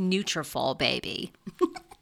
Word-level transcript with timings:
"Nutrafol, 0.00 0.76
baby." 0.78 1.32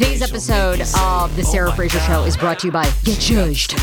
Today's 0.00 0.22
episode 0.22 0.80
of 0.98 1.36
The 1.36 1.44
Sarah 1.44 1.68
"Oh 1.68 1.74
Fraser 1.74 2.00
Show 2.00 2.24
is 2.24 2.34
brought 2.34 2.60
to 2.60 2.68
you 2.68 2.72
by 2.72 2.90
Get 3.04 3.18
Judged. 3.18 3.78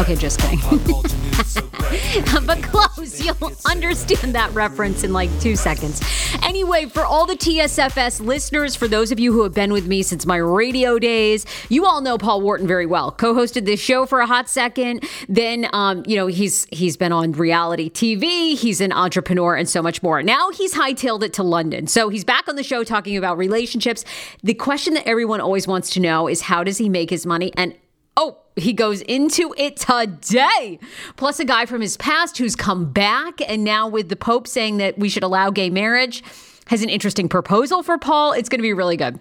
Okay, 0.00 0.14
just 0.14 0.40
kidding. 0.40 0.60
But 2.46 2.62
close. 2.62 3.22
You'll 3.22 3.52
understand 3.66 4.34
that 4.34 4.52
reference 4.52 5.04
in 5.04 5.12
like 5.12 5.30
two 5.40 5.56
seconds. 5.56 6.00
Anyway, 6.42 6.86
for 6.86 7.04
all 7.04 7.26
the 7.26 7.36
TSFS 7.36 8.20
listeners, 8.20 8.76
for 8.76 8.88
those 8.88 9.12
of 9.12 9.18
you 9.18 9.32
who 9.32 9.42
have 9.42 9.54
been 9.54 9.72
with 9.72 9.86
me 9.86 10.02
since 10.02 10.24
my 10.24 10.36
radio 10.36 10.98
days, 10.98 11.44
you 11.68 11.84
all 11.86 12.00
know 12.00 12.18
Paul 12.18 12.40
Wharton 12.40 12.66
very 12.66 12.86
well. 12.86 13.12
Co-hosted 13.12 13.64
this 13.64 13.80
show 13.80 14.06
for 14.06 14.20
a 14.20 14.26
hot 14.26 14.48
second. 14.48 15.04
Then, 15.28 15.68
um, 15.72 16.02
you 16.06 16.16
know, 16.16 16.26
he's 16.26 16.66
he's 16.70 16.96
been 16.96 17.12
on 17.12 17.32
reality 17.32 17.90
TV. 17.90 18.56
He's 18.56 18.80
an 18.80 18.92
entrepreneur 18.92 19.54
and 19.54 19.68
so 19.68 19.82
much 19.82 20.02
more. 20.02 20.22
Now 20.22 20.50
he's 20.50 20.74
hightailed 20.74 21.22
it 21.22 21.32
to 21.34 21.42
London, 21.42 21.86
so 21.86 22.08
he's 22.08 22.24
back 22.24 22.48
on 22.48 22.56
the 22.56 22.64
show 22.64 22.84
talking 22.84 23.16
about 23.16 23.38
relationships. 23.38 24.04
The 24.42 24.54
question 24.54 24.94
that 24.94 25.06
everyone 25.06 25.40
always 25.40 25.66
wants 25.66 25.90
to 25.90 26.00
know 26.00 26.28
is 26.28 26.42
how 26.42 26.64
does 26.64 26.78
he 26.78 26.88
make 26.88 27.10
his 27.10 27.26
money 27.26 27.52
and 27.56 27.74
he 28.58 28.72
goes 28.72 29.00
into 29.02 29.54
it 29.56 29.76
today. 29.76 30.78
Plus, 31.16 31.40
a 31.40 31.44
guy 31.44 31.66
from 31.66 31.80
his 31.80 31.96
past 31.96 32.38
who's 32.38 32.56
come 32.56 32.92
back 32.92 33.40
and 33.48 33.64
now 33.64 33.88
with 33.88 34.08
the 34.08 34.16
Pope 34.16 34.46
saying 34.46 34.78
that 34.78 34.98
we 34.98 35.08
should 35.08 35.22
allow 35.22 35.50
gay 35.50 35.70
marriage 35.70 36.22
has 36.66 36.82
an 36.82 36.88
interesting 36.88 37.28
proposal 37.28 37.82
for 37.82 37.98
Paul. 37.98 38.32
It's 38.32 38.48
going 38.48 38.58
to 38.58 38.62
be 38.62 38.74
really 38.74 38.96
good. 38.96 39.18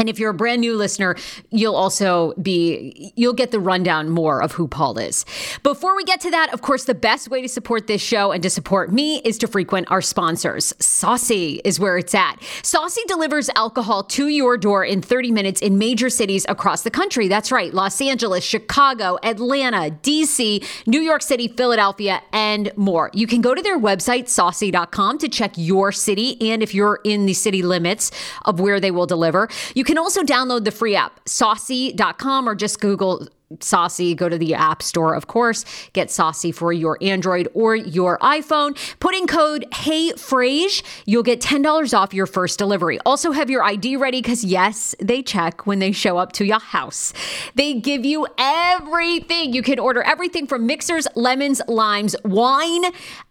And 0.00 0.08
if 0.08 0.18
you're 0.18 0.30
a 0.30 0.34
brand 0.34 0.62
new 0.62 0.76
listener, 0.76 1.14
you'll 1.50 1.76
also 1.76 2.32
be, 2.40 3.12
you'll 3.16 3.34
get 3.34 3.50
the 3.50 3.60
rundown 3.60 4.08
more 4.08 4.42
of 4.42 4.52
who 4.52 4.66
Paul 4.66 4.96
is. 4.96 5.26
Before 5.62 5.94
we 5.94 6.04
get 6.04 6.20
to 6.22 6.30
that, 6.30 6.54
of 6.54 6.62
course, 6.62 6.84
the 6.84 6.94
best 6.94 7.28
way 7.28 7.42
to 7.42 7.48
support 7.48 7.86
this 7.86 8.00
show 8.00 8.32
and 8.32 8.42
to 8.42 8.48
support 8.48 8.90
me 8.90 9.18
is 9.26 9.36
to 9.36 9.46
frequent 9.46 9.90
our 9.90 10.00
sponsors. 10.00 10.72
Saucey 10.78 11.60
is 11.64 11.78
where 11.78 11.98
it's 11.98 12.14
at. 12.14 12.36
Saucey 12.62 13.04
delivers 13.08 13.50
alcohol 13.56 14.02
to 14.04 14.28
your 14.28 14.56
door 14.56 14.86
in 14.86 15.02
30 15.02 15.32
minutes 15.32 15.60
in 15.60 15.76
major 15.76 16.08
cities 16.08 16.46
across 16.48 16.80
the 16.80 16.90
country. 16.90 17.28
That's 17.28 17.52
right. 17.52 17.74
Los 17.74 18.00
Angeles, 18.00 18.42
Chicago, 18.42 19.18
Atlanta, 19.22 19.94
DC, 20.02 20.64
New 20.86 21.00
York 21.02 21.20
City, 21.20 21.46
Philadelphia, 21.46 22.22
and 22.32 22.72
more. 22.74 23.10
You 23.12 23.26
can 23.26 23.42
go 23.42 23.54
to 23.54 23.60
their 23.60 23.78
website, 23.78 24.24
saucey.com, 24.24 25.18
to 25.18 25.28
check 25.28 25.52
your 25.56 25.92
city 25.92 26.40
and 26.50 26.62
if 26.62 26.74
you're 26.74 27.00
in 27.04 27.26
the 27.26 27.34
city 27.34 27.62
limits 27.62 28.10
of 28.46 28.60
where 28.60 28.80
they 28.80 28.90
will 28.90 29.06
deliver. 29.06 29.50
You 29.74 29.84
can 29.90 29.98
also 29.98 30.22
download 30.22 30.62
the 30.62 30.70
free 30.70 30.94
app, 30.94 31.24
saucey.com, 31.24 32.48
or 32.48 32.54
just 32.54 32.80
Google 32.80 33.26
Saucey, 33.56 34.14
go 34.14 34.28
to 34.28 34.38
the 34.38 34.54
App 34.54 34.84
Store, 34.84 35.16
of 35.16 35.26
course. 35.26 35.64
Get 35.92 36.06
Saucey 36.06 36.54
for 36.54 36.72
your 36.72 36.96
Android 37.00 37.48
or 37.54 37.74
your 37.74 38.16
iPhone. 38.20 38.78
Put 39.00 39.16
in 39.16 39.26
code 39.26 39.66
HeyFrase. 39.72 40.84
You'll 41.06 41.24
get 41.24 41.40
$10 41.40 41.92
off 41.92 42.14
your 42.14 42.26
first 42.26 42.56
delivery. 42.56 43.00
Also, 43.04 43.32
have 43.32 43.50
your 43.50 43.64
ID 43.64 43.96
ready 43.96 44.22
because, 44.22 44.44
yes, 44.44 44.94
they 45.00 45.24
check 45.24 45.66
when 45.66 45.80
they 45.80 45.90
show 45.90 46.18
up 46.18 46.30
to 46.34 46.44
your 46.44 46.60
house. 46.60 47.12
They 47.56 47.74
give 47.74 48.04
you 48.04 48.28
everything. 48.38 49.52
You 49.52 49.62
can 49.62 49.80
order 49.80 50.04
everything 50.04 50.46
from 50.46 50.68
mixers, 50.68 51.08
lemons, 51.16 51.60
limes, 51.66 52.14
wine, 52.24 52.84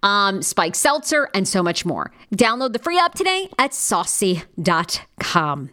um, 0.03 0.41
spike 0.41 0.75
seltzer, 0.75 1.29
and 1.33 1.47
so 1.47 1.63
much 1.63 1.85
more. 1.85 2.11
Download 2.35 2.73
the 2.73 2.79
free 2.79 2.99
app 2.99 3.15
today 3.15 3.47
at 3.57 3.71
saucey.com. 3.71 5.69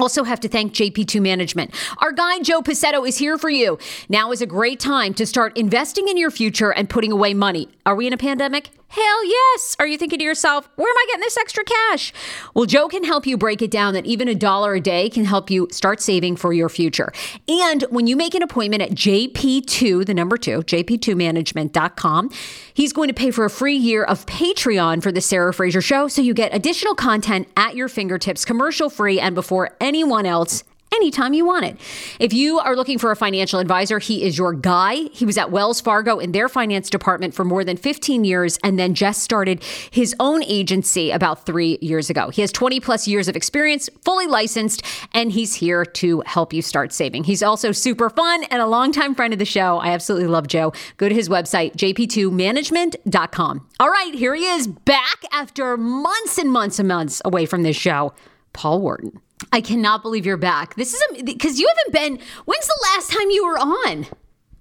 Also, 0.00 0.24
have 0.24 0.40
to 0.40 0.48
thank 0.48 0.72
JP2 0.72 1.20
Management. 1.20 1.74
Our 1.98 2.10
guy, 2.10 2.40
Joe 2.40 2.62
Pacetto, 2.62 3.06
is 3.06 3.18
here 3.18 3.36
for 3.36 3.50
you. 3.50 3.78
Now 4.08 4.32
is 4.32 4.40
a 4.40 4.46
great 4.46 4.80
time 4.80 5.12
to 5.14 5.26
start 5.26 5.56
investing 5.58 6.08
in 6.08 6.16
your 6.16 6.30
future 6.30 6.72
and 6.72 6.88
putting 6.88 7.12
away 7.12 7.34
money. 7.34 7.68
Are 7.84 7.94
we 7.94 8.06
in 8.06 8.14
a 8.14 8.16
pandemic? 8.16 8.70
Hell 8.92 9.24
yes. 9.24 9.76
Are 9.78 9.86
you 9.86 9.96
thinking 9.96 10.18
to 10.18 10.24
yourself, 10.24 10.68
where 10.74 10.88
am 10.88 10.96
I 10.96 11.04
getting 11.06 11.20
this 11.20 11.36
extra 11.36 11.62
cash? 11.62 12.12
Well, 12.54 12.66
Joe 12.66 12.88
can 12.88 13.04
help 13.04 13.24
you 13.24 13.38
break 13.38 13.62
it 13.62 13.70
down 13.70 13.94
that 13.94 14.04
even 14.04 14.26
a 14.26 14.34
dollar 14.34 14.74
a 14.74 14.80
day 14.80 15.08
can 15.08 15.24
help 15.24 15.48
you 15.48 15.68
start 15.70 16.00
saving 16.00 16.34
for 16.34 16.52
your 16.52 16.68
future. 16.68 17.12
And 17.46 17.82
when 17.90 18.08
you 18.08 18.16
make 18.16 18.34
an 18.34 18.42
appointment 18.42 18.82
at 18.82 18.90
JP2, 18.90 20.06
the 20.06 20.12
number 20.12 20.36
two, 20.36 20.62
jp2management.com, 20.62 22.30
he's 22.74 22.92
going 22.92 23.06
to 23.06 23.14
pay 23.14 23.30
for 23.30 23.44
a 23.44 23.50
free 23.50 23.76
year 23.76 24.02
of 24.02 24.26
Patreon 24.26 25.04
for 25.04 25.12
the 25.12 25.20
Sarah 25.20 25.54
Fraser 25.54 25.80
Show 25.80 26.08
so 26.08 26.20
you 26.20 26.34
get 26.34 26.52
additional 26.52 26.96
content 26.96 27.46
at 27.56 27.76
your 27.76 27.86
fingertips, 27.86 28.44
commercial 28.44 28.90
free, 28.90 29.20
and 29.20 29.36
before 29.36 29.76
anyone 29.80 30.26
else 30.26 30.64
anytime 30.92 31.32
you 31.32 31.44
want 31.44 31.64
it. 31.64 31.76
If 32.18 32.32
you 32.32 32.58
are 32.58 32.76
looking 32.76 32.98
for 32.98 33.10
a 33.10 33.16
financial 33.16 33.58
advisor, 33.58 33.98
he 33.98 34.22
is 34.22 34.36
your 34.36 34.52
guy. 34.52 34.96
He 35.12 35.24
was 35.24 35.38
at 35.38 35.50
Wells 35.50 35.80
Fargo 35.80 36.18
in 36.18 36.32
their 36.32 36.48
finance 36.48 36.90
department 36.90 37.34
for 37.34 37.44
more 37.44 37.64
than 37.64 37.76
15 37.76 38.24
years 38.24 38.58
and 38.62 38.78
then 38.78 38.94
just 38.94 39.22
started 39.22 39.62
his 39.90 40.14
own 40.20 40.42
agency 40.44 41.10
about 41.10 41.46
three 41.46 41.78
years 41.80 42.10
ago. 42.10 42.30
He 42.30 42.40
has 42.42 42.52
20 42.52 42.80
plus 42.80 43.06
years 43.06 43.28
of 43.28 43.36
experience, 43.36 43.88
fully 44.04 44.26
licensed, 44.26 44.82
and 45.12 45.32
he's 45.32 45.54
here 45.54 45.84
to 45.84 46.22
help 46.26 46.52
you 46.52 46.62
start 46.62 46.92
saving. 46.92 47.24
He's 47.24 47.42
also 47.42 47.72
super 47.72 48.10
fun 48.10 48.44
and 48.44 48.60
a 48.60 48.66
longtime 48.66 49.14
friend 49.14 49.32
of 49.32 49.38
the 49.38 49.44
show. 49.44 49.78
I 49.78 49.88
absolutely 49.88 50.28
love 50.28 50.48
Joe. 50.48 50.72
Go 50.96 51.08
to 51.08 51.14
his 51.14 51.28
website, 51.28 51.76
jp2management.com. 51.76 53.66
All 53.78 53.90
right, 53.90 54.14
here 54.14 54.34
he 54.34 54.44
is 54.44 54.66
back 54.66 55.22
after 55.32 55.76
months 55.76 56.38
and 56.38 56.50
months 56.50 56.78
and 56.78 56.88
months 56.88 57.22
away 57.24 57.46
from 57.46 57.62
this 57.62 57.76
show. 57.76 58.12
Paul 58.52 58.80
Wharton. 58.80 59.20
I 59.52 59.60
cannot 59.60 60.02
believe 60.02 60.24
you're 60.26 60.36
back. 60.36 60.74
This 60.76 60.94
is 60.94 61.22
because 61.22 61.58
you 61.58 61.68
haven't 61.68 61.92
been. 61.92 62.26
When's 62.44 62.66
the 62.66 62.78
last 62.94 63.10
time 63.10 63.30
you 63.30 63.44
were 63.46 63.58
on? 63.58 64.06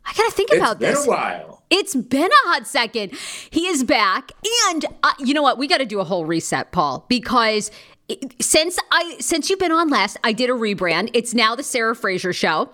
I 0.06 0.13
gotta 0.18 0.31
think 0.31 0.51
about 0.51 0.81
It's 0.81 0.97
this. 0.97 1.06
been 1.06 1.13
a 1.13 1.15
while. 1.18 1.63
It's 1.69 1.95
been 1.95 2.31
a 2.31 2.47
hot 2.50 2.65
second. 2.65 3.12
He 3.51 3.68
is 3.68 3.83
back, 3.83 4.31
and 4.69 4.86
uh, 5.03 5.13
you 5.19 5.36
know 5.36 5.44
what? 5.44 5.59
We 5.59 5.68
got 5.68 5.77
to 5.77 5.86
do 5.86 6.00
a 6.00 6.03
whole 6.03 6.25
reset, 6.25 6.71
Paul, 6.71 7.06
because 7.07 7.69
it- 8.07 8.41
since 8.41 8.80
I 8.91 9.18
since 9.19 9.50
you've 9.51 9.59
been 9.59 9.71
on 9.71 9.89
last, 9.89 10.18
I 10.24 10.33
did 10.33 10.50
a 10.50 10.53
rebrand. 10.53 11.12
It's 11.13 11.36
now 11.36 11.56
the 11.56 11.62
Sarah 11.62 11.95
Fraser 11.95 12.33
Show, 12.33 12.71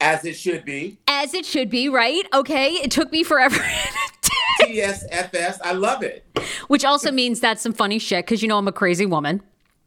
As 0.00 0.24
it 0.24 0.34
should 0.36 0.64
be. 0.64 0.98
as 1.08 1.34
it 1.34 1.44
should 1.44 1.70
be, 1.70 1.88
right? 1.88 2.24
Okay, 2.32 2.70
it 2.74 2.92
took 2.92 3.10
me 3.10 3.24
forever. 3.24 3.56
TSFS. 4.60 5.58
I 5.64 5.72
love 5.72 6.02
it. 6.04 6.24
Which 6.68 6.84
also 6.84 7.10
means 7.10 7.40
that's 7.40 7.62
some 7.62 7.72
funny 7.72 7.98
shit 7.98 8.24
because 8.24 8.42
you 8.42 8.48
know 8.48 8.58
I'm 8.58 8.68
a 8.68 8.72
crazy 8.72 9.06
woman. 9.06 9.42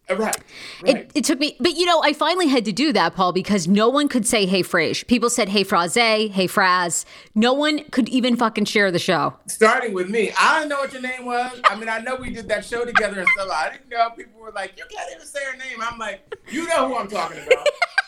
Uh, 0.09 0.15
Right. 0.15 0.37
Right. 0.81 0.95
It, 0.97 1.11
it 1.15 1.23
took 1.25 1.39
me, 1.39 1.57
but 1.59 1.75
you 1.75 1.85
know, 1.85 2.01
I 2.01 2.13
finally 2.13 2.47
had 2.47 2.63
to 2.65 2.71
do 2.71 2.93
that, 2.93 3.15
Paul, 3.15 3.33
because 3.33 3.67
no 3.67 3.89
one 3.89 4.07
could 4.07 4.25
say 4.25 4.45
"Hey 4.45 4.63
Frase." 4.63 5.05
People 5.05 5.29
said 5.29 5.49
"Hey 5.49 5.63
Fraze," 5.63 6.31
"Hey 6.31 6.47
Fraz." 6.47 7.03
No 7.35 7.53
one 7.53 7.83
could 7.91 8.07
even 8.09 8.35
fucking 8.35 8.65
share 8.65 8.89
the 8.91 8.99
show. 8.99 9.35
Starting 9.47 9.93
with 9.93 10.09
me. 10.09 10.31
I 10.39 10.59
don't 10.59 10.69
know 10.69 10.79
what 10.79 10.93
your 10.93 11.01
name 11.01 11.25
was. 11.25 11.59
I 11.65 11.75
mean, 11.75 11.89
I 11.89 11.99
know 11.99 12.15
we 12.15 12.29
did 12.31 12.47
that 12.47 12.63
show 12.65 12.85
together 12.85 13.19
and 13.19 13.29
stuff. 13.29 13.49
I 13.51 13.71
didn't 13.71 13.89
know. 13.89 14.09
People 14.15 14.39
were 14.39 14.51
like, 14.51 14.73
you 14.77 14.85
can't 14.89 15.11
even 15.13 15.25
say 15.25 15.39
her 15.51 15.57
name. 15.57 15.79
I'm 15.81 15.99
like, 15.99 16.21
you 16.49 16.67
know 16.67 16.87
who 16.87 16.95
I'm 16.97 17.07
talking 17.07 17.41
about. 17.45 17.67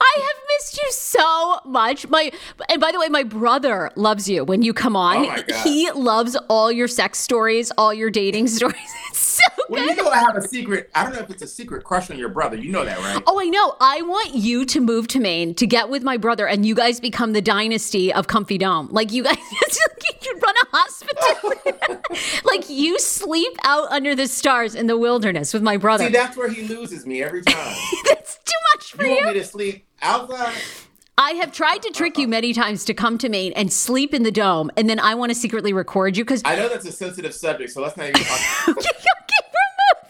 I 0.00 0.18
have 0.20 0.42
missed 0.58 0.76
you 0.76 0.90
so 0.90 1.60
much. 1.64 2.08
My 2.08 2.30
and 2.68 2.80
by 2.80 2.90
the 2.92 2.98
way, 2.98 3.08
my 3.08 3.22
brother 3.22 3.90
loves 3.96 4.28
you 4.28 4.44
when 4.44 4.62
you 4.62 4.74
come 4.74 4.96
on. 4.96 5.26
Oh. 5.26 5.60
He 5.62 5.90
loves 5.92 6.36
all 6.48 6.70
your 6.72 6.88
sex 6.88 7.18
stories, 7.18 7.70
all 7.78 7.94
your 7.94 8.10
dating 8.10 8.48
stories. 8.58 8.76
It's 9.10 9.18
so 9.18 9.40
Well, 9.68 9.86
good. 9.86 9.96
you 9.96 10.02
know 10.04 10.10
I 10.10 10.18
have 10.18 10.36
a 10.36 10.46
secret. 10.46 10.90
I 10.94 11.04
don't 11.04 11.14
know 11.14 11.20
if 11.20 11.30
it's 11.30 11.42
a 11.42 11.46
secret 11.46 11.84
crush 11.84 12.10
on 12.10 12.18
your 12.18 12.28
brother. 12.28 12.56
You 12.56 12.70
know 12.72 12.84
that, 12.84 12.98
right? 12.98 13.22
Oh, 13.26 13.40
I 13.40 13.46
know. 13.46 13.76
I 13.80 14.02
want 14.02 14.34
you 14.34 14.64
to 14.66 14.80
move 14.80 15.06
to 15.08 15.20
Maine 15.20 15.54
to 15.54 15.66
get 15.66 15.88
with 15.88 16.02
my 16.02 16.16
brother, 16.16 16.46
and 16.46 16.66
you 16.66 16.74
guys 16.74 16.98
become 17.00 17.32
the 17.32 17.42
dynasty 17.42 18.12
of 18.12 18.26
Comfy 18.26 18.58
Dome. 18.58 18.88
Like 18.90 19.12
you 19.12 19.22
guys, 19.22 19.36
you 20.24 20.38
run 20.38 20.54
a 20.62 20.76
hospital. 20.76 21.98
like 22.44 22.68
you 22.68 22.98
sleep 22.98 23.56
out 23.64 23.90
under 23.90 24.14
the 24.14 24.26
stars 24.28 24.74
in 24.74 24.86
the 24.86 24.96
wilderness 24.98 25.52
with 25.54 25.62
my 25.62 25.76
brother. 25.76 26.06
See, 26.06 26.12
that's 26.12 26.36
where 26.36 26.48
he 26.48 26.66
loses 26.66 27.06
me 27.06 27.22
every 27.22 27.42
time. 27.46 27.76
That's 28.06 28.36
too 28.36 28.52
much 28.74 28.92
for 28.92 29.04
You 29.04 29.10
you. 29.10 29.24
want 29.24 29.34
me 29.36 29.40
to 29.40 29.46
sleep 29.46 29.86
outside? 30.02 30.54
I 31.16 31.30
have 31.32 31.52
tried 31.52 31.78
to 31.82 31.90
trick 31.90 32.18
you 32.18 32.26
many 32.26 32.52
times 32.52 32.84
to 32.86 32.94
come 32.94 33.18
to 33.18 33.28
Maine 33.28 33.52
and 33.52 33.72
sleep 33.72 34.12
in 34.14 34.24
the 34.24 34.32
dome, 34.32 34.70
and 34.76 34.90
then 34.90 34.98
I 34.98 35.14
want 35.14 35.30
to 35.30 35.34
secretly 35.36 35.72
record 35.72 36.16
you 36.16 36.24
because 36.24 36.42
I 36.44 36.56
know 36.56 36.68
that's 36.68 36.86
a 36.86 36.92
sensitive 36.92 37.32
subject, 37.32 37.70
so 37.70 37.82
let's 37.82 37.96
not 37.96 38.08
even 38.08 38.20
talk. 38.22 38.66
get 38.66 39.44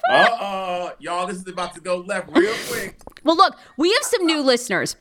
removed. 0.08 0.30
Uh-oh. 0.30 0.92
Y'all, 1.00 1.26
this 1.26 1.36
is 1.36 1.46
about 1.46 1.74
to 1.74 1.80
go 1.80 1.98
left 1.98 2.34
real 2.34 2.54
quick. 2.68 2.96
Well, 3.22 3.36
look, 3.36 3.54
we 3.76 3.92
have 3.92 4.02
some 4.02 4.24
new 4.24 4.40
listeners. 4.40 4.96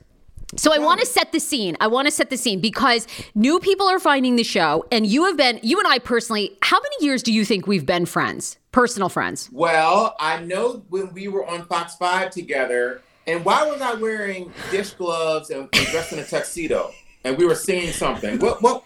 So 0.56 0.74
I 0.74 0.78
want 0.80 1.00
to 1.00 1.06
set 1.06 1.32
the 1.32 1.40
scene. 1.40 1.76
I 1.80 1.88
want 1.88 2.08
to 2.08 2.12
set 2.12 2.30
the 2.30 2.38
scene 2.38 2.60
because 2.60 3.08
new 3.36 3.60
people 3.60 3.88
are 3.88 4.00
finding 4.00 4.36
the 4.36 4.44
show, 4.44 4.86
and 4.92 5.06
you 5.06 5.26
have 5.26 5.38
been, 5.38 5.60
you 5.64 5.80
and 5.80 5.88
I 5.88 6.00
personally, 6.00 6.58
how 6.62 6.80
many 6.80 7.06
years 7.06 7.24
do 7.24 7.34
you 7.34 7.46
think 7.46 7.68
we've 7.68 7.86
been 7.86 8.06
friends, 8.06 8.58
personal 8.72 9.10
friends? 9.10 9.50
Well, 9.52 10.16
I 10.20 10.40
know 10.42 10.84
when 10.90 11.14
we 11.14 11.28
were 11.28 11.46
on 11.46 11.66
Fox 11.66 11.96
5 11.96 12.30
together, 12.30 13.02
and 13.26 13.44
why 13.46 13.68
was 13.70 13.82
I 13.82 13.94
wearing 13.96 14.52
dish 14.70 14.92
gloves 14.92 15.50
and, 15.50 15.70
and 15.74 15.88
dressed 15.88 16.14
in 16.14 16.20
a 16.20 16.26
tuxedo? 16.26 16.92
And 17.24 17.38
we 17.38 17.46
were 17.46 17.56
singing 17.56 17.94
something. 17.94 18.40
What? 18.40 18.62
What? 18.62 18.84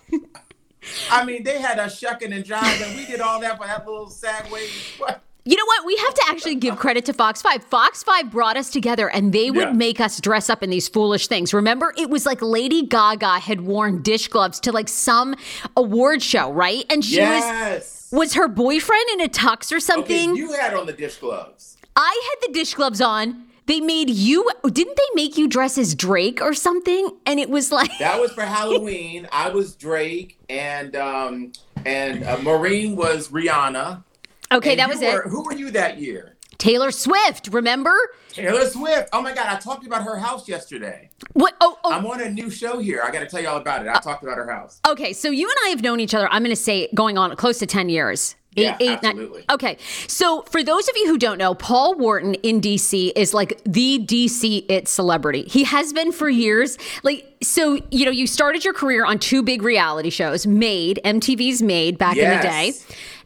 I 1.11 1.25
mean, 1.25 1.43
they 1.43 1.59
had 1.59 1.79
us 1.79 1.97
shucking 1.97 2.31
and 2.31 2.45
jiving. 2.45 2.95
We 2.95 3.05
did 3.05 3.19
all 3.19 3.39
that 3.41 3.57
for 3.57 3.65
that 3.65 3.85
little 3.85 4.13
wave. 4.51 4.93
What? 4.99 5.21
You 5.47 5.55
know 5.55 5.65
what? 5.65 5.85
We 5.85 5.95
have 5.95 6.13
to 6.13 6.23
actually 6.27 6.55
give 6.55 6.75
credit 6.75 7.05
to 7.05 7.13
Fox 7.13 7.41
5. 7.41 7.63
Fox 7.63 8.03
5 8.03 8.29
brought 8.31 8.57
us 8.57 8.69
together 8.69 9.09
and 9.09 9.31
they 9.31 9.49
would 9.49 9.69
Yeah. 9.69 9.71
make 9.71 10.01
us 10.01 10.19
dress 10.19 10.49
up 10.49 10.61
in 10.61 10.69
these 10.69 10.89
foolish 10.89 11.27
things. 11.27 11.53
Remember, 11.53 11.93
it 11.97 12.09
was 12.09 12.25
like 12.25 12.41
Lady 12.41 12.81
Gaga 12.85 13.39
had 13.39 13.61
worn 13.61 14.01
dish 14.01 14.27
gloves 14.27 14.59
to 14.61 14.73
like 14.73 14.89
some 14.89 15.35
award 15.77 16.21
show, 16.21 16.51
right? 16.51 16.83
And 16.89 17.03
she 17.05 17.15
yes. 17.15 18.09
was 18.11 18.19
was 18.19 18.33
her 18.33 18.47
boyfriend 18.49 19.05
in 19.13 19.21
a 19.21 19.29
tux 19.29 19.71
or 19.75 19.79
something? 19.79 20.31
Okay, 20.31 20.37
you 20.39 20.51
had 20.51 20.73
on 20.73 20.85
the 20.85 20.93
dish 20.93 21.15
gloves. 21.17 21.77
I 21.95 22.21
had 22.29 22.47
the 22.49 22.53
dish 22.53 22.73
gloves 22.73 22.99
on. 22.99 23.43
They 23.67 23.79
made 23.81 24.09
you 24.09 24.49
didn't 24.65 24.97
they 24.97 25.15
make 25.15 25.37
you 25.37 25.47
dress 25.47 25.77
as 25.77 25.95
Drake 25.95 26.41
or 26.41 26.53
something? 26.53 27.09
And 27.25 27.39
it 27.39 27.49
was 27.49 27.71
like 27.71 27.91
That 27.99 28.19
was 28.19 28.33
for 28.33 28.41
Halloween. 28.57 29.27
I 29.31 29.49
was 29.49 29.75
Drake, 29.75 30.37
and 30.49 30.93
um, 30.97 31.51
and 31.85 32.23
uh, 32.25 32.37
Maureen 32.39 32.97
was 32.97 33.29
Rihanna. 33.29 34.03
Okay, 34.51 34.71
And 34.71 34.79
that 34.79 34.89
was 34.89 35.01
it. 35.01 35.23
Who 35.25 35.43
were 35.43 35.53
you 35.53 35.71
that 35.71 35.99
year? 35.99 36.37
Taylor 36.57 36.91
Swift, 36.91 37.49
remember? 37.51 37.95
Taylor 38.31 38.65
Swift. 38.67 39.09
Oh 39.13 39.21
my 39.21 39.33
God, 39.33 39.45
I 39.47 39.57
talked 39.59 39.85
about 39.85 40.03
her 40.03 40.17
house 40.17 40.47
yesterday. 40.47 41.09
What 41.33 41.55
oh 41.61 41.77
oh 41.83 41.91
I'm 41.91 42.05
on 42.05 42.21
a 42.21 42.29
new 42.29 42.49
show 42.49 42.79
here. 42.79 43.01
I 43.03 43.11
got 43.11 43.19
to 43.19 43.27
tell 43.27 43.41
you 43.41 43.47
all 43.47 43.57
about 43.57 43.83
it. 43.83 43.87
I 43.89 43.99
talked 43.99 44.23
about 44.23 44.37
her 44.37 44.49
house. 44.49 44.81
Okay, 44.87 45.13
so 45.13 45.29
you 45.29 45.47
and 45.47 45.57
I 45.65 45.69
have 45.69 45.83
known 45.83 45.99
each 45.99 46.15
other, 46.15 46.27
I'm 46.31 46.41
going 46.43 46.55
to 46.55 46.61
say, 46.61 46.89
going 46.95 47.17
on 47.17 47.35
close 47.35 47.59
to 47.59 47.67
10 47.67 47.89
years. 47.89 48.35
Yeah, 48.55 48.75
nine- 48.79 48.97
absolutely. 49.03 49.45
okay, 49.51 49.77
so 50.07 50.41
for 50.49 50.63
those 50.63 50.89
of 50.89 50.95
you 50.97 51.05
who 51.07 51.19
don't 51.19 51.37
know, 51.37 51.53
Paul 51.53 51.93
Wharton 51.93 52.33
in 52.35 52.59
DC 52.59 53.11
is 53.15 53.31
like 53.31 53.61
the 53.65 53.99
DC 53.99 54.65
it 54.67 54.87
celebrity. 54.87 55.43
He 55.43 55.63
has 55.63 55.93
been 55.93 56.11
for 56.11 56.27
years. 56.27 56.79
Like, 57.03 57.35
so, 57.43 57.79
you 57.91 58.05
know, 58.05 58.09
you 58.09 58.25
started 58.25 58.65
your 58.65 58.73
career 58.73 59.05
on 59.05 59.19
two 59.19 59.43
big 59.43 59.61
reality 59.61 60.09
shows, 60.09 60.47
Made, 60.47 60.99
MTV's 61.05 61.61
Made 61.61 61.99
back 61.99 62.17
in 62.17 62.35
the 62.35 62.41
day. 62.41 62.73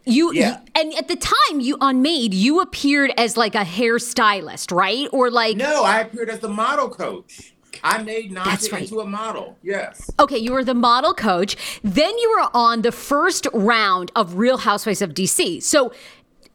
You 0.06 0.34
Yeah. 0.34 0.60
and 0.76 0.94
at 0.96 1.08
the 1.08 1.16
time 1.16 1.60
you 1.60 1.78
on 1.80 2.02
Made, 2.02 2.34
you 2.34 2.60
appeared 2.60 3.12
as 3.18 3.38
like 3.38 3.56
a 3.56 3.64
hairstylist, 3.64 4.76
right? 4.76 5.08
Or 5.12 5.30
like 5.30 5.58
No, 5.58 5.84
I 5.84 6.00
appeared 6.02 6.30
as 6.30 6.40
the 6.40 6.50
model 6.50 6.90
coach. 6.90 7.54
I 7.84 8.02
made 8.04 8.32
Naja 8.32 8.72
right. 8.72 8.82
into 8.84 9.00
a 9.00 9.06
model. 9.06 9.58
Yes. 9.64 10.12
Okay, 10.20 10.38
you 10.38 10.52
were 10.52 10.64
the 10.64 10.74
model 10.76 11.14
coach. 11.14 11.56
Then 11.84 12.16
you 12.18 12.30
were 12.38 12.50
on 12.54 12.82
the 12.84 12.92
first 12.92 13.48
round 13.54 14.12
of 14.16 14.36
Real 14.36 14.58
Housewives 14.58 15.02
of 15.02 15.14
DC. 15.14 15.62
So 15.64 15.92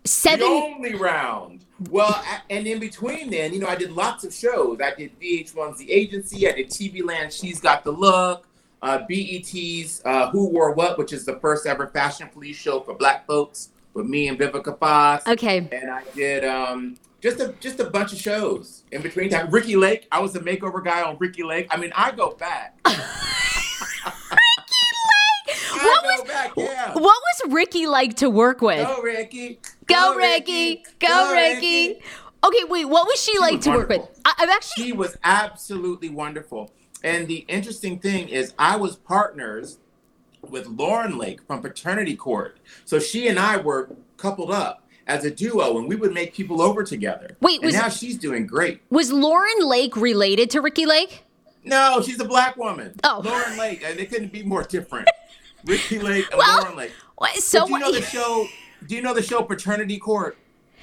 seven. 0.04 0.40
The 0.40 0.46
only 0.46 0.94
round. 0.94 1.64
Well, 1.90 2.22
and 2.48 2.66
in 2.66 2.78
between 2.78 3.30
then, 3.30 3.52
you 3.52 3.58
know, 3.60 3.66
I 3.66 3.76
did 3.76 3.92
lots 3.92 4.24
of 4.24 4.32
shows. 4.32 4.78
I 4.80 4.94
did 4.94 5.18
VH1's 5.20 5.78
The 5.78 5.90
Agency. 5.92 6.48
I 6.48 6.52
did 6.52 6.68
TV 6.68 7.04
Land, 7.04 7.32
She's 7.32 7.60
Got 7.60 7.84
the 7.84 7.90
Look. 7.92 8.46
Uh, 8.82 8.98
BET's 9.08 10.02
uh, 10.04 10.30
Who 10.30 10.48
Wore 10.50 10.72
What, 10.72 10.98
which 10.98 11.12
is 11.12 11.24
the 11.24 11.38
first 11.40 11.66
ever 11.66 11.88
fashion 11.88 12.28
police 12.28 12.56
show 12.56 12.80
for 12.80 12.94
black 12.94 13.26
folks 13.26 13.70
with 13.94 14.06
me 14.06 14.28
and 14.28 14.38
Vivica 14.38 14.78
Fox. 14.78 15.26
Okay. 15.26 15.58
And 15.72 15.90
I 15.90 16.02
did 16.14 16.44
um, 16.44 16.96
just 17.22 17.40
a 17.40 17.54
just 17.60 17.80
a 17.80 17.84
bunch 17.90 18.12
of 18.12 18.18
shows 18.18 18.84
in 18.92 19.00
between 19.02 19.30
time. 19.30 19.50
Ricki 19.50 19.76
Lake, 19.76 20.06
I 20.12 20.20
was 20.20 20.32
the 20.34 20.40
makeover 20.40 20.84
guy 20.84 21.02
on 21.02 21.16
Ricki 21.18 21.42
Lake. 21.42 21.66
I 21.70 21.76
mean, 21.78 21.92
I 21.96 22.12
go 22.12 22.32
back. 22.32 22.78
Ricki 22.86 23.00
Lake. 24.30 25.56
I 25.72 25.84
What 25.84 26.04
was- 26.04 26.28
back, 26.28 26.52
yeah. 26.56 26.92
What 26.92 27.02
was 27.02 27.52
Ricki 27.52 27.86
like 27.86 28.14
to 28.16 28.28
work 28.30 28.60
with? 28.60 28.86
Go 28.86 29.02
Ricki. 29.02 29.58
Go, 29.86 30.14
Ricki. 30.16 30.82
Go, 30.98 31.32
Ricki. 31.34 32.00
Okay, 32.44 32.64
wait. 32.68 32.84
What 32.84 33.06
was 33.06 33.20
she, 33.22 33.38
like 33.38 33.56
was 33.56 33.64
to 33.64 33.70
work 33.70 33.88
with? 33.88 34.02
I, 34.24 34.34
I've 34.38 34.50
actually. 34.50 34.84
She 34.84 34.92
was 34.92 35.16
absolutely 35.24 36.10
wonderful. 36.10 36.70
And 37.04 37.28
the 37.28 37.44
interesting 37.48 37.98
thing 37.98 38.28
is, 38.28 38.54
I 38.58 38.76
was 38.76 38.96
partners 38.96 39.78
with 40.42 40.66
Lauren 40.66 41.18
Lake 41.18 41.40
from 41.46 41.60
Paternity 41.60 42.16
Court. 42.16 42.58
So 42.84 42.98
she 42.98 43.28
and 43.28 43.38
I 43.38 43.56
were 43.56 43.90
coupled 44.16 44.50
up 44.50 44.82
as 45.06 45.24
a 45.24 45.30
duo, 45.30 45.78
and 45.78 45.88
we 45.88 45.94
would 45.96 46.12
make 46.12 46.34
people 46.34 46.60
over 46.60 46.82
together. 46.82 47.36
Wait, 47.40 47.56
and 47.56 47.66
was- 47.66 47.74
now 47.74 47.88
she's 47.88 48.16
doing 48.18 48.46
great. 48.46 48.80
Was 48.90 49.12
Lauren 49.12 49.60
Lake 49.60 49.96
related 49.96 50.50
to 50.50 50.60
Ricki 50.60 50.86
Lake? 50.86 51.24
No, 51.64 52.00
she's 52.00 52.20
a 52.20 52.24
black 52.24 52.56
woman. 52.56 52.94
Oh. 53.04 53.20
Lauren 53.24 53.58
Lake, 53.58 53.82
and 53.84 53.98
they 53.98 54.06
couldn't 54.06 54.32
be 54.32 54.42
more 54.42 54.62
different. 54.62 55.08
Ricki 55.64 55.98
Lake 55.98 56.26
and 56.30 56.38
Well, 56.38 56.60
Lauren 56.60 56.76
Lake. 56.76 56.92
What, 57.16 57.36
so 57.36 57.66
do 57.66 57.72
you 57.72 57.78
know 57.78 57.92
the 57.92 58.02
show? 58.02 58.46
Do 58.86 58.94
you 58.94 59.02
know 59.02 59.14
the 59.14 59.22
show 59.22 59.42
Paternity 59.42 59.98
Court? 59.98 60.36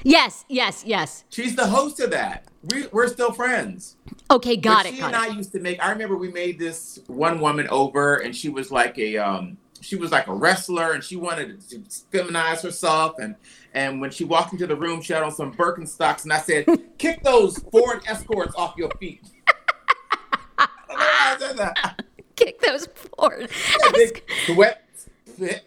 yes, 0.03 0.43
yes, 0.49 0.83
yes. 0.85 1.23
She's 1.29 1.55
the 1.55 1.67
host 1.67 1.99
of 1.99 2.11
that. 2.11 2.45
We, 2.71 2.87
we're 2.87 3.07
still 3.07 3.31
friends. 3.31 3.97
Okay, 4.31 4.55
got 4.55 4.83
but 4.83 4.85
it. 4.85 4.95
She 4.95 5.01
Got 5.01 5.13
and 5.13 5.25
it. 5.25 5.31
I 5.31 5.35
used 5.35 5.51
to 5.51 5.59
make. 5.59 5.83
I 5.83 5.91
remember 5.91 6.15
we 6.15 6.31
made 6.31 6.57
this 6.57 6.99
one 7.07 7.39
woman 7.39 7.67
over, 7.69 8.17
and 8.17 8.35
she 8.35 8.49
was 8.49 8.71
like 8.71 8.97
a 8.97 9.17
um, 9.17 9.57
she 9.81 9.95
was 9.95 10.11
like 10.11 10.27
a 10.27 10.33
wrestler, 10.33 10.93
and 10.93 11.03
she 11.03 11.15
wanted 11.15 11.61
to 11.69 11.79
feminize 12.11 12.61
herself. 12.61 13.19
And 13.19 13.35
and 13.73 13.99
when 13.99 14.11
she 14.11 14.23
walked 14.23 14.53
into 14.53 14.67
the 14.67 14.75
room, 14.75 15.01
she 15.01 15.13
had 15.13 15.23
on 15.23 15.31
some 15.31 15.53
Birkenstocks, 15.53 16.23
and 16.23 16.31
I 16.31 16.39
said, 16.39 16.65
"Kick 16.97 17.21
those 17.23 17.57
Ford 17.71 18.01
Escorts 18.07 18.55
off 18.55 18.75
your 18.77 18.89
feet." 18.99 19.21
I 20.57 20.67
don't 20.87 20.89
know 20.89 20.95
why 20.95 21.33
I 21.35 21.37
said 21.39 21.57
that. 21.57 22.05
Kick 22.35 22.61
those 22.61 22.87
forward. 22.87 23.49
Big 23.93 24.23
sweat 24.45 24.82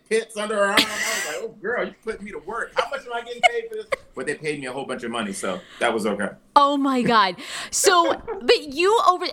pits 0.08 0.36
under 0.36 0.56
her 0.56 0.64
arm. 0.66 0.76
I 0.78 0.82
was 0.82 1.26
like, 1.26 1.36
"Oh, 1.42 1.48
girl, 1.60 1.84
you 1.86 1.94
put 2.04 2.22
me 2.22 2.30
to 2.32 2.38
work. 2.38 2.72
How 2.74 2.88
much 2.90 3.06
am 3.06 3.12
I 3.12 3.22
getting 3.22 3.42
paid 3.42 3.68
for 3.68 3.76
this?" 3.76 3.86
But 4.14 4.26
they 4.26 4.34
paid 4.34 4.60
me 4.60 4.66
a 4.66 4.72
whole 4.72 4.86
bunch 4.86 5.02
of 5.04 5.10
money, 5.10 5.32
so 5.32 5.60
that 5.78 5.92
was 5.92 6.06
okay. 6.06 6.30
Oh 6.54 6.76
my 6.78 7.02
god. 7.02 7.36
So, 7.70 8.14
but 8.40 8.62
you 8.62 8.98
over 9.08 9.26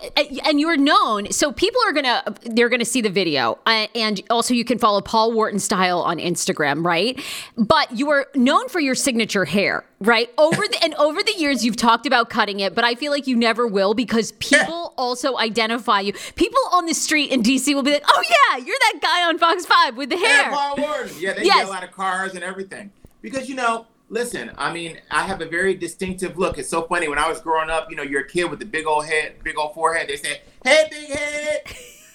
and 0.44 0.60
you're 0.60 0.76
known. 0.76 1.30
So 1.32 1.52
people 1.52 1.80
are 1.86 1.92
gonna 1.92 2.22
they're 2.42 2.68
gonna 2.68 2.84
see 2.84 3.00
the 3.00 3.10
video, 3.10 3.58
uh, 3.66 3.86
and 3.94 4.20
also 4.28 4.52
you 4.52 4.64
can 4.64 4.78
follow 4.78 5.00
Paul 5.00 5.32
Wharton 5.32 5.58
Style 5.58 6.00
on 6.00 6.18
Instagram, 6.18 6.84
right? 6.84 7.20
But 7.56 7.92
you 7.92 8.10
are 8.10 8.26
known 8.34 8.68
for 8.68 8.80
your 8.80 8.94
signature 8.94 9.46
hair, 9.46 9.84
right? 10.06 10.30
Over 10.38 10.62
the 10.68 10.78
and 10.82 10.94
over 10.94 11.22
the 11.22 11.34
years 11.36 11.64
you've 11.64 11.76
talked 11.76 12.06
about 12.06 12.30
cutting 12.30 12.60
it, 12.60 12.74
but 12.74 12.84
I 12.84 12.94
feel 12.94 13.10
like 13.12 13.26
you 13.26 13.36
never 13.36 13.66
will 13.66 13.94
because 13.94 14.32
people 14.38 14.94
also 14.96 15.36
identify 15.38 16.00
you. 16.00 16.12
People 16.34 16.60
on 16.72 16.86
the 16.86 16.94
street 16.94 17.30
in 17.30 17.42
DC 17.42 17.74
will 17.74 17.82
be 17.82 17.92
like, 17.92 18.04
"Oh 18.08 18.22
yeah, 18.28 18.58
you're 18.64 18.76
that 18.92 19.00
guy 19.02 19.28
on 19.28 19.38
Fox 19.38 19.66
Five 19.66 19.96
with 19.96 20.10
the 20.10 20.18
Yeah, 20.18 20.26
hair." 20.28 20.50
Paul 20.52 20.76
Wharton. 20.76 21.16
Yeah, 21.18 21.32
they 21.34 21.44
Yes. 21.44 21.66
yell 21.66 21.72
out 21.72 21.84
of 21.84 21.92
cars 21.92 22.34
and 22.34 22.44
everything. 22.44 22.90
Because 23.22 23.48
you 23.48 23.54
know, 23.54 23.86
listen, 24.10 24.50
I 24.58 24.72
mean, 24.72 24.98
I 25.10 25.22
have 25.22 25.40
a 25.40 25.46
very 25.46 25.74
distinctive 25.74 26.36
look. 26.38 26.58
It's 26.58 26.68
so 26.68 26.82
funny. 26.82 27.08
When 27.08 27.18
I 27.18 27.28
was 27.28 27.40
growing 27.40 27.70
up, 27.70 27.88
you 27.90 27.96
know, 27.96 28.02
you're 28.02 28.22
a 28.22 28.28
kid 28.28 28.44
with 28.50 28.58
the 28.58 28.66
big 28.66 28.86
old 28.86 29.06
head, 29.06 29.42
big 29.42 29.58
old 29.58 29.74
forehead. 29.74 30.08
They 30.08 30.16
say, 30.16 30.40
"Hey, 30.64 30.86
big 30.90 31.08
head." 31.10 31.62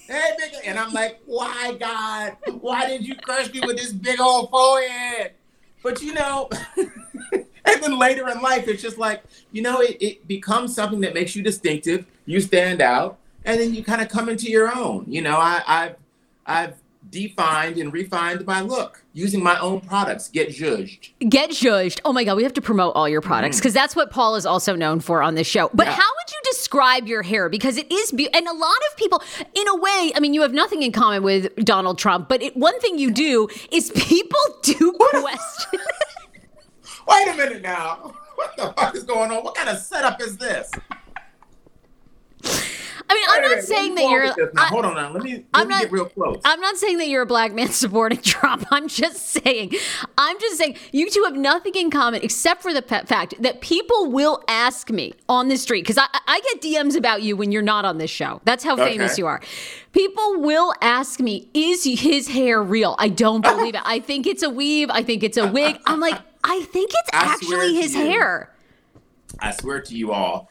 Hey, 0.07 0.31
big. 0.39 0.53
And 0.65 0.79
I'm 0.79 0.91
like, 0.91 1.19
why, 1.27 1.75
God? 1.79 2.35
Why 2.61 2.87
did 2.87 3.05
you 3.07 3.13
curse 3.15 3.53
me 3.53 3.59
with 3.63 3.77
this 3.77 3.91
big 3.93 4.19
old 4.19 4.49
forehead? 4.49 5.33
But 5.83 6.01
you 6.01 6.13
know, 6.15 6.49
and 7.69 7.83
then 7.83 7.99
later 7.99 8.27
in 8.29 8.41
life, 8.41 8.67
it's 8.67 8.81
just 8.81 8.97
like, 8.97 9.23
you 9.51 9.61
know, 9.61 9.81
it, 9.81 9.97
it 10.01 10.27
becomes 10.27 10.73
something 10.73 11.01
that 11.01 11.13
makes 11.13 11.35
you 11.35 11.43
distinctive. 11.43 12.05
You 12.25 12.41
stand 12.41 12.81
out, 12.81 13.17
and 13.45 13.59
then 13.59 13.73
you 13.73 13.83
kind 13.83 14.01
of 14.01 14.09
come 14.09 14.29
into 14.29 14.49
your 14.49 14.75
own. 14.75 15.05
You 15.07 15.21
know, 15.21 15.37
I, 15.37 15.63
I've 15.67 15.95
I've 16.45 16.73
defined 17.09 17.77
and 17.77 17.91
refined 17.91 18.45
my 18.45 18.61
look 18.61 19.03
using 19.13 19.43
my 19.43 19.59
own 19.59 19.81
products. 19.81 20.29
Get 20.29 20.51
judged. 20.51 21.09
Get 21.27 21.51
judged. 21.51 22.01
Oh 22.05 22.13
my 22.13 22.23
God, 22.23 22.37
we 22.37 22.43
have 22.43 22.53
to 22.53 22.61
promote 22.61 22.95
all 22.95 23.09
your 23.09 23.21
products 23.21 23.57
mm. 23.57 23.61
because 23.61 23.73
that's 23.73 23.95
what 23.95 24.11
Paul 24.11 24.35
is 24.35 24.45
also 24.45 24.75
known 24.75 24.99
for 24.99 25.21
on 25.21 25.35
this 25.35 25.47
show. 25.47 25.69
But 25.73 25.87
Yeah. 25.87 25.93
how 25.93 26.07
would 26.07 26.31
you 26.31 26.37
describe 26.51 27.07
your 27.07 27.23
hair? 27.23 27.49
Because 27.49 27.77
it 27.77 27.91
is, 27.91 28.11
be- 28.11 28.31
and 28.33 28.47
a 28.47 28.53
lot 28.53 28.77
of 28.91 28.97
people, 28.97 29.23
in 29.53 29.67
a 29.67 29.75
way, 29.75 30.11
I 30.15 30.19
mean, 30.19 30.33
you 30.33 30.41
have 30.41 30.53
nothing 30.53 30.83
in 30.83 30.91
common 30.91 31.23
with 31.23 31.53
Donald 31.57 31.97
Trump, 31.97 32.29
but 32.29 32.41
it, 32.41 32.55
one 32.55 32.79
thing 32.79 32.99
you 32.99 33.11
do 33.11 33.47
is 33.71 33.91
people 33.95 34.39
do 34.61 34.93
question. 34.97 35.79
Wait 37.09 37.27
a 37.27 37.35
minute 37.35 37.61
now. 37.61 38.13
What 38.39 38.55
the 38.55 38.71
fuck 38.77 38.95
is 38.95 39.03
going 39.03 39.31
on? 39.31 39.43
What 39.43 39.53
kind 39.55 39.67
of 39.67 39.77
setup 39.79 40.21
is 40.21 40.37
this? 40.37 40.71
I 43.11 43.15
mean, 43.15 43.23
I'm 43.31 43.41
not 43.41 43.49
minute, 43.49 43.65
saying 43.65 43.95
that 43.95 44.03
you're. 44.09 44.27
now. 44.27 44.35
I- 44.55 44.67
Hold 44.67 44.85
on 44.85 44.93
now. 44.95 45.11
Let 45.11 45.23
me, 45.23 45.33
let 45.33 45.43
I'm 45.55 45.67
me 45.67 45.73
not- 45.73 45.81
get 45.83 45.91
real 45.91 46.05
close. 46.05 46.39
I'm 46.45 46.61
not 46.61 46.77
saying 46.77 46.99
that 46.99 47.09
you're 47.09 47.23
a 47.23 47.25
black 47.25 47.53
man 47.53 47.67
supporting 47.71 48.19
Trump. 48.21 48.65
I'm 48.71 48.87
just 48.87 49.17
saying, 49.27 49.73
I'm 50.17 50.39
just 50.39 50.57
saying 50.57 50.77
you 50.93 51.09
two 51.09 51.23
have 51.25 51.35
nothing 51.35 51.73
in 51.75 51.89
common 51.91 52.21
except 52.23 52.61
for 52.61 52.73
the 52.73 52.81
pe- 52.81 53.03
fact 53.05 53.33
that 53.41 53.59
people 53.59 54.09
will 54.09 54.41
ask 54.47 54.89
me 54.89 55.13
on 55.27 55.49
the 55.49 55.57
street 55.57 55.81
because 55.81 55.97
I, 55.97 56.07
I 56.27 56.39
get 56.39 56.61
DMs 56.61 56.95
about 56.95 57.21
you 57.23 57.35
when 57.35 57.51
you're 57.51 57.61
not 57.61 57.83
on 57.83 57.97
this 57.97 58.11
show. 58.11 58.39
That's 58.45 58.63
how 58.63 58.77
famous 58.77 59.13
Okay. 59.13 59.21
you 59.21 59.27
are. 59.27 59.41
People 59.91 60.39
will 60.39 60.73
ask 60.81 61.19
me, 61.19 61.49
is 61.53 61.83
his 61.83 62.29
hair 62.29 62.61
real? 62.63 62.95
I 62.99 63.09
don't 63.09 63.41
believe 63.41 63.75
it. 63.75 63.81
I 63.83 63.99
think 63.99 64.27
it's 64.27 64.43
a 64.43 64.49
weave. 64.49 64.89
I 64.91 65.03
think 65.03 65.23
it's 65.23 65.37
a 65.37 65.51
wig. 65.51 65.77
I'm 65.87 65.99
like, 65.99 66.21
I 66.43 66.61
think 66.63 66.91
it's 66.93 67.09
I 67.13 67.25
actually 67.33 67.75
his 67.75 67.95
you. 67.95 68.05
hair. 68.05 68.51
I 69.39 69.51
swear 69.51 69.81
to 69.81 69.95
you 69.95 70.11
all, 70.11 70.49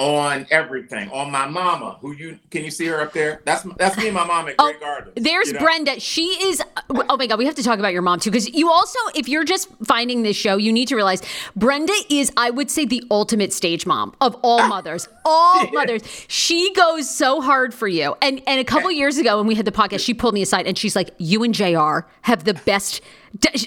on 0.00 0.46
everything, 0.50 1.10
on 1.10 1.30
my 1.30 1.46
mama, 1.46 1.98
who 2.00 2.12
you 2.12 2.38
can 2.50 2.64
you 2.64 2.70
see 2.70 2.86
her 2.86 3.02
up 3.02 3.12
there? 3.12 3.42
That's 3.44 3.62
that's 3.76 3.98
me 3.98 4.06
and 4.06 4.14
my 4.14 4.24
mom 4.24 4.48
at 4.48 4.54
Oh, 4.58 4.70
Grey 4.70 4.80
Gardens. 4.80 5.12
There's 5.16 5.48
you 5.48 5.52
know? 5.54 5.60
Brenda. 5.60 6.00
She 6.00 6.22
is. 6.22 6.62
Oh 6.88 7.18
my 7.18 7.26
God, 7.26 7.38
we 7.38 7.44
have 7.44 7.54
to 7.56 7.62
talk 7.62 7.78
about 7.78 7.92
your 7.92 8.00
mom 8.00 8.18
too, 8.18 8.30
because 8.30 8.48
you 8.48 8.70
also, 8.70 8.98
if 9.14 9.28
you're 9.28 9.44
just 9.44 9.68
finding 9.84 10.22
this 10.22 10.36
show, 10.36 10.56
you 10.56 10.72
need 10.72 10.88
to 10.88 10.96
realize 10.96 11.22
Brenda 11.54 11.92
is, 12.08 12.32
I 12.38 12.48
would 12.48 12.70
say, 12.70 12.86
the 12.86 13.04
ultimate 13.10 13.52
stage 13.52 13.84
mom 13.84 14.14
of 14.22 14.34
all 14.42 14.66
mothers. 14.74 15.06
All 15.26 15.70
mothers. 15.70 16.02
She 16.28 16.72
goes 16.72 17.08
so 17.08 17.42
hard 17.42 17.74
for 17.74 17.86
you. 17.86 18.16
And 18.22 18.40
and 18.46 18.58
a 18.58 18.64
couple 18.64 18.90
years 18.90 19.18
ago, 19.18 19.36
when 19.36 19.46
we 19.46 19.54
had 19.54 19.66
the 19.66 19.72
podcast, 19.72 20.00
she 20.02 20.14
pulled 20.14 20.32
me 20.32 20.40
aside 20.40 20.66
and 20.66 20.78
she's 20.78 20.96
like, 20.96 21.10
"You 21.18 21.44
and 21.44 21.52
Jr. 21.54 22.06
have 22.22 22.44
the 22.44 22.54
best." 22.64 23.02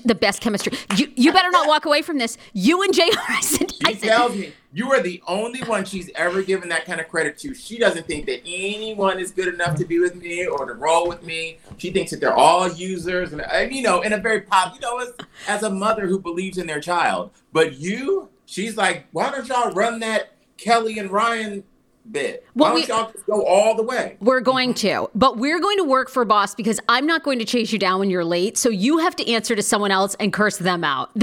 The 0.04 0.14
best 0.14 0.42
chemistry. 0.42 0.74
You, 0.98 1.10
you 1.16 1.32
better 1.32 1.50
not 1.50 1.70
walk 1.70 1.86
away 1.86 2.02
from 2.02 2.18
this. 2.18 2.38
You 2.52 2.82
and 2.84 2.94
Jr. 2.94 3.02
I 3.30 3.40
said, 3.40 3.72
I 3.86 3.94
said, 3.94 4.08
tells 4.10 4.36
me 4.36 4.52
you 4.74 4.92
are 4.92 5.02
the 5.02 5.22
only 5.28 5.62
one 5.62 5.86
she's 5.86 6.10
ever 6.16 6.42
given 6.42 6.70
that 6.70 6.86
kind 6.86 7.00
of 7.00 7.08
credit 7.08 7.38
to. 7.40 7.54
She 7.54 7.78
doesn't 7.78 8.08
think 8.08 8.26
that 8.26 8.42
anyone 8.44 9.20
is 9.20 9.30
good 9.32 9.54
enough 9.54 9.78
to 9.78 9.86
be 9.86 10.00
with 10.00 10.16
me 10.16 10.48
or 10.48 10.66
to 10.66 10.74
roll 10.74 11.08
with 11.08 11.24
me. 11.24 11.60
She 11.78 11.92
thinks 11.92 12.10
that 12.10 12.20
they're 12.20 12.34
all 12.34 12.68
users, 12.72 13.34
and, 13.34 13.42
and 13.42 13.74
you 13.74 13.84
know, 13.84 14.02
in 14.02 14.14
a 14.14 14.18
very 14.18 14.42
pop, 14.42 14.74
you 14.74 14.82
know, 14.82 14.98
as, 14.98 15.14
as 15.48 15.64
a 15.64 15.70
mother 15.70 16.08
who 16.08 16.20
believes 16.20 16.58
in 16.58 16.66
their 16.66 16.82
child. 16.82 17.32
But 17.52 17.76
you, 17.76 18.30
she's 18.46 18.76
like, 18.76 19.06
why 19.12 19.30
don't 19.30 19.48
y'all 19.48 19.72
run 19.72 20.00
that 20.00 20.32
Kelly 20.58 20.98
and 20.98 21.12
Ryan 21.12 21.64
bit? 22.12 22.46
Well, 22.56 22.72
why 22.72 22.76
we- 22.76 22.86
y'all 22.86 23.12
just 23.12 23.26
go 23.26 23.46
all 23.46 23.76
the 23.76 23.84
way? 23.84 24.18
We're 24.20 24.42
going 24.42 24.74
to, 24.76 25.10
but 25.16 25.38
we're 25.38 25.60
going 25.60 25.78
to 25.78 25.84
work 25.84 26.10
for 26.10 26.26
Boss 26.26 26.54
because 26.56 26.80
I'm 26.90 27.06
not 27.06 27.24
going 27.24 27.40
to 27.40 27.46
chase 27.46 27.72
you 27.72 27.80
down 27.80 28.00
when 28.00 28.10
you're 28.10 28.26
late. 28.26 28.58
So 28.58 28.70
you 28.70 29.00
have 29.00 29.16
to 29.18 29.32
answer 29.32 29.56
to 29.56 29.62
someone 29.62 29.92
else 29.92 30.16
and 30.20 30.32
curse 30.34 30.58
them 30.58 30.84
out. 30.84 31.12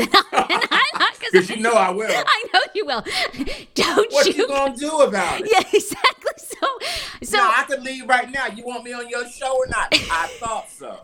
Because 1.33 1.51
you 1.51 1.59
know 1.59 1.75
I 1.75 1.91
will. 1.91 2.11
I 2.27 2.45
know 2.53 2.61
you 2.75 2.85
will. 2.87 3.05
Don't 3.75 4.11
you 4.11 4.17
What 4.17 4.37
you? 4.37 4.49
gonna 4.49 4.75
do 4.77 5.01
about 5.01 5.41
it? 5.43 5.49
yeah, 5.53 5.61
exactly. 5.73 6.33
So, 6.39 6.67
so, 7.23 7.37
no, 7.37 7.53
I 7.57 7.63
could 7.69 7.83
leave 7.85 8.09
right 8.09 8.29
now. 8.31 8.47
You 8.47 8.65
want 8.65 8.83
me 8.85 8.93
on 8.95 9.09
your 9.09 9.29
show 9.29 9.55
or 9.57 9.67
not? 9.69 9.89
I 9.93 10.27
thought 10.41 10.69
so. 10.71 10.99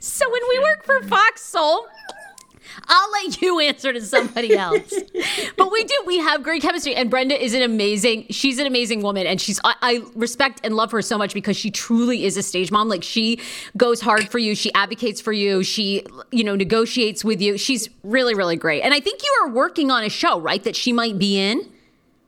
so 0.00 0.30
when 0.30 0.40
we 0.48 0.58
work 0.60 0.84
for 0.84 1.02
Fox 1.02 1.42
Soul. 1.42 1.86
I'll 2.86 3.10
let 3.10 3.40
you 3.40 3.60
answer 3.60 3.92
to 3.92 4.00
somebody 4.00 4.56
else. 4.56 4.92
but 5.56 5.72
we 5.72 5.84
do. 5.84 5.94
We 6.06 6.18
have 6.18 6.42
great 6.42 6.62
chemistry. 6.62 6.94
And 6.94 7.10
Brenda 7.10 7.42
is 7.42 7.54
an 7.54 7.62
amazing, 7.62 8.26
she's 8.30 8.58
an 8.58 8.66
amazing 8.66 9.02
woman. 9.02 9.26
And 9.26 9.40
she's, 9.40 9.60
I, 9.64 9.74
I 9.82 10.02
respect 10.14 10.60
and 10.64 10.76
love 10.76 10.90
her 10.92 11.02
so 11.02 11.18
much 11.18 11.34
because 11.34 11.56
she 11.56 11.70
truly 11.70 12.24
is 12.24 12.36
a 12.36 12.42
stage 12.42 12.70
mom. 12.70 12.88
Like 12.88 13.02
she 13.02 13.40
goes 13.76 14.00
hard 14.00 14.28
for 14.28 14.38
you. 14.38 14.54
She 14.54 14.72
advocates 14.74 15.20
for 15.20 15.32
you. 15.32 15.62
She, 15.62 16.04
you 16.30 16.44
know, 16.44 16.56
negotiates 16.56 17.24
with 17.24 17.40
you. 17.40 17.58
She's 17.58 17.88
really, 18.02 18.34
really 18.34 18.56
great. 18.56 18.82
And 18.82 18.94
I 18.94 19.00
think 19.00 19.22
you 19.22 19.36
are 19.42 19.48
working 19.50 19.90
on 19.90 20.04
a 20.04 20.10
show, 20.10 20.40
right? 20.40 20.62
That 20.62 20.76
she 20.76 20.92
might 20.92 21.18
be 21.18 21.38
in. 21.38 21.70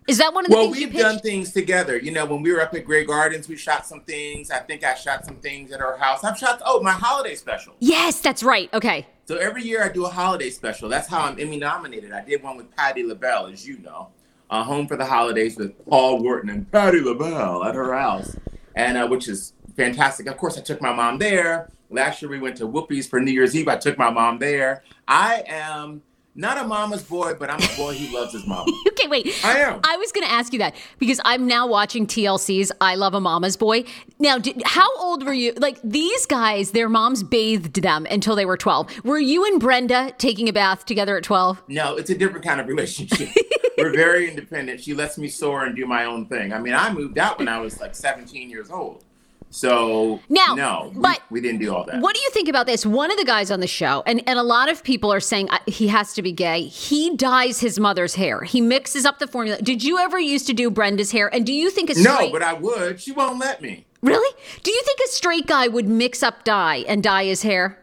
Is 0.08 0.18
that 0.18 0.34
one 0.34 0.44
of 0.44 0.50
the 0.50 0.56
Well, 0.56 0.72
things 0.72 0.92
we've 0.92 1.00
done 1.00 1.20
things 1.20 1.52
together. 1.52 1.96
You 1.96 2.10
know, 2.10 2.26
when 2.26 2.42
we 2.42 2.52
were 2.52 2.60
up 2.60 2.74
at 2.74 2.84
Grey 2.84 3.04
Gardens, 3.04 3.48
we 3.48 3.56
shot 3.56 3.86
some 3.86 4.00
things. 4.00 4.50
I 4.50 4.58
think 4.58 4.82
I 4.82 4.94
shot 4.94 5.24
some 5.24 5.36
things 5.36 5.70
at 5.70 5.78
her 5.78 5.96
house. 5.98 6.24
I've 6.24 6.36
shot, 6.36 6.60
oh, 6.66 6.82
my 6.82 6.90
holiday 6.90 7.36
special. 7.36 7.74
yes, 7.78 8.20
that's 8.20 8.42
right. 8.42 8.68
Okay. 8.74 9.06
So 9.30 9.36
every 9.36 9.62
year 9.62 9.84
I 9.84 9.88
do 9.88 10.06
a 10.06 10.08
holiday 10.08 10.50
special. 10.50 10.88
That's 10.88 11.06
how 11.06 11.20
I'm 11.20 11.38
Emmy 11.38 11.56
nominated. 11.56 12.10
I 12.10 12.24
did 12.24 12.42
one 12.42 12.56
with 12.56 12.74
Patti 12.74 13.04
LaBelle, 13.04 13.46
as 13.46 13.64
you 13.64 13.78
know, 13.78 14.08
uh, 14.50 14.64
Home 14.64 14.88
for 14.88 14.96
the 14.96 15.06
Holidays 15.06 15.56
with 15.56 15.86
Paul 15.86 16.20
Wharton 16.20 16.50
and 16.50 16.68
Patti 16.72 16.98
LaBelle 16.98 17.62
at 17.62 17.76
her 17.76 17.96
house, 17.96 18.36
and 18.74 18.98
uh, 18.98 19.06
which 19.06 19.28
is 19.28 19.52
fantastic. 19.76 20.26
Of 20.26 20.36
course, 20.36 20.58
I 20.58 20.62
took 20.62 20.82
my 20.82 20.92
mom 20.92 21.18
there. 21.18 21.70
Last 21.90 22.20
year 22.20 22.28
we 22.28 22.40
went 22.40 22.56
to 22.56 22.66
Whoopi's 22.66 23.06
for 23.06 23.20
New 23.20 23.30
Year's 23.30 23.54
Eve. 23.54 23.68
I 23.68 23.76
took 23.76 23.96
my 23.96 24.10
mom 24.10 24.40
there. 24.40 24.82
I 25.06 25.44
am 25.46 26.02
not 26.40 26.56
a 26.58 26.66
mama's 26.66 27.02
boy, 27.02 27.34
but 27.34 27.50
I'm 27.50 27.62
a 27.62 27.76
boy 27.76 27.94
who 27.94 28.16
loves 28.16 28.32
his 28.32 28.46
mama. 28.46 28.70
Okay, 28.90 29.08
wait. 29.08 29.40
I 29.44 29.58
am. 29.60 29.80
I 29.82 29.96
was 29.96 30.12
going 30.12 30.26
to 30.26 30.32
ask 30.32 30.52
you 30.52 30.58
that 30.58 30.74
because 30.98 31.20
I'm 31.24 31.46
now 31.46 31.66
watching 31.66 32.06
TLC's 32.06 32.70
I 32.82 32.96
Love 32.96 33.14
a 33.14 33.20
Mama's 33.20 33.56
Boy. 33.56 33.84
Now, 34.18 34.36
did, 34.36 34.62
how 34.66 34.94
old 34.98 35.24
were 35.24 35.32
you? 35.32 35.54
Like 35.56 35.78
these 35.82 36.26
guys, 36.26 36.72
their 36.72 36.88
moms 36.90 37.22
bathed 37.22 37.80
them 37.80 38.06
until 38.10 38.36
they 38.36 38.44
were 38.44 38.58
12. 38.58 39.04
Were 39.04 39.18
you 39.18 39.46
and 39.46 39.58
Brenda 39.58 40.12
taking 40.18 40.48
a 40.48 40.52
bath 40.52 40.84
together 40.84 41.16
at 41.16 41.22
12? 41.22 41.62
No, 41.68 41.96
it's 41.96 42.10
a 42.10 42.14
different 42.14 42.44
kind 42.44 42.60
of 42.60 42.66
relationship. 42.66 43.30
We're 43.78 43.94
very 43.94 44.28
independent. 44.28 44.80
She 44.80 44.92
lets 44.92 45.16
me 45.16 45.28
soar 45.28 45.64
and 45.64 45.74
do 45.74 45.86
my 45.86 46.04
own 46.04 46.26
thing. 46.26 46.52
I 46.52 46.58
mean, 46.58 46.74
I 46.74 46.92
moved 46.92 47.16
out 47.16 47.38
when 47.38 47.48
I 47.48 47.58
was 47.58 47.80
like 47.80 47.94
17 47.94 48.50
years 48.50 48.70
old. 48.70 49.04
So 49.52 50.20
Now, 50.28 50.54
no, 50.54 50.92
but 50.94 51.20
we, 51.28 51.40
didn't 51.40 51.60
do 51.60 51.74
all 51.74 51.84
that. 51.84 52.00
What 52.00 52.14
do 52.14 52.20
you 52.20 52.30
think 52.30 52.48
about 52.48 52.66
this? 52.66 52.86
One 52.86 53.10
of 53.10 53.18
the 53.18 53.24
guys 53.24 53.50
on 53.50 53.58
the 53.60 53.66
show, 53.66 54.02
and, 54.06 54.22
and 54.28 54.38
a 54.38 54.42
lot 54.44 54.68
of 54.68 54.84
people 54.84 55.12
are 55.12 55.18
saying 55.20 55.50
uh, 55.50 55.58
he 55.66 55.88
has 55.88 56.14
to 56.14 56.22
be 56.22 56.30
gay. 56.30 56.62
He 56.62 57.16
dyes 57.16 57.58
his 57.60 57.78
mother's 57.80 58.14
hair. 58.14 58.42
He 58.42 58.60
mixes 58.60 59.04
up 59.04 59.18
the 59.18 59.26
formula. 59.26 59.60
Did 59.60 59.82
you 59.82 59.98
ever 59.98 60.20
used 60.20 60.46
to 60.46 60.52
do 60.52 60.70
Brenda's 60.70 61.10
hair? 61.10 61.32
And 61.34 61.44
do 61.44 61.52
you 61.52 61.68
think 61.70 61.90
a 61.90 61.94
straight 61.96 62.26
No, 62.26 62.30
but 62.30 62.42
I 62.42 62.52
would. 62.52 63.00
She 63.00 63.10
won't 63.12 63.40
let 63.40 63.60
me. 63.60 63.86
really? 64.02 64.36
Do 64.62 64.70
you 64.70 64.82
think 64.84 65.00
a 65.04 65.08
straight 65.08 65.46
guy 65.48 65.66
would 65.66 65.88
mix 65.88 66.22
up 66.22 66.44
dye 66.44 66.84
and 66.86 67.02
dye 67.02 67.24
his 67.24 67.42
hair? 67.42 67.76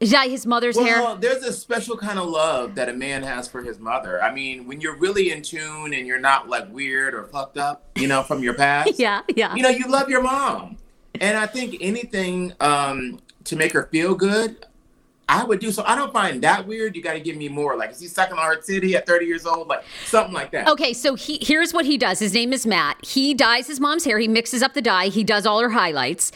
Dye 0.00 0.26
his 0.26 0.44
mother's 0.44 0.74
Well, 0.76 0.84
hair? 0.84 1.16
there's 1.20 1.44
a 1.44 1.52
special 1.52 1.96
kind 1.96 2.18
of 2.18 2.28
love 2.28 2.74
that 2.74 2.88
a 2.88 2.92
man 2.92 3.22
has 3.22 3.46
for 3.46 3.62
his 3.62 3.78
mother. 3.78 4.20
I 4.20 4.34
mean, 4.34 4.66
when 4.66 4.80
you're 4.80 4.96
really 4.96 5.30
in 5.30 5.42
tune 5.42 5.94
and 5.94 6.04
you're 6.08 6.18
not 6.18 6.48
like 6.48 6.68
weird 6.72 7.14
or 7.14 7.22
fucked 7.26 7.56
up, 7.56 7.88
you 7.94 8.08
know, 8.08 8.24
from 8.24 8.42
your 8.42 8.54
past. 8.54 8.94
Yeah, 8.98 9.20
yeah. 9.36 9.54
You 9.54 9.62
know, 9.62 9.68
you 9.68 9.86
love 9.86 10.08
your 10.08 10.20
mom. 10.22 10.78
And 11.20 11.36
I 11.36 11.46
think 11.46 11.76
anything 11.80 12.52
um, 12.60 13.20
to 13.44 13.56
make 13.56 13.72
her 13.72 13.88
feel 13.92 14.14
good, 14.14 14.66
I 15.28 15.44
would 15.44 15.60
do. 15.60 15.72
So 15.72 15.82
I 15.86 15.94
don't 15.94 16.12
find 16.12 16.42
that 16.42 16.66
weird. 16.66 16.96
You 16.96 17.02
got 17.02 17.14
to 17.14 17.20
give 17.20 17.36
me 17.36 17.48
more. 17.48 17.76
Like, 17.76 17.90
is 17.90 18.00
he 18.00 18.06
sucking 18.06 18.36
on 18.36 18.44
her 18.44 18.56
titty 18.56 18.96
at 18.96 19.06
30 19.06 19.26
years 19.26 19.46
old? 19.46 19.68
Like, 19.68 19.84
something 20.04 20.34
like 20.34 20.50
that. 20.52 20.68
Okay, 20.68 20.92
so 20.92 21.14
he 21.14 21.38
here's 21.40 21.72
what 21.72 21.84
he 21.84 21.96
does. 21.96 22.18
His 22.18 22.34
name 22.34 22.52
is 22.52 22.66
Matt. 22.66 23.04
He 23.04 23.34
dyes 23.34 23.66
his 23.66 23.80
mom's 23.80 24.04
hair. 24.04 24.18
He 24.18 24.28
mixes 24.28 24.62
up 24.62 24.74
the 24.74 24.82
dye. 24.82 25.06
He 25.06 25.24
does 25.24 25.46
all 25.46 25.60
her 25.60 25.70
highlights. 25.70 26.32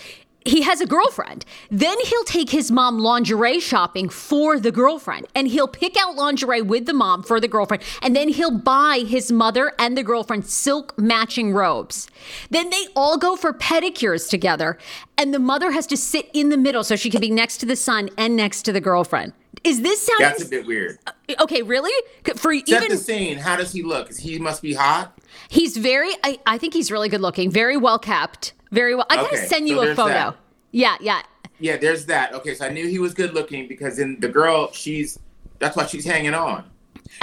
He 0.46 0.62
has 0.62 0.80
a 0.80 0.86
girlfriend. 0.86 1.44
Then 1.70 1.98
he'll 2.04 2.24
take 2.24 2.50
his 2.50 2.70
mom 2.70 3.00
lingerie 3.00 3.58
shopping 3.58 4.08
for 4.08 4.60
the 4.60 4.70
girlfriend. 4.70 5.26
And 5.34 5.48
he'll 5.48 5.68
pick 5.68 5.96
out 5.96 6.14
lingerie 6.14 6.62
with 6.62 6.86
the 6.86 6.94
mom 6.94 7.24
for 7.24 7.40
the 7.40 7.48
girlfriend. 7.48 7.82
And 8.00 8.14
then 8.14 8.28
he'll 8.28 8.56
buy 8.56 9.04
his 9.06 9.32
mother 9.32 9.72
and 9.78 9.98
the 9.98 10.04
girlfriend 10.04 10.46
silk 10.46 10.96
matching 10.96 11.52
robes. 11.52 12.08
Then 12.48 12.70
they 12.70 12.86
all 12.94 13.18
go 13.18 13.34
for 13.34 13.52
pedicures 13.52 14.30
together. 14.30 14.78
And 15.18 15.34
the 15.34 15.40
mother 15.40 15.72
has 15.72 15.86
to 15.88 15.96
sit 15.96 16.30
in 16.32 16.50
the 16.50 16.56
middle 16.56 16.84
so 16.84 16.94
she 16.94 17.10
can 17.10 17.20
be 17.20 17.30
next 17.30 17.58
to 17.58 17.66
the 17.66 17.76
son 17.76 18.08
and 18.16 18.36
next 18.36 18.62
to 18.62 18.72
the 18.72 18.80
girlfriend. 18.80 19.32
Is 19.64 19.82
this 19.82 20.08
That's 20.20 20.44
a 20.44 20.48
bit 20.48 20.66
weird. 20.66 20.98
Uh, 21.08 21.12
okay? 21.40 21.62
Really? 21.62 21.90
For 22.36 22.54
Set 22.54 22.68
even 22.68 22.88
the 22.90 22.96
scene. 22.96 23.38
How 23.38 23.56
does 23.56 23.72
he 23.72 23.82
look? 23.82 24.10
Is 24.10 24.18
he 24.18 24.38
must 24.38 24.62
be 24.62 24.74
hot? 24.74 25.18
He's 25.48 25.76
very, 25.76 26.12
I, 26.22 26.38
I 26.46 26.56
think 26.56 26.72
he's 26.72 26.92
really 26.92 27.08
good 27.08 27.20
looking, 27.20 27.50
very 27.50 27.76
well 27.76 27.98
kept, 27.98 28.52
very 28.72 28.94
well. 28.94 29.06
I 29.10 29.16
gotta 29.16 29.36
Okay, 29.36 29.46
send 29.46 29.68
you 29.68 29.76
so 29.76 29.82
a 29.92 29.94
photo. 29.94 30.08
that. 30.12 30.36
Yeah, 30.72 30.96
yeah. 31.00 31.22
Yeah, 31.58 31.76
there's 31.76 32.04
that. 32.06 32.34
Okay, 32.34 32.54
so 32.54 32.66
I 32.66 32.70
knew 32.70 32.86
he 32.86 32.98
was 32.98 33.14
good 33.14 33.32
looking 33.32 33.66
because 33.66 33.98
in 33.98 34.20
the 34.20 34.28
girl, 34.28 34.70
she's 34.72 35.18
that's 35.58 35.76
why 35.76 35.86
she's 35.86 36.04
hanging 36.04 36.34
on. 36.34 36.64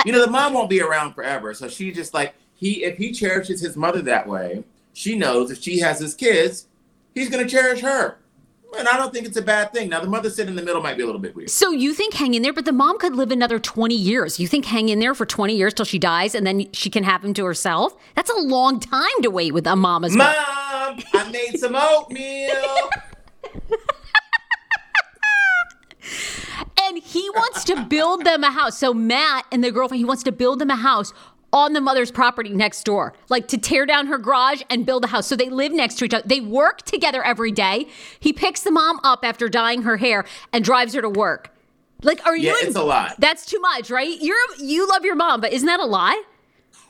You 0.05 0.11
know, 0.11 0.21
the 0.25 0.31
mom 0.31 0.53
won't 0.53 0.69
be 0.69 0.81
around 0.81 1.13
forever, 1.13 1.53
so 1.53 1.67
she 1.67 1.91
just 1.91 2.13
like 2.13 2.33
he 2.55 2.83
if 2.83 2.97
he 2.97 3.11
cherishes 3.11 3.61
his 3.61 3.77
mother 3.77 4.01
that 4.03 4.27
way, 4.27 4.63
she 4.93 5.15
knows 5.15 5.51
if 5.51 5.61
she 5.61 5.79
has 5.79 5.99
his 5.99 6.15
kids, 6.15 6.67
he's 7.13 7.29
gonna 7.29 7.47
cherish 7.47 7.81
her. 7.81 8.17
And 8.77 8.87
I 8.87 8.97
don't 8.97 9.13
think 9.13 9.25
it's 9.25 9.37
a 9.37 9.41
bad 9.41 9.71
thing. 9.71 9.89
Now 9.89 9.99
the 9.99 10.07
mother 10.07 10.29
sitting 10.29 10.49
in 10.49 10.55
the 10.55 10.61
middle 10.63 10.81
might 10.81 10.97
be 10.97 11.03
a 11.03 11.05
little 11.05 11.21
bit 11.21 11.35
weird. 11.35 11.49
So 11.49 11.71
you 11.71 11.93
think 11.93 12.13
hang 12.13 12.33
in 12.33 12.41
there, 12.41 12.53
but 12.53 12.65
the 12.65 12.71
mom 12.71 12.97
could 12.97 13.15
live 13.15 13.31
another 13.31 13.59
20 13.59 13.95
years. 13.95 14.39
You 14.39 14.47
think 14.47 14.65
hang 14.65 14.89
in 14.89 14.99
there 14.99 15.13
for 15.13 15.25
20 15.25 15.55
years 15.55 15.73
till 15.73 15.85
she 15.85 15.99
dies 15.99 16.35
and 16.35 16.45
then 16.45 16.71
she 16.73 16.89
can 16.89 17.03
have 17.03 17.23
him 17.23 17.33
to 17.35 17.45
herself? 17.45 17.95
That's 18.15 18.29
a 18.29 18.39
long 18.39 18.79
time 18.79 19.21
to 19.21 19.29
wait 19.29 19.53
with 19.53 19.67
a 19.67 19.75
mama's 19.75 20.15
Mom. 20.15 20.27
I 20.27 21.29
made 21.31 21.59
some 21.59 21.75
oatmeal. 21.75 22.89
And 26.85 26.97
he 27.01 27.29
wants 27.29 27.63
to 27.65 27.85
build 27.85 28.25
them 28.25 28.43
a 28.43 28.51
house. 28.51 28.77
So 28.77 28.93
Matt 28.93 29.45
and 29.51 29.63
the 29.63 29.71
girlfriend, 29.71 29.99
he 29.99 30.05
wants 30.05 30.21
to 30.23 30.31
build 30.31 30.59
them 30.59 30.69
a 30.69 30.75
house 30.75 31.13
on 31.53 31.73
the 31.73 31.79
mother's 31.81 32.11
property 32.11 32.49
next 32.49 32.83
door, 32.83 33.13
like 33.29 33.47
to 33.49 33.57
tear 33.57 33.85
down 33.85 34.07
her 34.07 34.17
garage 34.17 34.63
and 34.69 34.85
build 34.85 35.05
a 35.05 35.07
house. 35.07 35.27
So 35.27 35.35
they 35.35 35.49
live 35.49 35.71
next 35.71 35.95
to 35.99 36.05
each 36.05 36.13
other. 36.13 36.27
They 36.27 36.41
work 36.41 36.81
together 36.81 37.23
every 37.23 37.51
day. 37.51 37.87
He 38.19 38.33
picks 38.33 38.63
the 38.63 38.71
mom 38.71 38.99
up 39.03 39.23
after 39.23 39.47
dyeing 39.47 39.83
her 39.83 39.97
hair 39.97 40.25
and 40.51 40.65
drives 40.65 40.93
her 40.95 41.01
to 41.01 41.09
work. 41.09 41.51
Like, 42.01 42.25
are 42.25 42.35
you? 42.35 42.47
Yeah, 42.49 42.55
in- 42.61 42.67
it's 42.67 42.75
a 42.75 42.83
lot. 42.83 43.15
That's 43.19 43.45
too 43.45 43.59
much, 43.59 43.89
right? 43.89 44.17
You're 44.19 44.35
you 44.59 44.89
love 44.89 45.05
your 45.05 45.15
mom, 45.15 45.39
but 45.39 45.53
isn't 45.53 45.67
that 45.67 45.79
a 45.79 45.85
lie? 45.85 46.21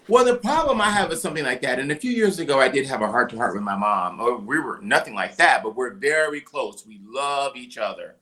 Well, 0.08 0.26
the 0.26 0.36
problem 0.36 0.82
I 0.82 0.89
have 0.89 1.12
is 1.12 1.21
something 1.21 1.45
like 1.45 1.62
that. 1.62 1.80
And 1.80 1.91
a 1.91 1.95
few 1.95 2.12
years 2.12 2.39
ago, 2.39 2.60
I 2.60 2.67
did 2.67 2.86
have 2.88 3.02
a 3.02 3.08
heart 3.08 3.30
to 3.30 3.38
heart 3.38 3.54
with 3.54 3.63
my 3.63 3.76
mom. 3.78 4.17
Oh, 4.19 4.38
We 4.38 4.60
were 4.60 4.80
nothing 4.82 5.13
like 5.13 5.38
that, 5.38 5.63
but 5.63 5.76
we're 5.76 5.93
very 5.93 6.41
close. 6.41 6.84
We 6.86 6.99
love 7.06 7.56
each 7.56 7.78
other. 7.78 8.15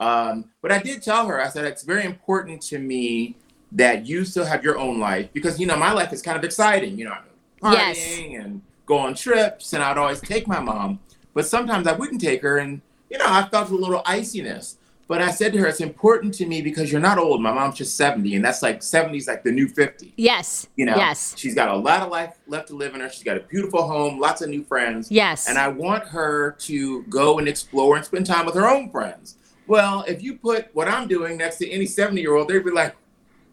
Um, 0.00 0.46
but 0.62 0.72
I 0.72 0.78
did 0.80 1.02
tell 1.02 1.26
her, 1.28 1.40
I 1.40 1.48
said, 1.48 1.64
it's 1.64 1.82
very 1.82 2.04
important 2.04 2.62
to 2.62 2.78
me 2.78 3.36
that 3.72 4.06
you 4.06 4.24
still 4.24 4.44
have 4.44 4.64
your 4.64 4.78
own 4.78 4.98
life 4.98 5.28
because, 5.32 5.60
you 5.60 5.66
know, 5.66 5.76
my 5.76 5.92
life 5.92 6.12
is 6.12 6.22
kind 6.22 6.36
of 6.38 6.44
exciting. 6.44 6.98
You 6.98 7.06
know, 7.06 7.14
I'm 7.62 7.72
Yes. 7.72 7.98
partying 7.98 8.40
and 8.44 8.62
go 8.86 8.98
on 8.98 9.14
trips, 9.14 9.72
and 9.72 9.82
I'd 9.82 9.98
always 9.98 10.20
take 10.20 10.46
my 10.46 10.60
mom. 10.60 11.00
But 11.34 11.46
sometimes 11.46 11.86
I 11.86 11.92
wouldn't 11.92 12.20
take 12.20 12.42
her, 12.42 12.58
and, 12.58 12.80
you 13.10 13.18
know, 13.18 13.26
I 13.26 13.46
felt 13.48 13.70
a 13.70 13.74
little 13.74 14.02
iciness. 14.06 14.76
But 15.06 15.22
I 15.22 15.30
said 15.30 15.54
to 15.54 15.58
her, 15.60 15.66
it's 15.66 15.80
important 15.80 16.34
to 16.34 16.44
me 16.46 16.60
because 16.60 16.92
you're 16.92 17.00
not 17.00 17.16
old. 17.16 17.40
My 17.40 17.50
mom's 17.52 17.76
just 17.76 17.96
70, 17.96 18.36
and 18.36 18.44
that's 18.44 18.62
like 18.62 18.82
70 18.82 19.16
is 19.16 19.26
like 19.26 19.42
the 19.42 19.50
new 19.50 19.66
50. 19.66 20.12
Yes. 20.16 20.66
You 20.76 20.84
know, 20.84 20.96
Yes. 20.96 21.34
she's 21.36 21.54
got 21.54 21.68
a 21.70 21.76
lot 21.76 22.02
of 22.02 22.10
life 22.10 22.34
left 22.46 22.68
to 22.68 22.74
live 22.76 22.94
in 22.94 23.00
her. 23.00 23.08
She's 23.08 23.22
got 23.24 23.38
a 23.38 23.40
beautiful 23.40 23.86
home, 23.88 24.20
lots 24.20 24.42
of 24.42 24.50
new 24.50 24.62
friends. 24.64 25.10
Yes. 25.10 25.48
And 25.48 25.56
I 25.58 25.68
want 25.68 26.04
her 26.08 26.56
to 26.60 27.02
go 27.04 27.38
and 27.38 27.48
explore 27.48 27.96
and 27.96 28.04
spend 28.04 28.26
time 28.26 28.44
with 28.44 28.54
her 28.54 28.68
own 28.68 28.90
friends. 28.90 29.36
Well, 29.66 30.04
if 30.06 30.22
you 30.22 30.34
put 30.36 30.68
what 30.74 30.88
I'm 30.88 31.08
doing 31.08 31.38
next 31.38 31.56
to 31.58 31.70
any 31.70 31.86
70 31.86 32.20
year 32.20 32.34
old, 32.36 32.48
they'd 32.48 32.62
be 32.64 32.70
like, 32.70 32.94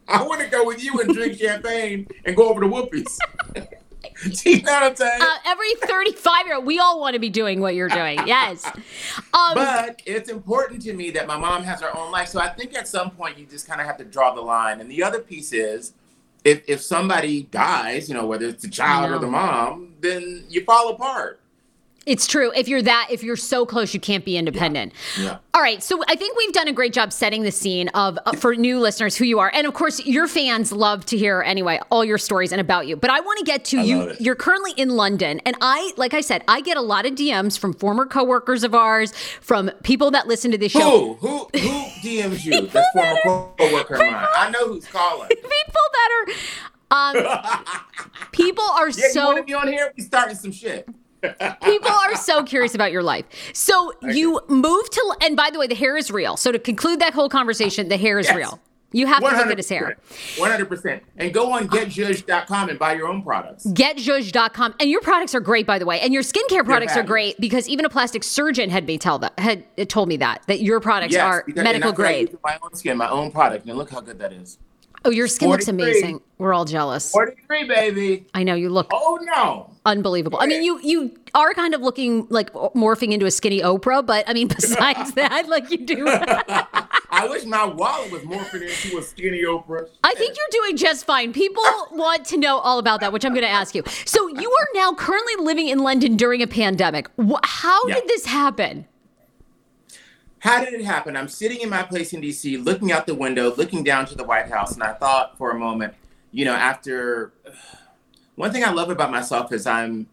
I 0.07 0.23
want 0.23 0.41
to 0.41 0.47
go 0.47 0.65
with 0.65 0.83
you 0.83 0.99
and 1.01 1.13
drink 1.13 1.39
champagne 1.39 2.07
and 2.25 2.35
go 2.35 2.49
over 2.49 2.61
to 2.61 2.67
Whoopi's. 2.67 3.19
You 4.45 4.61
know 4.61 4.71
what 4.71 4.83
I'm 4.83 4.95
saying? 4.95 5.21
Uh, 5.21 5.35
every 5.45 5.73
35 5.75 6.45
year 6.45 6.55
old, 6.55 6.65
we 6.65 6.79
all 6.79 7.01
want 7.01 7.15
to 7.15 7.19
be 7.19 7.29
doing 7.29 7.59
what 7.59 7.75
you're 7.75 7.89
doing. 7.89 8.19
Yes. 8.25 8.65
Um, 9.33 9.53
but 9.55 10.01
it's 10.05 10.29
important 10.29 10.81
to 10.83 10.93
me 10.93 11.11
that 11.11 11.27
my 11.27 11.37
mom 11.37 11.63
has 11.63 11.81
her 11.81 11.95
own 11.95 12.11
life. 12.11 12.29
So 12.29 12.39
I 12.39 12.49
think 12.49 12.75
at 12.75 12.87
some 12.87 13.11
point 13.11 13.37
you 13.37 13.45
just 13.45 13.67
kind 13.67 13.81
of 13.81 13.87
have 13.87 13.97
to 13.97 14.05
draw 14.05 14.33
the 14.33 14.41
line. 14.41 14.79
And 14.79 14.89
the 14.89 15.03
other 15.03 15.19
piece 15.19 15.51
is 15.51 15.93
if, 16.43 16.63
if 16.67 16.81
somebody 16.81 17.43
dies, 17.43 18.07
you 18.07 18.15
know, 18.15 18.25
whether 18.25 18.47
it's 18.47 18.63
the 18.63 18.69
child 18.69 19.11
or 19.11 19.19
the 19.19 19.27
mom, 19.27 19.95
then 19.99 20.45
you 20.47 20.63
fall 20.63 20.89
apart. 20.89 21.39
It's 22.05 22.27
true. 22.27 22.51
If 22.55 22.67
you're 22.67 22.83
that, 22.83 23.07
if 23.09 23.23
you're 23.23 23.35
so 23.35 23.65
close, 23.65 23.93
you 23.93 23.99
can't 23.99 24.23
be 24.23 24.37
independent. 24.37 24.93
Yeah. 25.19 25.39
All 25.55 25.61
right. 25.61 25.81
So 25.81 26.03
I 26.07 26.15
think 26.15 26.37
we've 26.37 26.53
done 26.53 26.67
a 26.67 26.73
great 26.73 26.93
job 26.93 27.11
setting 27.11 27.41
the 27.41 27.51
scene 27.51 27.89
of 27.89 28.19
uh, 28.25 28.33
for 28.33 28.55
new 28.55 28.79
listeners 28.79 29.15
who 29.15 29.25
you 29.25 29.39
are, 29.39 29.51
and 29.53 29.65
of 29.65 29.73
course, 29.73 30.05
your 30.05 30.27
fans 30.27 30.71
love 30.71 31.05
to 31.07 31.17
hear 31.17 31.41
anyway 31.41 31.79
all 31.89 32.05
your 32.05 32.19
stories 32.19 32.51
and 32.51 32.61
about 32.61 32.85
you. 32.85 32.95
But 32.95 33.09
I 33.09 33.21
want 33.21 33.39
to 33.39 33.45
get 33.45 33.65
to 33.65 33.79
I 33.79 33.83
you. 33.83 34.13
You're 34.19 34.35
currently 34.35 34.73
in 34.77 34.89
London, 34.89 35.41
and 35.45 35.55
I, 35.61 35.93
like 35.97 36.13
I 36.13 36.21
said, 36.21 36.43
I 36.47 36.61
get 36.61 36.77
a 36.77 36.81
lot 36.81 37.07
of 37.07 37.13
DMs 37.13 37.57
from 37.57 37.73
former 37.73 38.05
coworkers 38.05 38.63
of 38.63 38.75
ours, 38.75 39.11
from 39.41 39.71
people 39.81 40.11
that 40.11 40.27
listen 40.27 40.51
to 40.51 40.57
this 40.59 40.73
show. 40.73 41.15
Who? 41.15 41.27
Who? 41.27 41.59
Who 41.59 41.69
DMs 42.03 42.45
you? 42.45 42.67
That's 42.67 42.87
former 43.23 43.51
coworker 43.57 43.95
of 43.95 43.99
mine. 44.01 44.27
I 44.37 44.49
know 44.51 44.67
who's 44.67 44.85
calling. 44.85 45.29
People 45.29 45.81
that 45.93 46.25
are, 46.91 47.27
um, 47.27 47.79
people 48.31 48.63
are 48.63 48.91
so 48.91 49.21
you 49.21 49.25
want 49.25 49.37
to 49.37 49.43
be 49.43 49.53
on 49.53 49.67
here? 49.67 49.91
We 49.97 50.03
starting 50.03 50.35
some 50.35 50.51
shit. 50.51 50.87
People 51.63 51.91
are 51.91 52.15
so 52.15 52.43
curious 52.43 52.75
about 52.75 52.91
your 52.91 53.03
life. 53.03 53.25
So 53.53 53.91
you 54.01 54.39
moved 54.47 54.91
to, 54.93 55.15
and 55.21 55.35
by 55.35 55.49
the 55.51 55.59
way, 55.59 55.67
the 55.67 55.75
hair 55.75 55.97
is 55.97 56.11
real. 56.11 56.37
So 56.37 56.51
to 56.51 56.59
conclude 56.59 56.99
that 56.99 57.13
whole 57.13 57.29
conversation, 57.29 57.89
the 57.89 57.97
hair 57.97 58.19
is 58.19 58.27
Yes. 58.27 58.35
real. 58.35 58.59
You 58.91 59.07
have 59.07 59.19
to 59.19 59.25
look 59.25 59.47
at 59.47 59.57
his 59.57 59.67
hair. 59.67 59.97
100%. 60.37 61.01
And 61.17 61.33
go 61.33 61.51
on 61.51 61.67
getjudged.com 61.67 62.69
and 62.69 62.79
buy 62.79 62.93
your 62.93 63.07
own 63.09 63.23
products. 63.23 63.65
Getjudge.com. 63.65 64.75
And 64.79 64.89
your 64.89 65.01
products 65.01 65.35
are 65.35 65.41
great, 65.41 65.65
by 65.67 65.79
the 65.79 65.85
way. 65.85 65.99
And 65.99 66.13
your 66.13 66.23
skincare 66.23 66.63
products 66.63 66.95
are 66.95 67.03
great 67.03 67.37
because 67.39 67.67
even 67.67 67.83
a 67.83 67.89
plastic 67.89 68.23
surgeon 68.23 68.69
had 68.69 68.87
me 68.87 68.97
tell 68.97 69.19
that 69.19 69.37
had 69.37 69.65
told 69.89 70.07
me 70.07 70.15
that 70.17 70.43
that 70.47 70.61
your 70.61 70.79
products 70.79 71.11
Yes, 71.13 71.23
are 71.23 71.43
because- 71.45 71.63
medical 71.63 71.91
grade. 71.91 72.37
My 72.41 72.57
own 72.63 72.73
skin, 72.75 72.95
my 72.97 73.09
own 73.09 73.31
product. 73.31 73.65
And 73.67 73.77
look 73.77 73.89
how 73.89 73.99
good 73.99 74.19
that 74.19 74.31
is. 74.31 74.59
Oh, 75.05 75.11
your 75.11 75.27
skin 75.27 75.49
looks 75.49 75.67
amazing. 75.67 76.19
We're 76.39 76.53
all 76.53 76.65
jealous. 76.65 77.11
43, 77.11 77.63
baby. 77.65 78.25
I 78.33 78.43
know 78.43 78.55
you 78.55 78.69
look 78.69 78.87
Oh, 78.91 79.19
no. 79.21 79.69
unbelievable. 79.85 80.39
I 80.41 80.47
mean, 80.47 80.63
you 80.63 80.79
you 80.83 81.15
are 81.33 81.53
kind 81.53 81.73
of 81.75 81.81
looking 81.81 82.25
like 82.29 82.51
morphing 82.53 83.11
into 83.11 83.25
a 83.25 83.31
skinny 83.31 83.61
Oprah, 83.61 84.05
but 84.05 84.27
I 84.27 84.33
mean, 84.33 84.47
besides 84.59 85.13
that, 85.19 85.47
like 85.47 85.69
you 85.71 85.77
do. 85.85 86.05
I 86.07 87.27
wish 87.29 87.45
my 87.45 87.65
wallet 87.65 88.11
was 88.11 88.21
morphing 88.23 88.63
into 88.63 88.97
a 88.97 89.01
skinny 89.01 89.43
Oprah. 89.43 89.87
I 90.03 90.13
think 90.15 90.35
you're 90.35 90.61
doing 90.63 90.75
just 90.75 91.05
fine. 91.05 91.31
People 91.33 91.63
want 91.91 92.25
to 92.25 92.37
know 92.37 92.57
all 92.57 92.79
about 92.79 92.99
that, 93.01 93.13
which 93.13 93.23
I'm 93.25 93.33
going 93.33 93.45
to 93.45 93.49
ask 93.49 93.75
you. 93.75 93.83
So 94.05 94.27
you 94.27 94.49
are 94.51 94.67
now 94.73 94.93
currently 94.93 95.35
living 95.45 95.67
in 95.69 95.79
London 95.79 96.17
during 96.17 96.41
a 96.41 96.47
pandemic. 96.47 97.07
How 97.43 97.87
Yeah. 97.87 97.95
did 97.95 98.07
this 98.07 98.25
happen? 98.25 98.85
How 100.45 100.63
did 100.63 100.75
it 100.75 100.85
happen? 100.85 101.17
I'm 101.17 101.27
sitting 101.27 101.61
in 101.61 101.69
my 101.69 101.81
place 101.81 102.13
in 102.13 102.21
DC, 102.21 102.63
looking 102.63 102.91
out 102.91 103.07
the 103.07 103.15
window, 103.15 103.55
looking 103.55 103.83
down 103.83 104.05
to 104.05 104.15
the 104.15 104.23
White 104.23 104.47
House, 104.47 104.75
and 104.75 104.83
I 104.83 104.93
thought 104.93 105.39
for 105.39 105.49
a 105.49 105.57
moment, 105.57 105.95
you 106.31 106.45
know, 106.45 106.53
after 106.53 107.33
one 108.35 108.51
thing 108.51 108.63
I 108.63 108.69
love 108.69 108.91
about 108.91 109.09
myself 109.09 109.51
is 109.51 109.65
I'm 109.65 110.05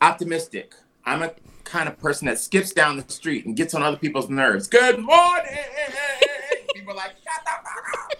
optimistic. 0.00 0.74
I'm 1.04 1.22
a 1.22 1.30
kind 1.62 1.88
of 1.88 2.00
person 2.00 2.26
that 2.26 2.40
skips 2.40 2.72
down 2.72 2.96
the 2.96 3.04
street 3.12 3.46
and 3.46 3.56
gets 3.56 3.74
on 3.74 3.84
other 3.84 3.96
people's 3.96 4.28
nerves. 4.28 4.66
Good 4.66 4.98
morning. 4.98 5.56
People 6.74 6.94
are 6.94 6.96
like, 6.96 7.12
shut 7.22 7.44
the 7.44 7.50
fuck 7.50 7.94
up. 8.02 8.12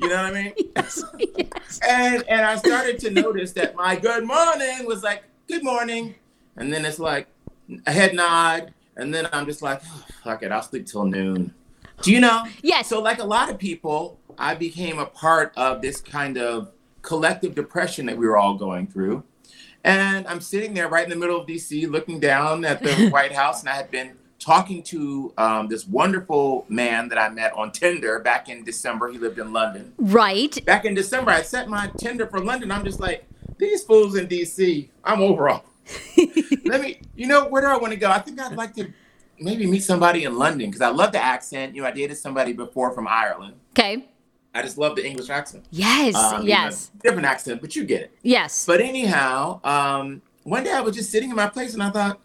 You 0.00 0.08
know 0.08 0.16
what 0.16 0.34
I 0.34 0.42
mean? 0.42 0.52
Yes, 0.76 1.04
yes. 1.38 1.80
and 1.88 2.24
and 2.28 2.44
I 2.44 2.56
started 2.56 2.98
to 2.98 3.10
notice 3.10 3.52
that 3.52 3.76
my 3.76 3.94
good 3.94 4.24
morning 4.24 4.84
was 4.84 5.04
like 5.04 5.22
good 5.46 5.62
morning, 5.62 6.16
and 6.56 6.72
then 6.72 6.84
it's 6.84 6.98
like 6.98 7.28
a 7.86 7.92
head 7.92 8.14
nod, 8.14 8.74
and 8.96 9.12
then 9.14 9.28
I'm 9.32 9.46
just 9.46 9.62
like, 9.62 9.80
oh, 9.84 10.04
fuck 10.22 10.42
it, 10.42 10.52
I'll 10.52 10.62
sleep 10.62 10.86
till 10.86 11.04
noon. 11.04 11.52
Do 12.02 12.12
you 12.12 12.20
know? 12.20 12.44
Yes. 12.62 12.88
So 12.88 13.00
like 13.00 13.18
a 13.20 13.24
lot 13.24 13.50
of 13.50 13.58
people, 13.58 14.18
I 14.38 14.54
became 14.54 14.98
a 14.98 15.06
part 15.06 15.52
of 15.56 15.80
this 15.80 16.00
kind 16.00 16.36
of 16.38 16.70
collective 17.02 17.54
depression 17.54 18.06
that 18.06 18.16
we 18.16 18.26
were 18.26 18.36
all 18.36 18.54
going 18.54 18.86
through. 18.86 19.22
And 19.84 20.26
I'm 20.26 20.40
sitting 20.40 20.72
there 20.74 20.88
right 20.88 21.04
in 21.04 21.10
the 21.10 21.16
middle 21.16 21.38
of 21.40 21.46
DC 21.46 21.88
looking 21.90 22.18
down 22.18 22.64
at 22.64 22.82
the 22.82 23.08
White 23.10 23.32
House, 23.32 23.60
and 23.60 23.68
I 23.68 23.74
had 23.74 23.90
been 23.90 24.12
talking 24.38 24.82
to 24.82 25.32
um, 25.38 25.68
this 25.68 25.86
wonderful 25.86 26.66
man 26.68 27.08
that 27.08 27.18
I 27.18 27.28
met 27.28 27.52
on 27.54 27.70
Tinder 27.72 28.18
back 28.18 28.48
in 28.48 28.64
December. 28.64 29.10
He 29.10 29.18
lived 29.18 29.38
in 29.38 29.52
London 29.52 29.92
Right. 29.98 30.62
back 30.66 30.84
in 30.84 30.94
December, 30.94 31.30
I 31.30 31.42
set 31.42 31.68
my 31.68 31.90
Tinder 31.96 32.26
for 32.26 32.40
London. 32.40 32.70
I'm 32.70 32.84
just 32.84 33.00
like, 33.00 33.24
these 33.58 33.84
fools 33.84 34.16
in 34.16 34.26
DC, 34.26 34.88
I'm 35.04 35.20
over 35.20 35.48
all. 35.48 35.64
Let 36.64 36.80
me, 36.80 37.00
you 37.14 37.26
know, 37.26 37.46
where 37.46 37.62
do 37.62 37.68
I 37.68 37.76
want 37.76 37.92
to 37.92 37.98
go? 37.98 38.10
I 38.10 38.18
think 38.18 38.40
I'd 38.40 38.56
like 38.56 38.74
to 38.74 38.92
maybe 39.38 39.66
meet 39.66 39.82
somebody 39.82 40.24
in 40.24 40.38
London 40.38 40.70
because 40.70 40.80
I 40.80 40.88
love 40.88 41.12
the 41.12 41.22
accent. 41.22 41.74
You 41.74 41.82
know, 41.82 41.88
I 41.88 41.90
dated 41.90 42.16
somebody 42.16 42.52
before 42.52 42.92
from 42.92 43.06
Ireland. 43.08 43.54
Okay. 43.70 44.08
I 44.54 44.62
just 44.62 44.78
love 44.78 44.94
the 44.96 45.04
English 45.04 45.30
accent. 45.30 45.64
Yes. 45.70 46.14
Um, 46.14 46.42
you 46.42 46.50
know, 46.50 46.54
yes. 46.54 46.90
different 47.02 47.26
accent, 47.26 47.60
but 47.60 47.74
you 47.74 47.84
get 47.84 48.02
it. 48.02 48.18
Yes. 48.22 48.64
But 48.66 48.80
anyhow, 48.80 49.60
um, 49.64 50.22
one 50.44 50.62
day 50.62 50.72
I 50.72 50.80
was 50.80 50.94
just 50.94 51.10
sitting 51.10 51.30
in 51.30 51.36
my 51.36 51.48
place 51.48 51.74
and 51.74 51.82
I 51.82 51.90
thought, 51.90 52.20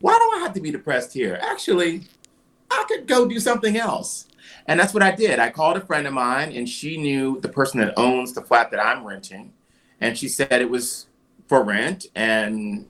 why 0.00 0.12
do 0.12 0.38
I 0.38 0.42
have 0.42 0.52
to 0.54 0.60
be 0.60 0.70
depressed 0.70 1.12
here? 1.12 1.38
Actually, 1.42 2.02
I 2.70 2.84
could 2.86 3.06
go 3.06 3.26
do 3.26 3.40
something 3.40 3.76
else. 3.76 4.26
And 4.66 4.78
that's 4.78 4.92
what 4.92 5.02
I 5.02 5.10
did. 5.10 5.38
I 5.38 5.50
called 5.50 5.76
a 5.76 5.80
friend 5.80 6.06
of 6.06 6.12
mine 6.12 6.52
and 6.52 6.68
she 6.68 6.98
knew 6.98 7.40
the 7.40 7.48
person 7.48 7.80
that 7.80 7.94
owns 7.96 8.34
the 8.34 8.42
flat 8.42 8.70
that 8.70 8.84
I'm 8.84 9.04
renting. 9.04 9.52
And 10.00 10.16
she 10.16 10.28
said 10.28 10.52
it 10.52 10.70
was 10.70 11.07
for 11.48 11.62
rent. 11.64 12.06
And, 12.14 12.86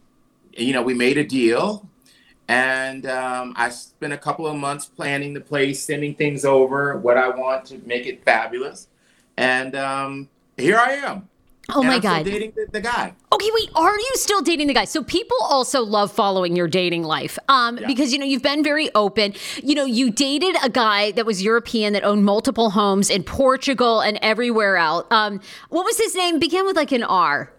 you 0.52 0.72
know, 0.72 0.82
we 0.82 0.94
made 0.94 1.16
a 1.16 1.24
deal. 1.24 1.88
And 2.48 3.04
um, 3.06 3.52
I 3.56 3.68
spent 3.68 4.12
a 4.12 4.18
couple 4.18 4.46
of 4.46 4.56
months 4.56 4.86
planning 4.86 5.34
the 5.34 5.40
place, 5.40 5.82
sending 5.84 6.14
things 6.14 6.44
over, 6.44 6.96
what 6.98 7.16
I 7.16 7.28
want 7.28 7.66
to 7.66 7.78
make 7.86 8.06
it 8.06 8.24
fabulous. 8.24 8.88
And 9.36 9.76
um, 9.76 10.28
here 10.56 10.78
I 10.78 10.92
am. 10.94 11.28
oh 11.74 11.80
And 11.80 11.88
my 11.88 11.96
I'm 11.96 12.00
God. 12.00 12.24
dating 12.24 12.54
the, 12.56 12.66
the 12.72 12.80
guy. 12.80 13.12
Okay, 13.30 13.50
wait, 13.52 13.68
are 13.74 13.94
you 13.96 14.10
still 14.14 14.40
dating 14.40 14.66
the 14.66 14.72
guy? 14.72 14.86
So 14.86 15.04
people 15.04 15.36
also 15.42 15.82
love 15.82 16.10
following 16.10 16.56
your 16.56 16.68
dating 16.68 17.02
life. 17.04 17.38
Um, 17.50 17.76
Yeah. 17.76 17.86
because 17.86 18.14
you 18.14 18.18
know, 18.18 18.24
you've 18.24 18.42
been 18.42 18.64
very 18.64 18.88
open. 18.94 19.34
You 19.62 19.74
know, 19.74 19.84
you 19.84 20.10
dated 20.10 20.56
a 20.64 20.70
guy 20.70 21.10
that 21.12 21.26
was 21.26 21.42
European 21.42 21.92
that 21.92 22.02
owned 22.02 22.24
multiple 22.24 22.70
homes 22.70 23.10
in 23.10 23.24
Portugal 23.24 24.00
and 24.00 24.18
everywhere 24.22 24.78
else. 24.78 25.06
Um, 25.10 25.40
what 25.68 25.84
was 25.84 25.98
his 25.98 26.14
name? 26.14 26.38
Began 26.38 26.64
with 26.64 26.76
like 26.76 26.92
an 26.92 27.02
R. 27.04 27.52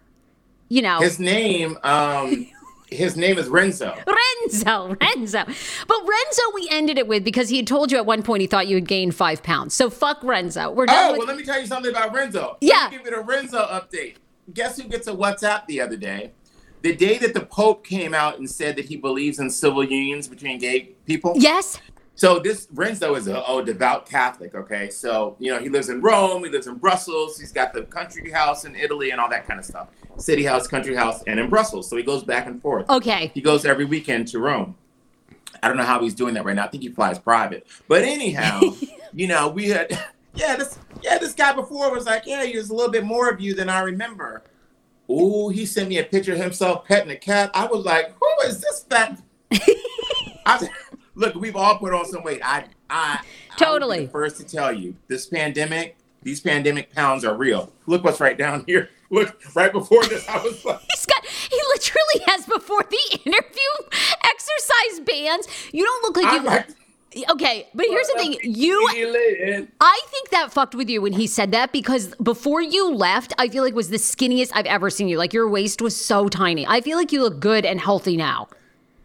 You 0.69 0.81
know. 0.81 0.99
His 0.99 1.19
name, 1.19 1.77
um, 1.83 2.47
his 2.89 3.17
name 3.17 3.37
is 3.37 3.47
Renzo. 3.47 3.95
Renzo, 4.07 4.95
Renzo. 5.01 5.43
But 5.45 5.97
Renzo, 6.07 6.41
we 6.53 6.67
ended 6.71 6.97
it 6.97 7.07
with 7.07 7.23
because 7.23 7.49
he 7.49 7.57
had 7.57 7.67
told 7.67 7.91
you 7.91 7.97
at 7.97 8.05
one 8.05 8.23
point 8.23 8.41
he 8.41 8.47
thought 8.47 8.67
you 8.67 8.75
had 8.75 8.87
gained 8.87 9.15
five 9.15 9.43
pounds. 9.43 9.73
So 9.73 9.89
fuck 9.89 10.23
Renzo. 10.23 10.71
We're 10.71 10.85
done 10.85 10.95
Oh, 10.97 11.11
with 11.11 11.19
well, 11.19 11.27
let 11.27 11.37
me 11.37 11.43
tell 11.43 11.59
you 11.59 11.67
something 11.67 11.91
about 11.91 12.13
Renzo. 12.13 12.57
Yeah. 12.61 12.75
Let 12.75 12.91
me 12.91 12.97
give 12.97 13.05
you 13.07 13.11
the 13.17 13.21
Renzo 13.23 13.59
update. 13.65 14.15
Guess 14.53 14.79
who 14.81 14.87
gets 14.87 15.07
a 15.07 15.11
WhatsApp 15.13 15.65
the 15.67 15.81
other 15.81 15.97
day? 15.97 16.31
The 16.81 16.95
day 16.95 17.17
that 17.17 17.33
the 17.33 17.41
Pope 17.41 17.83
came 17.85 18.13
out 18.13 18.39
and 18.39 18.49
said 18.49 18.77
that 18.77 18.85
he 18.85 18.95
believes 18.95 19.37
in 19.39 19.49
civil 19.49 19.83
unions 19.83 20.27
between 20.27 20.59
gay 20.59 20.91
people. 21.05 21.33
Yes. 21.35 21.79
So 22.19 22.37
this 22.37 22.67
Renzo 22.73 23.15
is 23.15 23.29
a 23.29 23.45
oh, 23.45 23.61
devout 23.61 24.05
Catholic. 24.05 24.53
Okay, 24.53 24.89
so 24.89 25.37
you 25.39 25.53
know 25.53 25.59
he 25.59 25.69
lives 25.69 25.87
in 25.87 26.01
Rome, 26.01 26.43
he 26.43 26.49
lives 26.49 26.67
in 26.67 26.75
Brussels, 26.75 27.39
he's 27.39 27.53
got 27.53 27.71
the 27.71 27.83
country 27.83 28.29
house 28.29 28.65
in 28.65 28.75
Italy 28.75 29.11
and 29.11 29.21
all 29.21 29.29
that 29.29 29.47
kind 29.47 29.57
of 29.57 29.65
stuff. 29.65 29.87
City 30.17 30.43
house, 30.43 30.67
country 30.67 30.93
house, 30.93 31.23
and 31.27 31.39
in 31.39 31.49
Brussels. 31.49 31.89
So 31.89 31.95
he 31.95 32.03
goes 32.03 32.25
back 32.25 32.45
and 32.45 32.61
forth. 32.61 32.89
Okay. 32.89 33.31
He 33.33 33.39
goes 33.39 33.63
every 33.63 33.85
weekend 33.85 34.27
to 34.29 34.39
Rome. 34.39 34.75
I 35.63 35.69
don't 35.69 35.77
know 35.77 35.83
how 35.83 36.01
he's 36.01 36.13
doing 36.13 36.33
that 36.33 36.43
right 36.43 36.57
now. 36.57 36.65
I 36.65 36.67
think 36.67 36.83
he 36.83 36.89
flies 36.89 37.17
private. 37.17 37.65
But 37.87 38.03
anyhow, 38.03 38.63
you 39.13 39.27
know, 39.27 39.47
we 39.47 39.69
had 39.69 39.89
yeah, 40.33 40.57
this 40.57 40.77
yeah, 41.01 41.19
this 41.19 41.31
guy 41.31 41.53
before 41.53 41.89
was 41.89 42.05
like, 42.05 42.23
yeah, 42.25 42.43
there's 42.43 42.69
a 42.69 42.75
little 42.75 42.91
bit 42.91 43.05
more 43.05 43.29
of 43.29 43.39
you 43.39 43.53
than 43.53 43.69
I 43.69 43.79
remember. 43.79 44.43
Ooh, 45.09 45.47
he 45.47 45.65
sent 45.65 45.87
me 45.87 45.99
a 45.99 46.03
picture 46.03 46.33
of 46.33 46.39
himself 46.39 46.83
petting 46.83 47.11
a 47.11 47.15
cat. 47.15 47.49
I 47.53 47.65
was 47.67 47.85
like, 47.85 48.13
who 48.19 48.45
is 48.45 48.59
this 48.59 48.85
fat? 48.89 49.21
I, 50.45 50.69
look, 51.19 51.35
we've 51.35 51.55
all 51.55 51.77
put 51.77 51.93
on 51.93 52.05
some 52.05 52.23
weight. 52.23 52.41
I 52.43 52.65
I 52.89 53.19
I 53.51 53.57
Totally. 53.57 54.05
the 54.05 54.11
first 54.11 54.37
to 54.37 54.43
tell 54.43 54.73
you, 54.73 54.95
this 55.07 55.27
pandemic, 55.27 55.97
these 56.23 56.39
pandemic 56.39 56.93
pounds 56.93 57.23
are 57.25 57.35
real. 57.35 57.71
Look 57.85 58.03
what's 58.03 58.19
right 58.19 58.37
down 58.37 58.63
here. 58.65 58.89
Look, 59.11 59.35
right 59.55 59.71
before 59.71 60.03
this, 60.05 60.27
I 60.29 60.41
was 60.41 60.63
like, 60.63 60.79
He's 60.91 61.05
got, 61.05 61.25
he 61.25 61.59
literally 61.73 62.25
has 62.27 62.45
before 62.45 62.83
the 62.83 63.19
interview 63.25 63.99
exercise 64.23 64.99
bands. 65.05 65.47
You 65.73 65.83
don't 65.83 66.03
look 66.03 66.23
like 66.23 66.33
you. 66.33 66.43
like, 66.47 66.67
Okay, 67.31 67.67
but 67.73 67.87
here's 67.87 68.07
the 68.07 68.13
thing. 68.19 68.37
You. 68.43 68.87
I 69.81 70.01
think 70.11 70.29
that 70.29 70.53
fucked 70.53 70.75
with 70.75 70.89
you 70.89 71.01
when 71.01 71.13
he 71.13 71.25
said 71.25 71.51
that 71.53 71.71
because 71.71 72.13
before 72.21 72.61
you 72.61 72.93
left, 72.93 73.33
I 73.39 73.47
feel 73.49 73.63
like 73.63 73.73
was 73.73 73.89
the 73.89 73.97
skinniest 73.97 74.51
I've 74.53 74.67
ever 74.67 74.91
seen 74.91 75.07
you. 75.07 75.17
Like 75.17 75.33
your 75.33 75.49
waist 75.49 75.81
was 75.81 75.95
so 75.95 76.29
tiny. 76.29 76.67
I 76.67 76.81
feel 76.81 76.97
like 76.97 77.11
you 77.11 77.21
look 77.23 77.39
good 77.39 77.65
and 77.65 77.79
healthy 77.81 78.15
now. 78.15 78.47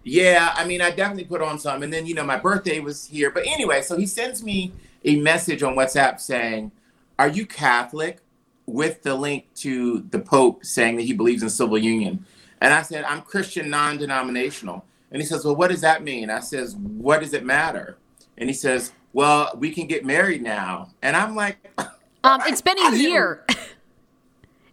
Yeah, 0.04 0.52
I 0.54 0.64
mean, 0.66 0.80
I 0.80 0.90
definitely 0.90 1.24
put 1.24 1.42
on 1.42 1.58
some. 1.58 1.82
And 1.82 1.92
then, 1.92 2.06
you 2.06 2.14
know, 2.14 2.24
my 2.24 2.38
birthday 2.38 2.78
was 2.80 3.06
here. 3.06 3.30
But 3.30 3.46
anyway, 3.46 3.82
so 3.82 3.96
he 3.96 4.06
sends 4.06 4.42
me 4.42 4.72
a 5.04 5.16
message 5.16 5.62
on 5.62 5.74
WhatsApp 5.74 6.20
saying, 6.20 6.70
Are 7.18 7.28
you 7.28 7.46
Catholic? 7.46 8.20
with 8.66 9.02
the 9.02 9.14
link 9.14 9.52
to 9.54 10.00
the 10.10 10.18
Pope 10.18 10.64
saying 10.64 10.96
that 10.96 11.02
he 11.02 11.12
believes 11.12 11.42
in 11.42 11.50
civil 11.50 11.78
union. 11.78 12.24
And 12.60 12.72
I 12.72 12.82
said, 12.82 13.04
I'm 13.04 13.22
Christian 13.22 13.68
non 13.68 13.98
denominational. 13.98 14.84
And 15.10 15.20
he 15.20 15.26
says, 15.26 15.44
Well, 15.44 15.56
what 15.56 15.70
does 15.70 15.82
that 15.82 16.02
mean? 16.02 16.30
I 16.30 16.40
says, 16.40 16.74
What 16.76 17.20
does 17.20 17.34
it 17.34 17.44
matter? 17.44 17.98
And 18.38 18.48
he 18.48 18.54
says, 18.54 18.92
Well, 19.12 19.52
we 19.58 19.70
can 19.70 19.86
get 19.86 20.04
married 20.04 20.42
now. 20.42 20.90
And 21.02 21.16
I'm 21.16 21.34
like, 21.36 21.58
Um, 22.24 22.40
it's 22.46 22.62
been 22.62 22.78
a 22.78 22.96
year 22.96 23.44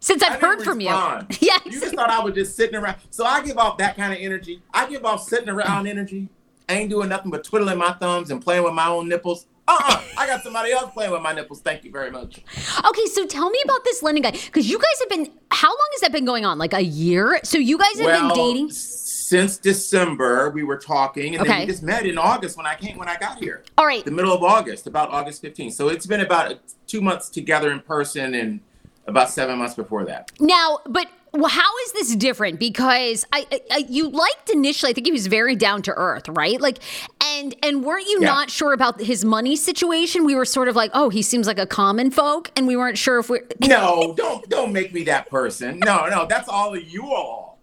since 0.02 0.20
I've 0.22 0.40
heard 0.40 0.62
from 0.62 0.80
you. 0.80 0.88
Yes. 1.40 1.60
You 1.64 1.80
just 1.80 1.94
thought 1.94 2.10
I 2.10 2.20
was 2.20 2.34
just 2.34 2.56
sitting 2.56 2.74
around. 2.76 2.96
So 3.10 3.24
I 3.24 3.42
give 3.42 3.56
off 3.56 3.78
that 3.78 3.96
kind 3.96 4.12
of 4.12 4.18
energy. 4.18 4.60
I 4.74 4.88
give 4.88 5.04
off 5.04 5.22
sitting 5.22 5.48
around 5.48 5.86
energy. 5.86 6.28
I 6.68 6.74
Ain't 6.74 6.90
doing 6.90 7.08
nothing 7.08 7.30
but 7.30 7.44
twiddling 7.44 7.78
my 7.78 7.92
thumbs 7.92 8.30
and 8.30 8.42
playing 8.42 8.64
with 8.64 8.74
my 8.74 8.88
own 8.88 9.08
nipples. 9.08 9.46
Uh-uh. 9.68 10.02
I 10.18 10.26
got 10.26 10.42
somebody 10.42 10.72
else 10.72 10.92
playing 10.92 11.12
with 11.12 11.22
my 11.22 11.32
nipples. 11.32 11.60
Thank 11.60 11.84
you 11.84 11.92
very 11.92 12.10
much. 12.10 12.40
Okay, 12.84 13.06
so 13.06 13.26
tell 13.26 13.48
me 13.48 13.60
about 13.64 13.84
this 13.84 14.02
Lennon 14.02 14.22
guy 14.22 14.32
because 14.32 14.68
you 14.68 14.76
guys 14.76 15.00
have 15.00 15.08
been. 15.08 15.30
How 15.50 15.68
long 15.68 15.88
has 15.92 16.00
that 16.00 16.10
been 16.12 16.24
going 16.24 16.44
on? 16.44 16.58
Like 16.58 16.72
a 16.72 16.82
year? 16.82 17.38
So 17.44 17.58
you 17.58 17.78
guys 17.78 17.96
have 17.98 18.06
well, 18.06 18.34
been 18.34 18.36
dating? 18.54 18.70
since 18.70 19.56
December. 19.58 20.50
We 20.50 20.64
were 20.64 20.78
talking, 20.78 21.36
and 21.36 21.44
then 21.44 21.52
Okay. 21.52 21.60
we 21.60 21.66
just 21.66 21.82
met 21.82 22.06
in 22.06 22.18
August 22.18 22.56
when 22.56 22.66
I 22.66 22.74
came 22.74 22.98
when 22.98 23.08
I 23.08 23.16
got 23.16 23.38
here. 23.38 23.62
All 23.78 23.86
right. 23.86 24.04
The 24.04 24.10
middle 24.10 24.32
of 24.32 24.42
August, 24.42 24.86
about 24.88 25.10
August 25.10 25.42
15th. 25.42 25.72
So 25.72 25.88
it's 25.88 26.06
been 26.06 26.20
about 26.20 26.50
uh, 26.50 26.54
two 26.86 27.00
months 27.00 27.28
together 27.28 27.70
in 27.70 27.80
person 27.80 28.34
and 28.34 28.60
about 29.06 29.30
seven 29.30 29.58
months 29.58 29.74
before 29.74 30.04
that. 30.06 30.30
Now, 30.40 30.78
but 30.86 31.06
well, 31.34 31.48
how 31.50 31.70
is 31.86 31.92
this 31.92 32.14
different? 32.16 32.58
Because 32.58 33.24
I, 33.32 33.46
I, 33.50 33.60
I 33.70 33.76
you 33.88 34.08
liked 34.10 34.50
initially. 34.50 34.90
I 34.90 34.92
think 34.92 35.06
he 35.06 35.12
was 35.12 35.26
very 35.28 35.56
down 35.56 35.80
to 35.82 35.92
earth, 35.94 36.28
right? 36.28 36.60
Like, 36.60 36.78
and 37.24 37.56
and 37.62 37.82
weren't 37.84 38.06
you 38.06 38.18
Yeah. 38.20 38.28
not 38.28 38.50
sure 38.50 38.72
about 38.74 39.00
his 39.00 39.24
money 39.24 39.56
situation? 39.56 40.24
We 40.26 40.34
were 40.34 40.44
sort 40.44 40.68
of 40.68 40.76
like, 40.76 40.90
oh, 40.92 41.08
he 41.08 41.22
seems 41.22 41.46
like 41.46 41.58
a 41.58 41.66
common 41.66 42.10
folk, 42.10 42.50
and 42.54 42.66
we 42.66 42.76
weren't 42.76 42.98
sure 42.98 43.18
if 43.18 43.30
we're. 43.30 43.46
No, 43.60 44.12
don't 44.16 44.46
don't 44.50 44.72
make 44.72 44.92
me 44.92 45.04
that 45.04 45.30
person. 45.30 45.78
No, 45.78 46.06
no, 46.06 46.26
that's 46.26 46.48
all 46.48 46.74
of 46.74 46.82
you 46.86 47.06
all 47.12 47.58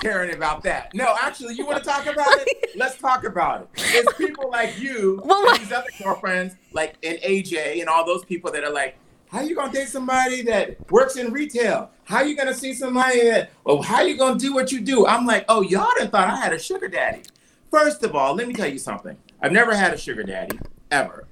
caring 0.00 0.34
about 0.34 0.64
that. 0.64 0.92
No, 0.92 1.14
actually, 1.20 1.54
you 1.54 1.64
want 1.64 1.78
to 1.78 1.88
talk 1.88 2.06
about 2.06 2.26
it? 2.30 2.70
Let's 2.76 2.98
talk 2.98 3.22
about 3.24 3.62
it. 3.62 3.68
It's 3.76 4.12
people 4.18 4.50
like 4.50 4.76
you 4.78 5.22
Well, 5.24 5.48
and 5.50 5.60
these 5.60 5.70
other 5.70 5.86
girlfriends, 6.02 6.56
like 6.72 6.94
and 7.04 7.18
AJ 7.18 7.78
and 7.80 7.88
all 7.88 8.04
those 8.04 8.24
people 8.24 8.50
that 8.50 8.64
are 8.64 8.72
like, 8.72 8.96
how 9.34 9.40
you 9.40 9.56
gonna 9.56 9.72
date 9.72 9.88
somebody 9.88 10.42
that 10.42 10.88
works 10.92 11.16
in 11.16 11.32
retail? 11.32 11.90
How 12.04 12.22
you 12.22 12.36
gonna 12.36 12.54
see 12.54 12.72
somebody 12.72 13.20
that? 13.24 13.50
Well, 13.64 13.82
how 13.82 14.02
you 14.02 14.16
gonna 14.16 14.38
do 14.38 14.54
what 14.54 14.70
you 14.70 14.80
do? 14.80 15.08
I'm 15.08 15.26
like, 15.26 15.44
oh, 15.48 15.62
y'all 15.62 15.90
done 15.98 16.08
thought 16.08 16.28
I 16.28 16.36
had 16.36 16.52
a 16.52 16.58
sugar 16.58 16.86
daddy. 16.86 17.22
First 17.68 18.04
of 18.04 18.14
all, 18.14 18.34
let 18.34 18.46
me 18.46 18.54
tell 18.54 18.68
you 18.68 18.78
something. 18.78 19.16
I've 19.42 19.50
never 19.50 19.74
had 19.74 19.92
a 19.92 19.98
sugar 19.98 20.22
daddy 20.22 20.56
ever 20.92 21.26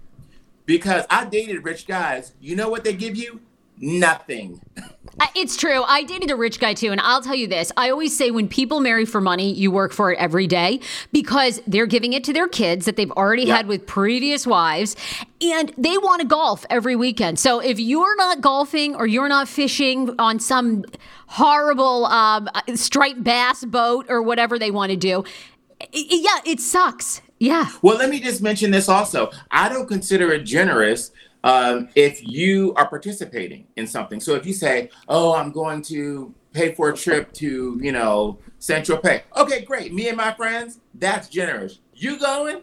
because 0.66 1.04
I 1.10 1.26
dated 1.26 1.64
rich 1.64 1.86
guys. 1.86 2.32
You 2.40 2.56
know 2.56 2.68
what 2.68 2.82
they 2.82 2.92
give 2.92 3.16
you? 3.16 3.40
Nothing. 3.82 4.60
It's 5.36 5.56
true. 5.58 5.82
I 5.82 6.04
dated 6.04 6.30
a 6.30 6.36
rich 6.36 6.58
guy 6.58 6.72
too, 6.72 6.90
and 6.90 7.00
I'll 7.00 7.20
tell 7.20 7.34
you 7.34 7.46
this. 7.46 7.70
I 7.76 7.90
always 7.90 8.16
say 8.16 8.30
when 8.30 8.48
people 8.48 8.80
marry 8.80 9.04
for 9.04 9.20
money, 9.20 9.52
you 9.52 9.70
work 9.70 9.92
for 9.92 10.10
it 10.10 10.18
every 10.18 10.46
day 10.46 10.80
because 11.12 11.60
they're 11.66 11.86
giving 11.86 12.14
it 12.14 12.24
to 12.24 12.32
their 12.32 12.48
kids 12.48 12.86
that 12.86 12.96
they've 12.96 13.10
already 13.10 13.42
Yeah. 13.42 13.56
had 13.58 13.66
with 13.66 13.86
previous 13.86 14.46
wives, 14.46 14.96
and 15.42 15.72
they 15.76 15.98
want 15.98 16.22
to 16.22 16.26
golf 16.26 16.64
every 16.70 16.96
weekend. 16.96 17.38
So 17.38 17.60
if 17.60 17.78
you're 17.78 18.16
not 18.16 18.40
golfing 18.40 18.94
or 18.94 19.06
you're 19.06 19.28
not 19.28 19.48
fishing 19.48 20.14
on 20.18 20.38
some 20.38 20.84
horrible 21.26 22.06
um, 22.06 22.48
striped 22.74 23.22
bass 23.22 23.64
boat 23.64 24.06
or 24.08 24.22
whatever 24.22 24.58
they 24.58 24.70
want 24.70 24.90
to 24.90 24.96
do, 24.96 25.24
yeah, 25.92 26.38
it 26.46 26.60
sucks. 26.60 27.20
Yeah. 27.38 27.68
Well, 27.82 27.96
let 27.98 28.08
me 28.08 28.20
just 28.20 28.40
mention 28.40 28.70
this 28.70 28.88
also. 28.88 29.30
I 29.50 29.68
don't 29.68 29.88
consider 29.88 30.32
it 30.32 30.44
generous 30.44 31.10
um, 31.44 31.88
if 31.94 32.26
you 32.26 32.72
are 32.74 32.86
participating 32.86 33.66
in 33.76 33.86
something. 33.86 34.20
So 34.20 34.34
if 34.34 34.46
you 34.46 34.52
say, 34.52 34.90
"Oh, 35.08 35.34
I'm 35.34 35.50
going 35.50 35.82
to 35.82 36.34
pay 36.52 36.74
for 36.74 36.90
a 36.90 36.96
trip 36.96 37.32
to, 37.34 37.78
you 37.82 37.92
know, 37.92 38.38
Central 38.58 38.98
Pay," 38.98 39.22
okay, 39.36 39.64
great. 39.64 39.92
Me 39.92 40.08
and 40.08 40.16
my 40.16 40.32
friends, 40.32 40.80
that's 40.94 41.28
generous. 41.28 41.80
You 41.94 42.18
going? 42.18 42.62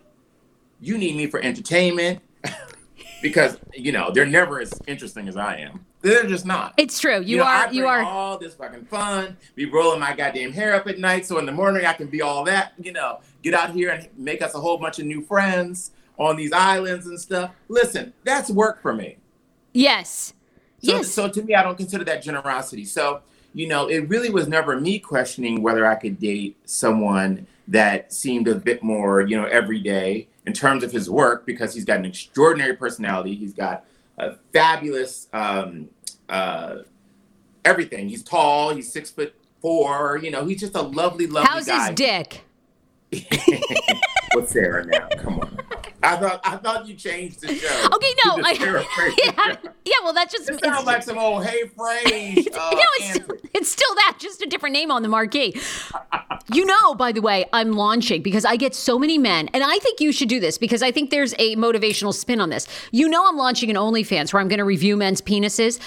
You 0.81 0.97
need 0.97 1.15
me 1.17 1.27
for 1.27 1.41
entertainment 1.41 2.21
because 3.21 3.57
you 3.73 3.91
know 3.91 4.11
they're 4.11 4.25
never 4.25 4.61
as 4.61 4.71
interesting 4.87 5.27
as 5.27 5.35
I 5.35 5.57
am. 5.57 5.85
They're 6.01 6.25
just 6.25 6.45
not. 6.45 6.73
It's 6.77 6.97
true. 6.97 7.21
You, 7.21 7.37
know, 7.37 7.43
are. 7.43 7.73
You 7.73 7.85
are. 7.85 8.01
all 8.01 8.37
this 8.37 8.55
fucking 8.55 8.85
fun. 8.85 9.35
Be 9.55 9.65
rolling 9.65 9.99
my 9.99 10.15
goddamn 10.15 10.53
hair 10.53 10.73
up 10.73 10.87
at 10.87 10.97
night, 10.97 11.25
so 11.25 11.37
in 11.39 11.45
the 11.45 11.51
morning 11.51 11.85
I 11.85 11.91
can 11.91 12.07
be 12.07 12.21
all 12.21 12.45
that. 12.45 12.71
You 12.81 12.93
know, 12.93 13.19
get 13.43 13.53
out 13.53 13.71
here 13.71 13.89
and 13.89 14.07
make 14.17 14.41
us 14.41 14.55
a 14.55 14.59
whole 14.59 14.77
bunch 14.77 14.99
of 14.99 15.05
new 15.05 15.21
friends 15.21 15.91
on 16.19 16.35
these 16.35 16.51
islands 16.51 17.07
and 17.07 17.19
stuff. 17.19 17.51
Listen, 17.67 18.13
that's 18.23 18.51
work 18.51 18.81
for 18.81 18.93
me. 18.93 19.17
yes. 19.73 20.33
So, 20.81 20.95
yes. 20.95 21.09
so 21.09 21.27
to 21.27 21.41
me, 21.41 21.55
I 21.55 21.63
don't 21.63 21.75
consider 21.75 22.05
that 22.05 22.23
generosity. 22.23 22.85
So, 22.85 23.19
you 23.53 23.67
know, 23.67 23.87
it 23.87 24.07
really 24.07 24.29
was 24.29 24.47
never 24.47 24.79
me 24.79 24.97
questioning 24.97 25.61
whether 25.61 25.85
I 25.85 25.95
could 25.95 26.19
date 26.19 26.55
someone 26.63 27.47
that 27.67 28.13
seemed 28.13 28.47
a 28.47 28.55
bit 28.55 28.81
more, 28.81 29.19
you 29.21 29.35
know, 29.35 29.43
everyday 29.45 30.27
in 30.45 30.53
terms 30.53 30.83
of 30.83 30.91
his 30.93 31.09
work 31.09 31.45
because 31.45 31.73
he's 31.73 31.83
got 31.83 31.97
an 31.97 32.05
extraordinary 32.05 32.77
personality. 32.77 33.35
He's 33.35 33.53
got 33.53 33.83
a 34.17 34.35
fabulous 34.53 35.27
um, 35.33 35.89
uh, 36.29 36.77
everything. 37.65 38.07
He's 38.07 38.23
tall. 38.23 38.73
He's 38.73 38.91
six 38.91 39.11
foot 39.11 39.35
four. 39.61 40.19
You 40.23 40.31
know, 40.31 40.45
he's 40.45 40.61
just 40.61 40.75
a 40.75 40.81
lovely, 40.81 41.27
lovely 41.27 41.49
How's 41.49 41.65
guy. 41.65 41.87
his 41.87 41.95
dick? 41.95 42.41
What's 44.33 44.53
Sarah 44.53 44.85
now? 44.85 45.09
Come 45.17 45.39
on. 45.39 45.57
I 46.01 46.15
thought 46.17 46.39
I 46.43 46.55
thought 46.57 46.87
you 46.87 46.95
changed 46.95 47.41
the 47.41 47.55
show. 47.55 47.67
Okay, 47.99 48.13
no, 48.25 48.39
I, 48.43 48.51
yeah, 49.23 49.71
yeah. 49.85 49.93
Well, 50.03 50.13
that's 50.13 50.33
just 50.33 50.49
It 50.49 50.63
sounds 50.63 50.85
like 50.85 51.03
some 51.03 51.17
old 51.17 51.45
Hey 51.45 51.63
Frase. 51.65 52.47
Uh, 52.59 52.71
no, 52.71 52.81
it's 52.97 53.09
still, 53.09 53.37
it's 53.53 53.71
still 53.71 53.95
that, 53.95 54.17
just 54.19 54.41
a 54.41 54.45
different 54.45 54.73
name 54.73 54.91
on 54.91 55.01
the 55.01 55.07
marquee. 55.07 55.59
you 56.53 56.65
know, 56.65 56.93
by 56.95 57.11
the 57.11 57.21
way, 57.21 57.45
I'm 57.53 57.73
launching 57.73 58.21
because 58.21 58.45
I 58.45 58.55
get 58.55 58.75
so 58.75 58.99
many 58.99 59.17
men, 59.17 59.49
and 59.53 59.63
I 59.63 59.77
think 59.79 59.99
you 59.99 60.11
should 60.11 60.29
do 60.29 60.39
this 60.39 60.57
because 60.57 60.81
I 60.81 60.91
think 60.91 61.09
there's 61.09 61.33
a 61.39 61.55
motivational 61.55 62.13
spin 62.13 62.41
on 62.41 62.49
this. 62.49 62.67
You 62.91 63.07
know, 63.07 63.27
I'm 63.27 63.37
launching 63.37 63.69
an 63.69 63.75
OnlyFans 63.75 64.33
where 64.33 64.41
I'm 64.41 64.47
going 64.47 64.59
to 64.59 64.65
review 64.65 64.97
men's 64.97 65.21
penises. 65.21 65.79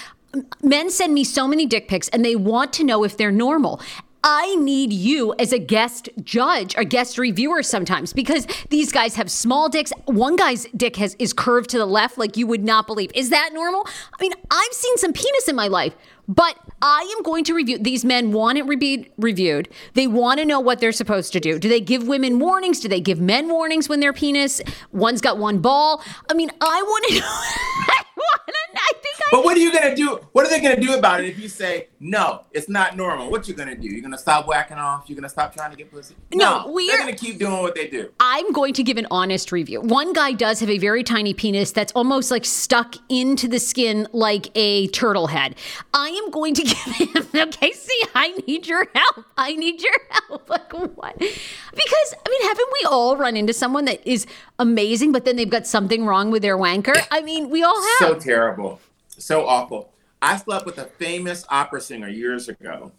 Men 0.63 0.89
send 0.89 1.13
me 1.13 1.23
so 1.23 1.47
many 1.47 1.65
dick 1.65 1.87
pics, 1.87 2.09
and 2.09 2.25
they 2.25 2.35
want 2.35 2.73
to 2.73 2.83
know 2.83 3.03
if 3.03 3.17
they're 3.17 3.31
normal. 3.31 3.81
I 4.23 4.55
need 4.55 4.93
you 4.93 5.35
as 5.37 5.51
a 5.51 5.59
guest 5.59 6.07
judge, 6.23 6.75
a 6.77 6.85
guest 6.85 7.17
reviewer 7.17 7.61
sometimes 7.61 8.13
because 8.13 8.47
these 8.69 8.91
guys 8.91 9.15
have 9.15 9.29
small 9.29 9.67
dicks. 9.67 9.91
One 10.05 10.37
guy's 10.37 10.65
dick 10.75 10.95
has 10.95 11.15
is 11.19 11.33
curved 11.33 11.69
to 11.71 11.77
the 11.77 11.85
left 11.85 12.17
like 12.17 12.37
you 12.37 12.47
would 12.47 12.63
not 12.63 12.87
believe. 12.87 13.11
Is 13.15 13.29
that 13.31 13.49
normal? 13.53 13.85
I 13.85 14.21
mean, 14.21 14.33
I've 14.49 14.73
seen 14.73 14.97
some 14.97 15.11
penis 15.11 15.49
in 15.49 15.55
my 15.55 15.67
life, 15.67 15.93
but 16.27 16.57
I 16.81 17.13
am 17.17 17.23
going 17.23 17.43
to 17.45 17.53
review 17.53 17.77
these 17.77 18.03
men 18.05 18.31
want 18.31 18.57
it 18.57 18.63
re- 18.63 19.09
reviewed. 19.17 19.69
They 19.93 20.07
want 20.07 20.39
to 20.39 20.45
know 20.45 20.59
what 20.59 20.79
they're 20.79 20.91
supposed 20.91 21.33
to 21.33 21.39
do. 21.39 21.59
Do 21.59 21.69
they 21.69 21.81
give 21.81 22.07
women 22.07 22.39
warnings? 22.39 22.79
Do 22.79 22.87
they 22.87 23.01
give 23.01 23.19
men 23.19 23.49
warnings 23.49 23.89
when 23.89 23.99
their 23.99 24.13
penis 24.13 24.61
one's 24.91 25.21
got 25.21 25.37
one 25.37 25.59
ball? 25.59 26.03
I 26.29 26.33
mean, 26.33 26.51
I 26.61 26.81
want 26.81 27.05
to 27.09 27.13
know. 27.19 27.25
I 27.25 28.03
want 28.15 28.41
to 28.47 28.53
I 28.75 28.91
think 29.01 29.15
I 29.19 29.23
But 29.31 29.43
what 29.43 29.55
are 29.55 29.59
you 29.59 29.71
gonna 29.71 29.95
do? 29.95 30.19
What 30.31 30.45
are 30.45 30.49
they 30.49 30.59
gonna 30.59 30.79
do 30.79 30.93
about 30.95 31.21
it 31.21 31.27
if 31.27 31.39
you 31.39 31.47
say 31.47 31.89
no? 31.99 32.45
It's 32.51 32.67
not 32.69 32.95
normal. 32.97 33.29
What 33.29 33.47
you 33.47 33.53
gonna 33.53 33.75
do? 33.75 33.87
You're 33.87 34.01
gonna 34.01 34.17
stop 34.17 34.47
whacking 34.47 34.77
off? 34.77 35.05
You're 35.07 35.15
gonna 35.15 35.29
stop 35.29 35.53
trying 35.53 35.71
to 35.71 35.77
get 35.77 35.91
pussy? 35.91 36.15
No, 36.33 36.63
they're 36.65 36.73
we're- 36.73 36.97
gonna 36.97 37.13
keep 37.15 37.37
doing 37.39 37.61
what 37.61 37.75
they 37.75 37.87
do. 37.87 38.11
I'm 38.19 38.51
going 38.51 38.73
to 38.75 38.83
give 38.83 38.97
an 38.97 39.07
honest 39.11 39.51
review. 39.51 39.81
One 39.81 40.13
guy 40.13 40.31
does 40.33 40.59
have 40.59 40.69
a 40.69 40.77
very 40.79 41.03
tiny 41.03 41.33
penis 41.33 41.71
that's 41.71 41.91
almost 41.93 42.31
like 42.31 42.45
stuck 42.45 42.95
into 43.09 43.47
the 43.47 43.59
skin 43.59 44.07
like 44.11 44.49
a 44.55 44.87
turtle 44.87 45.27
head. 45.27 45.55
I 45.93 46.09
am 46.23 46.31
going 46.31 46.53
to 46.55 46.63
give 46.63 47.31
him, 47.31 47.47
okay, 47.47 47.71
see, 47.71 48.01
I 48.15 48.29
need 48.47 48.67
your 48.67 48.87
help. 48.93 49.25
I 49.37 49.55
need 49.55 49.81
your 49.81 49.93
help. 50.09 50.49
Like, 50.53 50.71
what? 50.73 51.17
Because, 51.17 52.15
I 52.25 52.29
mean, 52.29 52.43
haven't 52.43 52.69
we 52.73 52.87
all 52.89 53.17
run 53.17 53.35
into 53.35 53.53
someone 53.53 53.85
that 53.85 54.05
is 54.05 54.27
amazing, 54.59 55.11
but 55.11 55.25
then 55.25 55.35
they've 55.35 55.49
got 55.49 55.65
something 55.65 56.05
wrong 56.05 56.31
with 56.31 56.41
their 56.41 56.57
wanker? 56.57 56.95
I 57.11 57.21
mean, 57.21 57.49
we 57.49 57.63
all 57.63 57.81
have. 57.81 57.97
So 57.99 58.15
terrible, 58.15 58.79
so 59.07 59.47
awful. 59.47 59.91
I 60.21 60.37
slept 60.37 60.65
with 60.65 60.77
a 60.77 60.85
famous 60.85 61.45
opera 61.49 61.81
singer 61.81 62.07
years 62.07 62.49
ago, 62.49 62.91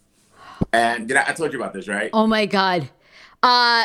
and 0.73 1.07
did 1.07 1.17
I, 1.17 1.29
I 1.29 1.33
told 1.33 1.53
you 1.53 1.61
about 1.61 1.73
this, 1.73 1.87
right? 1.87 2.11
oh 2.13 2.27
my 2.27 2.47
God. 2.47 2.89
Uh, 3.43 3.85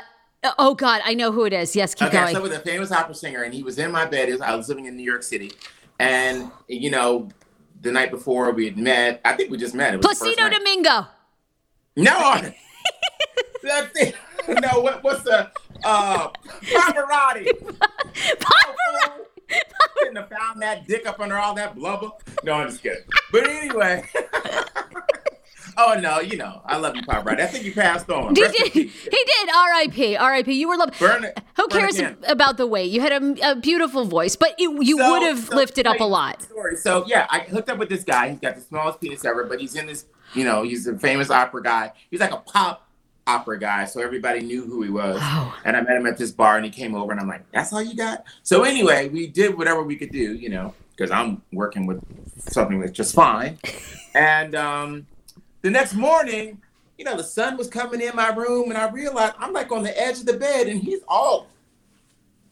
oh 0.58 0.76
God, 0.76 1.02
I 1.06 1.14
know 1.14 1.32
who 1.32 1.46
it 1.46 1.54
is. 1.54 1.76
Yes, 1.76 1.94
keep 1.94 2.08
Okay, 2.08 2.18
I 2.18 2.32
slept 2.32 2.44
with 2.44 2.54
a 2.54 2.60
famous 2.60 2.92
opera 2.92 3.16
singer, 3.16 3.44
and 3.44 3.54
he 3.54 3.64
was 3.64 3.78
in 3.78 3.92
my 3.92 4.06
bed. 4.06 4.30
I 4.42 4.56
was 4.56 4.70
living 4.70 4.86
in 4.86 4.96
New 4.96 5.04
York 5.04 5.24
City, 5.24 5.52
and 6.00 6.52
you 6.68 6.90
know, 6.90 7.30
the 7.82 7.92
night 7.92 8.12
before 8.12 8.52
we 8.52 8.66
had 8.66 8.78
met. 8.78 9.22
I 9.24 9.34
think 9.34 9.52
we 9.52 9.58
just 9.58 9.76
met. 9.76 9.94
It 9.94 9.98
was 9.98 10.20
Placido. 10.20 10.50
Domingo. 10.50 11.08
No, 11.96 12.42
that's 13.64 14.00
it. 14.00 14.16
No, 14.48 14.80
what, 14.80 15.04
what's 15.04 15.22
the 15.22 15.52
uh, 15.84 16.30
Pavarotti? 16.64 17.46
Couldn't 19.98 20.16
have 20.16 20.30
found 20.30 20.62
that 20.62 20.88
dick 20.88 21.06
up 21.06 21.20
under 21.20 21.38
all 21.38 21.54
that 21.54 21.76
blubber. 21.76 22.10
No, 22.44 22.54
I'm 22.54 22.70
just 22.70 22.82
kidding. 22.82 23.04
But 23.32 23.48
anyway. 23.48 24.10
oh 25.80 26.00
no, 26.00 26.20
you 26.20 26.38
know, 26.38 26.62
I 26.66 26.78
love 26.78 26.96
you, 26.96 27.02
Pavarotti. 27.04 27.40
I 27.40 27.48
think 27.48 27.64
you 27.66 27.74
passed 27.74 28.10
on. 28.10 28.36
He 28.36 28.42
did. 28.42 28.72
He 28.74 28.84
did. 28.84 29.50
R.I.P. 29.56 30.16
R.I.P. 30.18 30.54
You 30.54 30.68
were 30.68 30.78
loved. 30.78 30.96
Who 30.96 31.68
cares 31.70 31.98
again. 31.98 32.18
about 32.28 32.58
the 32.58 32.68
weight? 32.68 32.92
You 32.92 33.02
had 33.02 33.12
a, 33.24 33.52
a 33.52 33.56
beautiful 33.56 34.06
voice, 34.06 34.36
but 34.36 34.56
it, 34.58 34.70
you 34.86 34.98
So- 34.98 35.12
would 35.12 35.24
have 35.24 35.40
so 35.40 35.56
lifted 35.56 35.88
up 35.88 36.00
a 36.00 36.04
lot. 36.04 36.44
Story. 36.44 36.76
So 36.76 37.06
yeah, 37.08 37.28
I 37.30 37.40
hooked 37.40 37.70
up 37.70 37.78
with 37.78 37.90
this 37.90 38.04
guy. 38.04 38.30
He's 38.30 38.40
got 38.40 38.56
the 38.56 38.62
smallest 38.62 39.00
penis 39.02 39.24
ever, 39.26 39.46
but 39.46 39.60
he's 39.60 39.76
in 39.76 39.88
this. 39.88 40.06
You 40.36 40.44
know, 40.44 40.62
he's 40.64 40.86
a 40.86 40.98
famous 41.00 41.30
opera 41.32 41.64
guy. 41.64 41.94
He's 42.12 42.20
like 42.20 42.32
a 42.32 42.38
pop 42.38 42.86
opera 43.26 43.60
guy, 43.60 43.86
so 43.86 44.02
everybody 44.02 44.42
knew 44.42 44.66
who 44.66 44.82
he 44.84 44.90
was. 44.90 45.18
Wow. 45.20 45.54
And 45.66 45.76
I 45.78 45.82
met 45.82 45.96
him 45.98 46.06
at 46.08 46.18
this 46.18 46.32
bar, 46.32 46.56
and 46.56 46.66
he 46.66 46.72
came 46.72 46.94
over, 46.96 47.12
and 47.12 47.20
I'm 47.22 47.28
like, 47.28 47.50
"That's 47.52 47.72
all 47.74 47.82
you 47.82 47.96
got?" 47.96 48.24
So 48.44 48.64
anyway, 48.64 49.08
we 49.10 49.28
did 49.28 49.58
whatever 49.58 49.82
we 49.84 49.96
could 49.96 50.12
do, 50.12 50.34
you 50.34 50.50
know, 50.50 50.74
because 50.96 51.10
I'm 51.12 51.42
working 51.52 51.86
with 51.88 52.02
something 52.52 52.80
that's 52.80 52.92
just 52.92 53.16
fine. 53.16 53.58
and 54.14 54.54
um, 54.56 55.08
the 55.62 55.70
next 55.70 55.94
morning, 55.94 56.62
you 56.98 57.06
know, 57.06 57.16
the 57.16 57.24
sun 57.24 57.58
was 57.58 57.68
coming 57.68 58.02
in 58.02 58.16
my 58.16 58.30
room, 58.30 58.70
and 58.70 58.78
I 58.78 58.90
realized 58.90 59.36
I'm 59.40 59.54
like 59.54 59.72
on 59.72 59.84
the 59.84 60.00
edge 60.00 60.20
of 60.20 60.26
the 60.26 60.34
bed, 60.34 60.68
and 60.68 60.82
he's 60.82 61.02
all 61.08 61.48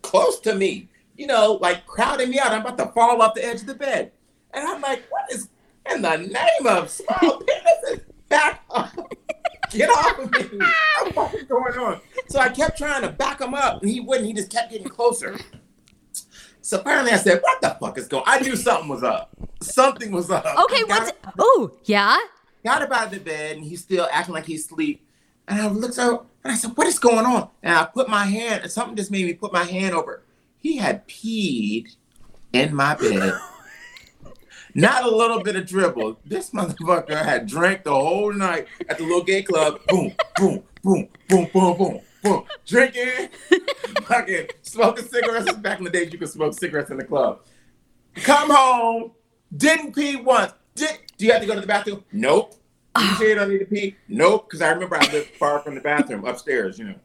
close 0.02 0.40
to 0.42 0.56
me, 0.56 0.88
you 1.18 1.28
know, 1.28 1.58
like 1.62 1.86
crowding 1.86 2.30
me 2.30 2.40
out. 2.40 2.52
I'm 2.52 2.62
about 2.62 2.78
to 2.78 2.88
fall 2.88 3.22
off 3.22 3.34
the 3.34 3.46
edge 3.46 3.62
of 3.62 3.68
the 3.68 3.76
bed. 3.76 4.12
And 4.54 4.66
I'm 4.66 4.82
like, 4.82 5.04
what 5.10 5.32
is 5.32 5.50
in 5.92 6.02
the 6.02 6.18
name 6.18 6.68
of 6.68 6.90
small 6.90 7.42
penises? 7.42 8.02
Back 8.30 8.64
up. 8.72 8.92
Get 9.70 9.90
off 9.90 10.20
of 10.20 10.32
me. 10.32 10.60
What 11.14 11.34
is 11.34 11.44
going 11.44 11.78
on? 11.78 12.00
So 12.30 12.40
I 12.40 12.50
kept 12.50 12.78
trying 12.78 13.02
to 13.02 13.10
back 13.10 13.42
him 13.42 13.54
up, 13.54 13.82
and 13.82 13.92
he 13.92 14.00
wouldn't. 14.00 14.28
He 14.28 14.34
just 14.34 14.50
kept 14.50 14.72
getting 14.72 14.88
closer. 14.88 15.38
So 16.62 16.82
finally 16.84 17.12
I 17.12 17.18
said, 17.18 17.40
what 17.42 17.62
the 17.62 17.78
fuck 17.80 17.98
is 17.98 18.08
going 18.08 18.24
I 18.26 18.40
knew 18.40 18.56
something 18.56 18.90
was 18.90 19.04
up. 19.04 19.30
Something 19.62 20.12
was 20.12 20.30
up. 20.30 20.46
Okay, 20.64 20.86
Got 20.86 21.02
what's. 21.02 21.12
Oh, 21.40 21.72
yeah? 21.86 22.18
Got 22.68 22.82
up 22.82 22.92
out 22.92 23.06
of 23.06 23.12
the 23.12 23.20
bed 23.22 23.56
and 23.56 23.66
he's 23.66 23.82
still 23.82 24.10
acting 24.12 24.34
like 24.34 24.46
he's 24.46 24.66
asleep. 24.66 25.08
And 25.48 25.62
I 25.62 25.70
looked 25.70 25.98
out 25.98 26.28
and 26.44 26.52
I 26.52 26.56
said, 26.58 26.72
What 26.76 26.86
is 26.86 27.00
going 27.00 27.26
on? 27.26 27.50
And 27.64 27.74
I 27.74 27.86
put 27.86 28.10
my 28.10 28.26
hand, 28.26 28.64
and 28.64 28.72
something 28.72 28.98
just 28.98 29.10
made 29.10 29.26
me 29.26 29.34
put 29.34 29.54
my 29.54 29.64
hand 29.64 29.96
over. 29.96 30.24
He 30.58 30.76
had 30.76 31.08
peed 31.08 31.96
in 32.52 32.76
my 32.76 32.96
bed. 32.96 33.36
Not 34.76 35.06
a 35.06 35.10
little 35.10 35.42
bit 35.42 35.56
of 35.56 35.66
dribble. 35.66 36.20
This 36.26 36.50
motherfucker 36.50 37.24
had 37.24 37.48
drank 37.48 37.86
the 37.86 37.94
whole 37.94 38.34
night 38.34 38.68
at 38.90 38.98
the 38.98 39.06
little 39.06 39.24
gay 39.24 39.44
club. 39.44 39.80
Boom, 39.88 40.14
boom, 40.36 40.62
boom, 40.84 41.08
boom, 41.30 41.50
boom, 41.54 41.78
boom, 41.78 42.02
boom. 42.22 42.44
Drinking, 42.66 43.30
fucking 44.04 44.48
smoking 44.62 45.06
cigarettes. 45.06 45.54
Back 45.54 45.80
in 45.80 45.86
the 45.86 45.90
days, 45.90 46.12
you 46.12 46.20
could 46.20 46.30
smoke 46.30 46.54
cigarettes 46.60 46.92
in 46.92 46.98
the 46.98 47.06
club. 47.06 47.40
Come 48.16 48.50
home, 48.50 49.12
didn't 49.56 49.96
pee 49.96 50.18
once. 50.18 50.52
Did, 50.76 51.00
do 51.18 51.26
you 51.26 51.32
have 51.32 51.42
to 51.42 51.48
go 51.48 51.56
to 51.56 51.62
the 51.62 51.68
bathroom? 51.68 52.04
Nope. 52.12 52.57
You 53.00 53.16
sure 53.16 53.28
you 53.28 53.36
don't 53.36 53.50
need 53.50 53.60
to 53.60 53.66
pee? 53.66 53.96
Nope. 54.08 54.48
Because 54.48 54.62
I 54.62 54.70
remember 54.70 54.96
I 54.96 55.12
lived 55.12 55.30
far 55.36 55.60
from 55.60 55.76
the 55.76 55.82
bathroom 55.82 56.26
upstairs, 56.26 56.80
you 56.80 56.86
know. 56.86 56.96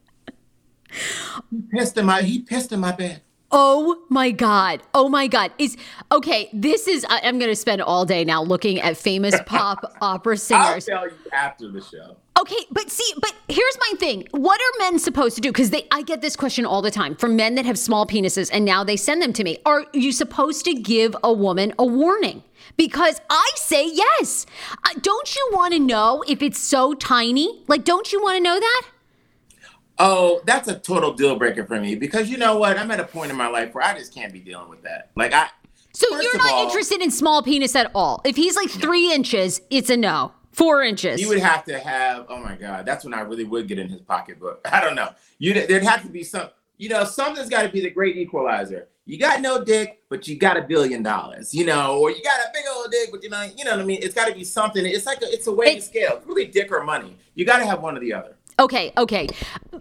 He 1.51 1.63
pissed 1.71 1.97
in 1.97 2.07
my 2.07 2.23
he 2.23 2.41
pissed 2.41 2.73
in 2.73 2.81
my 2.81 2.93
bed. 2.93 3.23
Oh 3.55 4.03
my 4.09 4.31
God. 4.31 4.83
Oh 4.95 5.11
my 5.11 5.27
God. 5.27 5.53
Is 5.59 5.77
okay. 6.11 6.49
This 6.55 6.89
is, 6.89 7.05
I, 7.11 7.21
I'm 7.25 7.39
going 7.39 7.51
to 7.51 7.57
spend 7.57 7.83
all 7.83 8.07
day 8.07 8.25
now 8.25 8.43
looking 8.43 8.81
at 8.81 8.97
famous 8.97 9.39
pop 9.47 9.95
opera 10.01 10.39
singers. 10.39 10.89
I'll 10.89 11.01
tell 11.01 11.09
you 11.09 11.17
after 11.33 11.71
the 11.71 11.83
show. 11.83 12.17
Okay, 12.41 12.65
but 12.71 12.91
see, 12.91 13.13
but 13.21 13.35
here's 13.49 13.79
my 13.79 13.93
thing. 13.99 14.27
What 14.31 14.59
are 14.59 14.79
men 14.79 14.99
supposed 14.99 15.37
to 15.37 15.43
do? 15.43 15.51
Because 15.51 15.69
they, 15.69 15.87
I 15.93 16.03
get 16.03 16.23
this 16.23 16.35
question 16.35 16.65
all 16.65 16.81
the 16.81 16.91
time 16.91 17.15
from 17.15 17.37
men 17.37 17.57
that 17.57 17.67
have 17.67 17.79
small 17.79 18.07
penises, 18.07 18.49
and 18.53 18.65
now 18.65 18.83
they 18.83 18.97
send 18.97 19.21
them 19.21 19.35
to 19.35 19.45
me. 19.45 19.59
Are 19.67 19.85
you 19.93 20.13
supposed 20.13 20.65
to 20.65 20.73
give 20.75 21.15
a 21.23 21.33
woman 21.33 21.75
a 21.79 21.85
warning? 21.85 22.43
Because 22.77 23.21
I 23.31 23.51
say 23.57 23.89
yes. 23.91 24.47
Uh, 24.71 24.99
don't 25.01 25.35
you 25.35 25.51
want 25.53 25.75
to 25.75 25.81
know 25.81 26.25
if 26.27 26.43
it's 26.43 26.59
so 26.59 26.95
tiny? 26.95 27.63
Like, 27.69 27.85
don't 27.85 28.13
you 28.13 28.23
want 28.23 28.37
to 28.37 28.43
know 28.43 28.59
that? 28.59 28.83
Oh, 29.99 30.41
that's 30.47 30.69
a 30.69 30.79
total 30.79 31.13
deal 31.13 31.37
breaker 31.37 31.65
for 31.65 31.81
me 31.81 31.95
because 31.95 32.29
you 32.31 32.37
know 32.37 32.57
what? 32.57 32.79
I'm 32.79 32.91
at 32.91 32.99
a 32.99 33.05
point 33.05 33.31
in 33.31 33.37
my 33.37 33.49
life 33.49 33.75
where 33.75 33.85
I 33.85 33.97
just 33.97 34.15
can't 34.15 34.33
be 34.33 34.41
dealing 34.41 34.69
with 34.69 34.83
that. 34.83 35.11
Like 35.15 35.33
I. 35.33 35.49
So 35.93 36.07
you're 36.21 36.39
not 36.39 36.53
all, 36.53 36.65
interested 36.65 37.03
in 37.03 37.11
small 37.11 37.43
penis 37.43 37.77
at 37.77 37.91
all. 37.95 38.23
If 38.25 38.35
he's 38.35 38.57
like 38.57 38.71
three 38.71 39.13
inches, 39.13 39.61
it's 39.71 39.91
a 39.91 39.97
no. 39.97 40.33
Four 40.53 40.83
inches. 40.83 41.21
You 41.21 41.29
would 41.29 41.39
have 41.39 41.65
to 41.65 41.79
have. 41.79 42.27
Oh 42.29 42.39
my 42.39 42.57
God, 42.57 42.85
that's 42.85 43.05
when 43.05 43.15
I 43.15 43.21
really 43.21 43.45
would 43.45 43.69
get 43.69 43.79
in 43.79 43.89
his 43.89 44.01
pocketbook. 44.01 44.61
I 44.73 44.81
don't 44.81 44.95
know. 44.95 45.11
You 45.39 45.55
there'd 45.55 45.83
have 45.83 46.03
to 46.03 46.09
be 46.09 46.25
some. 46.25 46.49
You 46.79 46.89
know, 46.89 47.05
something's 47.05 47.49
got 47.49 47.63
to 47.63 47.69
be 47.69 47.81
the 47.81 47.91
great 47.91 48.17
equalizer. 48.17 48.89
You 49.05 49.19
got 49.19 49.41
no 49.41 49.65
dick, 49.65 50.03
but 50.09 50.29
you 50.29 50.37
got 50.37 50.57
a 50.57 50.63
billion 50.63 51.03
dollars. 51.03 51.53
You 51.55 51.67
know, 51.67 51.99
or 51.99 52.11
you 52.11 52.23
got 52.23 52.41
a 52.41 52.51
big 52.53 52.65
old 52.73 52.91
dick, 52.91 53.09
but 53.13 53.23
you 53.23 53.31
know, 53.31 53.43
you 53.57 53.65
know 53.65 53.73
what 53.73 53.81
I 53.81 53.85
mean. 53.85 53.99
It's 54.03 54.15
got 54.15 54.29
to 54.29 54.35
be 54.35 54.45
something. 54.45 54.85
It's 54.87 55.07
like 55.07 55.23
a, 55.23 55.27
it's 55.33 55.47
a 55.47 55.53
way 55.53 55.77
It- 55.77 55.83
scale. 55.83 56.17
It's 56.19 56.27
really 56.27 56.47
dick 56.47 56.71
or 56.73 56.83
money. 56.85 57.17
You 57.35 57.45
got 57.45 57.59
to 57.59 57.67
have 57.67 57.83
one 57.83 57.97
or 57.97 58.01
the 58.01 58.13
other. 58.13 58.37
Okay, 58.61 58.93
okay. 58.99 59.29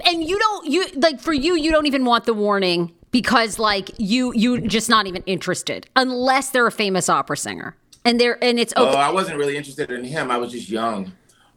And 0.06 0.24
you 0.28 0.40
don't 0.40 0.66
you 0.66 0.86
like 0.96 1.20
for 1.20 1.34
you 1.34 1.56
you 1.56 1.72
don't 1.72 1.86
even 1.88 2.06
want 2.06 2.24
the 2.26 2.34
warning 2.34 2.94
because 3.12 3.60
like 3.60 3.92
you 3.98 4.32
you 4.34 4.62
just 4.62 4.90
not 4.90 5.08
even 5.08 5.22
interested 5.24 5.88
unless 5.96 6.52
they're 6.52 6.66
a 6.66 6.72
famous 6.72 7.10
opera 7.10 7.36
singer. 7.38 7.76
And 8.06 8.20
they're 8.20 8.42
and 8.44 8.58
it's 8.58 8.74
Oh. 8.78 8.86
I 8.88 9.12
wasn't 9.12 9.38
really 9.38 9.58
interested 9.58 9.92
in 9.92 10.04
him. 10.06 10.32
I 10.32 10.38
was 10.38 10.52
just 10.54 10.70
young. 10.70 11.12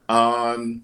Um, 0.08 0.82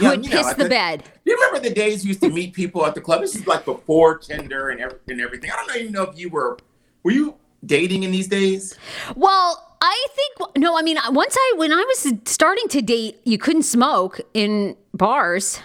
young, 0.00 0.16
would 0.16 0.24
you 0.26 0.30
know, 0.30 0.36
piss 0.38 0.48
the 0.50 0.54
think- 0.54 0.70
bed. 0.70 1.02
You 1.24 1.34
remember 1.34 1.68
the 1.68 1.74
days 1.74 2.04
you 2.04 2.08
used 2.08 2.20
to 2.22 2.30
meet 2.30 2.52
people 2.52 2.84
at 2.86 2.94
the 2.94 3.00
club? 3.00 3.20
This 3.22 3.34
is 3.34 3.46
like 3.46 3.64
before 3.64 4.18
Tinder 4.18 4.68
and, 4.70 4.80
ev- 4.80 4.98
and 5.08 5.20
everything. 5.20 5.50
I 5.50 5.56
don't 5.66 5.76
even 5.76 5.92
know 5.92 6.02
if 6.04 6.18
you 6.18 6.28
were. 6.28 6.58
Were 7.02 7.12
you 7.12 7.34
dating 7.64 8.02
in 8.02 8.10
these 8.10 8.28
days? 8.28 8.76
Well, 9.16 9.76
I 9.80 10.06
think 10.14 10.56
no, 10.58 10.78
I 10.78 10.82
mean 10.82 10.98
once 11.10 11.36
I 11.38 11.54
when 11.56 11.72
I 11.72 11.84
was 11.88 12.12
starting 12.26 12.68
to 12.68 12.82
date, 12.82 13.20
you 13.24 13.38
couldn't 13.38 13.62
smoke 13.64 14.20
in 14.34 14.76
bars. 14.92 15.60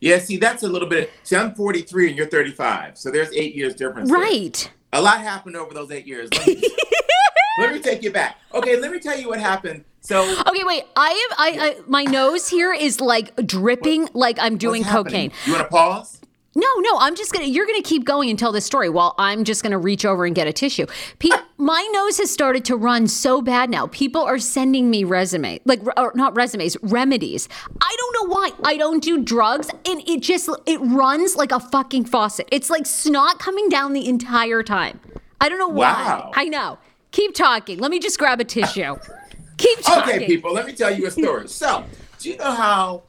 Yeah. 0.00 0.18
See, 0.18 0.36
that's 0.36 0.62
a 0.62 0.68
little 0.68 0.88
bit. 0.88 1.10
See, 1.24 1.36
I'm 1.36 1.54
43 1.54 2.08
and 2.08 2.16
you're 2.16 2.26
35, 2.26 2.96
so 2.98 3.10
there's 3.10 3.32
eight 3.32 3.54
years 3.54 3.74
difference. 3.74 4.10
there. 4.10 4.18
Right. 4.20 4.70
A 4.92 5.02
lot 5.02 5.20
happened 5.20 5.56
over 5.56 5.74
those 5.74 5.90
eight 5.90 6.06
years. 6.06 6.28
Let 6.32 6.46
me, 6.46 6.62
let 7.60 7.72
me 7.74 7.80
take 7.80 8.02
you 8.02 8.10
back. 8.12 8.36
Okay, 8.54 8.78
let 8.78 8.90
me 8.92 9.00
tell 9.00 9.18
you 9.18 9.28
what 9.28 9.40
happened. 9.40 9.84
So 10.08 10.22
Okay, 10.46 10.64
wait. 10.64 10.84
I 10.96 11.10
have 11.10 11.38
I, 11.38 11.66
I 11.66 11.76
my 11.86 12.04
nose 12.04 12.48
here 12.48 12.72
is 12.72 12.98
like 12.98 13.36
dripping 13.46 14.08
like 14.14 14.38
I'm 14.40 14.56
doing 14.56 14.82
happening? 14.82 15.28
cocaine. 15.30 15.32
You 15.44 15.52
want 15.52 15.64
to 15.66 15.70
pause? 15.70 16.20
No, 16.54 16.66
no, 16.78 16.96
I'm 16.98 17.14
just 17.14 17.30
gonna. 17.32 17.44
You're 17.44 17.66
gonna 17.66 17.82
keep 17.82 18.04
going 18.06 18.30
and 18.30 18.38
tell 18.38 18.50
this 18.50 18.64
story 18.64 18.88
while 18.88 19.14
I'm 19.18 19.44
just 19.44 19.62
gonna 19.62 19.78
reach 19.78 20.06
over 20.06 20.24
and 20.24 20.34
get 20.34 20.46
a 20.48 20.52
tissue. 20.52 20.86
Pe- 21.18 21.28
my 21.58 21.86
nose 21.92 22.16
has 22.18 22.30
started 22.30 22.64
to 22.64 22.76
run 22.76 23.06
so 23.06 23.42
bad 23.42 23.68
now. 23.68 23.86
People 23.88 24.22
are 24.22 24.38
sending 24.38 24.88
me 24.90 25.04
resume, 25.04 25.60
like 25.66 25.80
or 25.98 26.12
not 26.16 26.34
resumes, 26.34 26.76
remedies. 26.82 27.46
I 27.80 27.96
don't 27.98 28.14
know 28.30 28.34
why. 28.34 28.50
I 28.64 28.78
don't 28.78 29.02
do 29.02 29.22
drugs, 29.22 29.68
and 29.84 30.00
it 30.08 30.22
just 30.22 30.48
it 30.64 30.80
runs 30.80 31.36
like 31.36 31.52
a 31.52 31.60
fucking 31.60 32.06
faucet. 32.06 32.48
It's 32.50 32.70
like 32.70 32.86
snot 32.86 33.38
coming 33.38 33.68
down 33.68 33.92
the 33.92 34.08
entire 34.08 34.62
time. 34.62 34.98
I 35.42 35.50
don't 35.50 35.58
know 35.58 35.68
why. 35.68 35.92
Wow. 35.92 36.32
I 36.34 36.46
know. 36.46 36.78
Keep 37.12 37.34
talking. 37.34 37.78
Let 37.78 37.90
me 37.90 38.00
just 38.00 38.18
grab 38.18 38.40
a 38.40 38.44
tissue. 38.44 38.96
Keep 39.58 39.82
talking. 39.82 40.14
Okay, 40.14 40.26
people, 40.26 40.52
let 40.52 40.66
me 40.66 40.72
tell 40.72 40.94
you 40.94 41.06
a 41.06 41.10
story. 41.10 41.46
So, 41.58 41.84
do 42.18 42.30
you 42.30 42.36
know 42.36 42.52
how? 42.52 43.02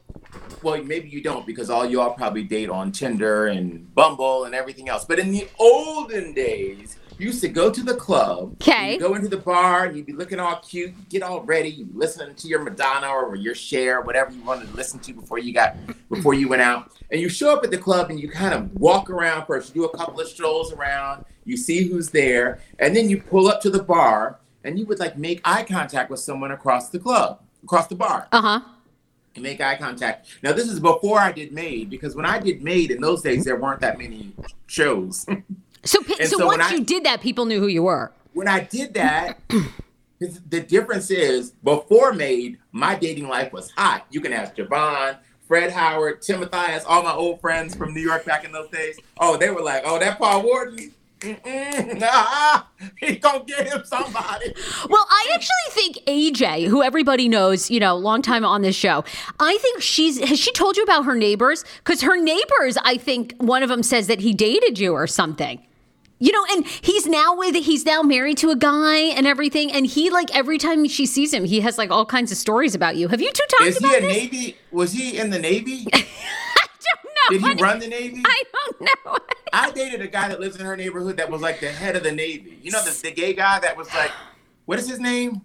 Well, 0.62 0.84
maybe 0.84 1.08
you 1.08 1.22
don't 1.22 1.46
because 1.46 1.70
all 1.70 1.86
y'all 1.86 2.14
probably 2.14 2.44
date 2.44 2.70
on 2.70 2.92
Tinder 2.92 3.48
and 3.48 3.94
Bumble 3.96 4.44
and 4.44 4.54
everything 4.54 4.90
else. 4.90 5.06
But 5.06 5.20
in 5.20 5.32
the 5.32 5.48
olden 5.58 6.34
days, 6.34 6.98
you 7.18 7.28
used 7.28 7.42
to 7.42 7.50
go 7.50 7.70
to 7.70 7.84
the 7.84 7.96
club. 7.96 8.54
Okay. 8.62 8.98
Go 8.98 9.16
into 9.16 9.28
the 9.28 9.38
bar 9.38 9.86
and 9.86 9.96
you'd 9.96 10.06
be 10.06 10.14
looking 10.14 10.40
all 10.40 10.58
cute, 10.58 10.94
get 11.10 11.22
all 11.22 11.42
ready, 11.42 11.70
you'd 11.70 11.94
be 11.94 12.00
listening 12.00 12.36
to 12.36 12.48
your 12.48 12.62
Madonna 12.62 13.08
or 13.10 13.36
your 13.36 13.56
Cher, 13.56 14.02
whatever 14.02 14.32
you 14.32 14.42
wanted 14.44 14.70
to 14.70 14.76
listen 14.76 15.00
to 15.00 15.14
before 15.14 15.38
you 15.38 15.54
got 15.54 15.76
before 16.10 16.34
you 16.34 16.48
went 16.48 16.62
out. 16.62 16.92
And 17.12 17.22
you 17.22 17.30
show 17.30 17.54
up 17.54 17.64
at 17.64 17.72
the 17.72 17.78
club 17.78 18.10
and 18.10 18.20
you 18.20 18.30
kind 18.30 18.54
of 18.54 18.74
walk 18.80 19.10
around 19.10 19.46
first. 19.46 19.76
You 19.76 19.82
do 19.82 19.88
a 19.88 19.98
couple 19.98 20.20
of 20.20 20.28
strolls 20.28 20.74
around, 20.74 21.26
you 21.46 21.58
see 21.58 21.84
who's 21.88 22.10
there, 22.10 22.60
and 22.80 22.96
then 22.96 23.10
you 23.10 23.22
pull 23.22 23.48
up 23.48 23.62
to 23.62 23.70
the 23.70 23.84
bar 23.84 24.40
and 24.64 24.78
you 24.80 24.86
would 24.86 25.00
like 25.00 25.18
make 25.18 25.42
eye 25.46 25.64
contact 25.64 26.10
with 26.10 26.20
someone 26.20 26.52
across 26.52 26.90
the 26.90 27.00
club, 27.00 27.40
across 27.64 27.88
the 27.88 27.96
bar 27.96 28.28
Uh 28.32 28.42
huh. 28.42 28.60
and 29.36 29.44
make 29.44 29.62
eye 29.62 29.76
contact. 29.78 30.28
Now, 30.44 30.52
this 30.54 30.68
is 30.68 30.80
before 30.80 31.20
I 31.20 31.32
did 31.32 31.52
Made 31.54 31.90
because 31.90 32.16
when 32.16 32.26
I 32.26 32.40
did 32.40 32.62
Made 32.64 32.92
in 32.92 33.02
those 33.02 33.22
days, 33.22 33.46
there 33.46 33.56
weren't 33.56 33.82
that 33.82 33.98
many 33.98 34.34
shows. 34.68 35.26
So, 35.86 36.02
so, 36.04 36.26
so 36.40 36.46
once 36.46 36.62
I- 36.64 36.72
you 36.74 36.84
did 36.84 37.06
that, 37.06 37.22
people 37.22 37.46
knew 37.46 37.62
who 37.62 37.68
you 37.68 37.84
were. 37.84 38.12
when 38.34 38.50
I 38.50 38.60
did 38.60 38.94
that, 38.96 39.40
the 40.20 40.60
difference 40.60 41.10
is 41.10 41.52
before 41.64 42.12
Made, 42.12 42.58
my 42.74 42.96
dating 42.96 43.30
life 43.30 43.54
was 43.54 43.72
hot. 43.72 44.06
You 44.12 44.20
can 44.20 44.34
ask 44.34 44.56
Javon, 44.56 45.18
Fred 45.48 45.72
Howard, 45.72 46.22
Tim 46.22 46.42
Mathias, 46.42 46.84
all 46.86 47.02
my 47.02 47.14
old 47.14 47.40
friends 47.40 47.76
from 47.76 47.94
New 47.94 48.02
York 48.02 48.26
back 48.26 48.44
in 48.44 48.52
those 48.52 48.70
days. 48.70 49.00
Oh, 49.22 49.38
they 49.38 49.50
were 49.52 49.62
like, 49.62 49.84
oh, 49.86 49.98
that 50.00 50.18
Paul 50.20 50.44
Wharton. 50.44 50.92
Nah, 52.00 52.64
he 52.98 53.18
gonna 53.18 53.44
get 53.44 53.68
him 53.68 53.84
somebody. 53.86 54.54
Well, 54.90 55.06
I 55.10 55.32
actually 55.34 55.72
think 55.72 55.98
AJ, 56.08 56.68
who 56.68 56.82
everybody 56.82 57.28
knows, 57.28 57.70
you 57.70 57.80
know, 57.80 57.96
long 57.96 58.22
time 58.22 58.46
on 58.46 58.62
this 58.62 58.76
show, 58.76 59.04
I 59.40 59.58
think 59.58 59.82
she's 59.82 60.20
has 60.20 60.40
she 60.40 60.52
told 60.54 60.78
you 60.78 60.84
about 60.84 61.04
her 61.06 61.16
neighbors? 61.16 61.66
Because 61.80 62.02
her 62.02 62.18
neighbors, 62.18 62.78
I 62.84 62.98
think 62.98 63.36
one 63.38 63.62
of 63.64 63.70
them 63.70 63.84
says 63.84 64.08
that 64.08 64.20
he 64.22 64.34
dated 64.34 64.80
you 64.80 64.94
or 64.94 65.08
something. 65.08 65.62
You 66.22 66.32
know, 66.34 66.46
and 66.52 66.68
he's 66.68 67.06
now 67.06 67.36
with 67.36 67.56
he's 67.56 67.86
now 67.86 68.02
married 68.02 68.38
to 68.40 68.50
a 68.52 68.56
guy 68.56 68.98
and 68.98 69.26
everything, 69.28 69.72
and 69.72 69.86
he 69.86 70.10
like 70.10 70.34
every 70.36 70.58
time 70.58 70.88
she 70.88 71.06
sees 71.06 71.34
him, 71.34 71.46
he 71.46 71.60
has 71.62 71.78
like 71.78 71.92
all 71.92 72.06
kinds 72.06 72.32
of 72.32 72.38
stories 72.38 72.76
about 72.76 72.96
you. 72.98 73.08
Have 73.10 73.22
you 73.22 73.32
two 73.32 73.44
talked 73.50 73.70
Is 73.70 73.78
about 73.78 73.92
he 73.92 73.98
a 73.98 74.02
this? 74.02 74.12
Navy? 74.14 74.58
Was 74.72 74.92
he 74.94 75.18
in 75.18 75.30
the 75.30 75.40
Navy? 75.40 75.88
I 75.94 76.06
don't 76.66 77.42
know. 77.42 77.50
Did 77.50 77.58
he 77.58 77.64
run 77.64 77.80
the 77.80 77.88
Navy? 77.88 78.22
I 78.26 78.44
don't 78.54 78.82
know. 78.82 79.18
I 79.54 79.72
dated 79.72 80.02
a 80.02 80.08
guy 80.08 80.28
that 80.30 80.40
lives 80.40 80.58
in 80.60 80.66
her 80.66 80.76
neighborhood 80.76 81.18
that 81.18 81.30
was 81.30 81.42
like 81.42 81.60
the 81.60 81.70
head 81.70 81.96
of 81.96 82.04
the 82.04 82.12
Navy. 82.12 82.60
You 82.62 82.72
know, 82.72 82.84
the, 82.84 82.98
the 83.02 83.12
gay 83.12 83.34
guy 83.34 83.60
that 83.60 83.78
was 83.78 83.94
like, 83.94 84.12
what 84.66 84.80
is 84.80 84.88
his 84.90 85.00
name? 85.00 85.42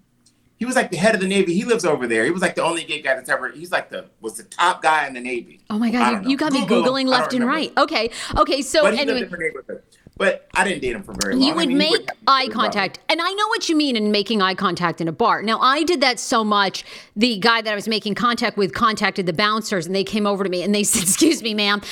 He 0.56 0.64
was 0.64 0.76
like 0.76 0.90
the 0.90 0.96
head 0.96 1.14
of 1.14 1.20
the 1.20 1.26
Navy. 1.26 1.52
He 1.52 1.64
lives 1.64 1.84
over 1.84 2.06
there. 2.06 2.24
He 2.24 2.30
was 2.30 2.40
like 2.40 2.54
the 2.54 2.62
only 2.62 2.84
gay 2.84 3.02
guy 3.02 3.14
that's 3.14 3.28
ever. 3.28 3.50
He's 3.50 3.72
like 3.72 3.90
the 3.90 4.06
was 4.20 4.36
the 4.36 4.44
top 4.44 4.82
guy 4.82 5.06
in 5.06 5.14
the 5.14 5.20
Navy. 5.20 5.60
Oh 5.68 5.78
my 5.78 5.90
god, 5.90 6.24
you, 6.24 6.30
you 6.30 6.36
got 6.36 6.52
me 6.52 6.60
Google 6.64 6.92
googling 6.92 7.06
left 7.06 7.34
and 7.34 7.44
right. 7.44 7.72
Okay, 7.76 8.10
okay. 8.36 8.62
So 8.62 8.82
But 8.82 8.94
he 8.94 9.00
anyway, 9.00 9.20
lived 9.20 9.32
in 9.34 9.40
her 9.40 9.46
neighborhood. 9.46 9.82
But 10.16 10.48
I 10.54 10.62
didn't 10.62 10.82
date 10.82 10.94
him 10.94 11.02
for 11.02 11.12
very 11.20 11.34
long. 11.34 11.42
You 11.42 11.52
I 11.52 11.56
would 11.56 11.68
mean, 11.68 11.78
make 11.78 12.08
have 12.08 12.18
eye 12.28 12.48
contact. 12.48 13.00
And 13.08 13.20
I 13.20 13.32
know 13.32 13.48
what 13.48 13.68
you 13.68 13.74
mean 13.74 13.96
in 13.96 14.12
making 14.12 14.42
eye 14.42 14.54
contact 14.54 15.00
in 15.00 15.08
a 15.08 15.12
bar. 15.12 15.42
Now, 15.42 15.58
I 15.58 15.82
did 15.82 16.00
that 16.02 16.20
so 16.20 16.44
much. 16.44 16.84
The 17.16 17.38
guy 17.38 17.62
that 17.62 17.72
I 17.72 17.74
was 17.74 17.88
making 17.88 18.14
contact 18.14 18.56
with 18.56 18.74
contacted 18.74 19.26
the 19.26 19.32
bouncers 19.32 19.86
and 19.86 19.94
they 19.94 20.04
came 20.04 20.24
over 20.24 20.44
to 20.44 20.50
me 20.50 20.62
and 20.62 20.72
they 20.72 20.84
said, 20.84 21.02
Excuse 21.02 21.42
me, 21.42 21.52
ma'am. 21.52 21.82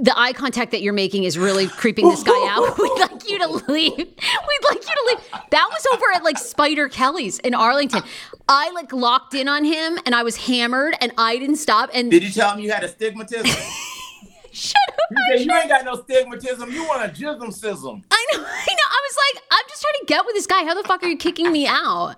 The 0.00 0.16
eye 0.16 0.32
contact 0.32 0.70
that 0.70 0.80
you're 0.82 0.92
making 0.92 1.24
is 1.24 1.36
really 1.36 1.66
creeping 1.66 2.08
this 2.08 2.22
guy 2.22 2.46
out. 2.48 2.78
We'd 2.78 3.00
like 3.00 3.28
you 3.28 3.38
to 3.40 3.48
leave. 3.72 3.96
We'd 3.96 4.64
like 4.68 4.76
you 4.76 4.94
to 4.94 5.04
leave. 5.08 5.42
That 5.50 5.68
was 5.70 5.86
over 5.92 6.04
at 6.14 6.22
like 6.22 6.38
Spider 6.38 6.88
Kelly's 6.88 7.40
in 7.40 7.52
Arlington. 7.52 8.02
I 8.48 8.70
like 8.70 8.92
locked 8.92 9.34
in 9.34 9.48
on 9.48 9.64
him 9.64 9.98
and 10.06 10.14
I 10.14 10.22
was 10.22 10.36
hammered 10.36 10.94
and 11.00 11.12
I 11.18 11.36
didn't 11.38 11.56
stop. 11.56 11.90
And 11.92 12.10
Did 12.12 12.22
you 12.22 12.30
tell 12.30 12.52
him 12.54 12.60
you 12.60 12.70
had 12.70 12.84
astigmatism? 12.84 13.46
you 13.46 13.52
shut 14.52 14.76
up. 14.88 15.18
said 15.30 15.44
you 15.44 15.52
ain't 15.52 15.68
got 15.68 15.84
no 15.84 15.96
stigmatism. 15.96 16.70
You 16.70 16.86
want 16.86 17.04
a 17.04 17.12
jism 17.12 17.52
sizzle. 17.52 18.00
I 18.10 18.26
know, 18.32 18.38
I 18.38 18.40
know. 18.40 18.44
I 18.46 19.08
was 19.08 19.18
like, 19.34 19.44
I'm 19.50 19.64
just 19.68 19.82
trying 19.82 19.94
to 20.00 20.04
get 20.06 20.24
with 20.26 20.34
this 20.36 20.46
guy. 20.46 20.62
How 20.64 20.74
the 20.80 20.86
fuck 20.86 21.02
are 21.02 21.08
you 21.08 21.16
kicking 21.16 21.50
me 21.50 21.66
out? 21.66 22.14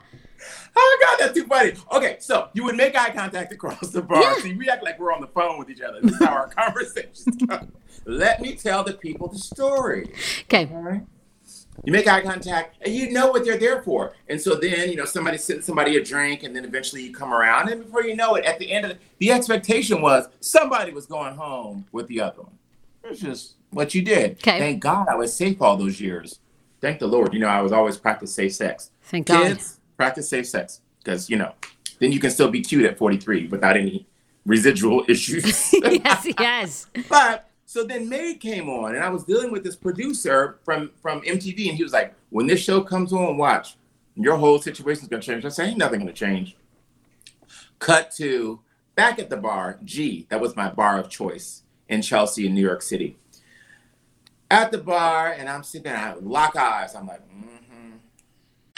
Oh 0.77 0.99
my 1.01 1.07
god, 1.07 1.19
that's 1.21 1.39
too 1.39 1.47
funny. 1.47 1.73
Okay, 1.93 2.17
so 2.21 2.49
you 2.55 2.65
would 2.65 2.77
make 2.77 2.97
eye 2.97 3.11
contact 3.11 3.53
across 3.53 3.89
the 3.89 4.03
bar. 4.03 4.23
Yeah. 4.23 4.35
See, 4.37 4.55
we 4.55 4.69
act 4.69 4.85
like 4.85 4.99
we're 4.99 5.13
on 5.13 5.21
the 5.21 5.27
phone 5.29 5.59
with 5.59 5.71
each 5.71 5.81
other. 5.81 6.01
This 6.01 6.13
is 6.13 6.19
how 6.19 6.33
our 6.33 6.49
conversations 6.57 7.25
go. 7.47 7.67
Let 8.05 8.41
me 8.41 8.55
tell 8.55 8.85
the 8.85 8.95
people 8.95 9.29
the 9.29 9.39
story. 9.39 10.13
Okay. 10.43 10.69
All 10.73 10.83
right. 10.83 11.03
You 11.85 11.93
make 11.93 12.07
eye 12.07 12.21
contact, 12.21 12.77
and 12.83 12.95
you 12.95 13.11
know 13.11 13.31
what 13.31 13.45
they're 13.45 13.57
there 13.57 13.83
for. 13.83 14.15
And 14.29 14.39
so 14.41 14.55
then, 14.55 14.91
you 14.91 14.97
know, 14.97 15.07
somebody 15.07 15.39
sends 15.39 15.65
somebody 15.65 15.97
a 15.97 16.05
drink, 16.05 16.43
and 16.43 16.55
then 16.55 16.65
eventually 16.65 17.03
you 17.03 17.15
come 17.15 17.33
around, 17.33 17.71
and 17.71 17.85
before 17.85 18.05
you 18.05 18.15
know 18.15 18.35
it, 18.35 18.45
at 18.45 18.59
the 18.59 18.71
end 18.71 18.85
of 18.85 18.93
the, 18.93 18.99
the 19.19 19.33
expectation 19.33 20.03
was 20.03 20.29
somebody 20.41 20.93
was 20.93 21.07
going 21.07 21.37
home 21.37 21.87
with 21.91 22.07
the 22.09 22.21
other 22.21 22.43
one. 22.43 22.59
It's 23.05 23.21
just 23.21 23.55
what 23.71 23.95
you 23.95 24.03
did. 24.03 24.33
Okay. 24.33 24.59
Thank 24.59 24.81
God 24.83 25.09
I 25.09 25.15
was 25.15 25.35
safe 25.35 25.63
all 25.63 25.77
those 25.77 26.01
years. 26.01 26.41
Thank 26.81 26.99
the 26.99 27.07
Lord. 27.07 27.33
You 27.33 27.41
know, 27.41 27.49
I 27.49 27.63
was 27.63 27.73
always 27.73 27.97
practice 27.97 28.35
safe 28.35 28.55
sex. 28.55 28.91
Thank 29.03 29.29
God. 29.29 29.59
Practice 30.01 30.30
safe 30.30 30.46
sex 30.48 30.80
because 31.05 31.28
you 31.28 31.36
know, 31.36 31.53
then 31.98 32.11
you 32.11 32.18
can 32.20 32.30
still 32.30 32.51
be 32.51 32.62
cute 32.62 32.86
at 32.86 32.96
43 32.96 33.48
without 33.48 33.76
any 33.76 34.07
residual 34.46 35.05
issues. 35.09 35.74
yes, 35.74 36.26
yes. 36.40 36.86
But 37.07 37.51
So 37.66 37.84
then 37.84 38.09
Made 38.09 38.40
came 38.40 38.70
on, 38.70 38.94
and 38.94 39.05
I 39.05 39.11
was 39.11 39.24
dealing 39.24 39.53
with 39.53 39.62
this 39.62 39.76
producer 39.76 40.59
from 40.64 40.90
from 41.03 41.20
MTV, 41.20 41.68
and 41.68 41.76
he 41.76 41.82
was 41.82 41.92
like, 41.92 42.14
"When 42.30 42.46
this 42.46 42.61
show 42.61 42.80
comes 42.80 43.12
on, 43.12 43.36
watch, 43.36 43.76
your 44.14 44.38
whole 44.38 44.59
situation's 44.59 45.09
gonna 45.09 45.20
change." 45.20 45.44
I 45.44 45.51
said, 45.51 45.68
"Ain't 45.68 45.76
nothing 45.76 46.01
gonna 46.01 46.14
change." 46.14 46.57
Cut 47.78 48.11
to 48.12 48.61
back 48.94 49.18
at 49.18 49.28
the 49.28 49.36
bar, 49.36 49.80
G. 49.84 50.26
That 50.30 50.40
was 50.40 50.57
my 50.57 50.70
bar 50.70 50.98
of 50.98 51.11
choice 51.11 51.62
in 51.90 52.01
Chelsea, 52.01 52.46
in 52.46 52.55
New 52.55 52.62
York 52.62 52.80
City. 52.80 53.18
At 54.51 54.72
the 54.72 54.78
bar, 54.78 55.32
and 55.32 55.46
I'm 55.46 55.62
sitting 55.62 55.92
there, 55.92 55.98
I 55.98 56.14
lock 56.14 56.57
eyes. 56.57 56.94
I'm 56.94 57.07
like, 57.07 57.20
mm-hmm. 57.28 57.60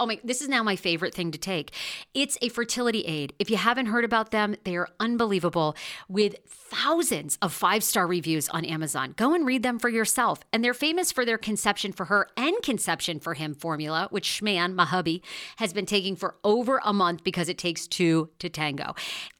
Oh 0.00 0.06
my, 0.06 0.20
this 0.22 0.40
is 0.40 0.48
now 0.48 0.62
my 0.62 0.76
favorite 0.76 1.12
thing 1.12 1.32
to 1.32 1.38
take. 1.38 1.72
It's 2.14 2.38
a 2.40 2.50
fertility 2.50 3.00
aid. 3.00 3.32
If 3.40 3.50
you 3.50 3.56
haven't 3.56 3.86
heard 3.86 4.04
about 4.04 4.30
them, 4.30 4.54
they 4.62 4.76
are 4.76 4.88
unbelievable 5.00 5.74
with 6.08 6.36
thousands 6.46 7.36
of 7.42 7.52
five 7.52 7.82
star 7.82 8.06
reviews 8.06 8.48
on 8.50 8.64
Amazon. 8.64 9.14
Go 9.16 9.34
and 9.34 9.44
read 9.44 9.64
them 9.64 9.80
for 9.80 9.88
yourself. 9.88 10.40
And 10.52 10.62
they're 10.62 10.72
famous 10.72 11.10
for 11.10 11.24
their 11.24 11.38
conception 11.38 11.90
for 11.90 12.04
her 12.04 12.28
and 12.36 12.54
conception 12.62 13.18
for 13.18 13.34
him 13.34 13.54
formula, 13.54 14.06
which 14.10 14.40
Schman, 14.40 14.74
my 14.74 14.84
hubby, 14.84 15.20
has 15.56 15.72
been 15.72 15.86
taking 15.86 16.14
for 16.14 16.36
over 16.44 16.80
a 16.84 16.92
month 16.92 17.24
because 17.24 17.48
it 17.48 17.58
takes 17.58 17.88
two 17.88 18.30
to 18.38 18.48
tango. 18.48 18.94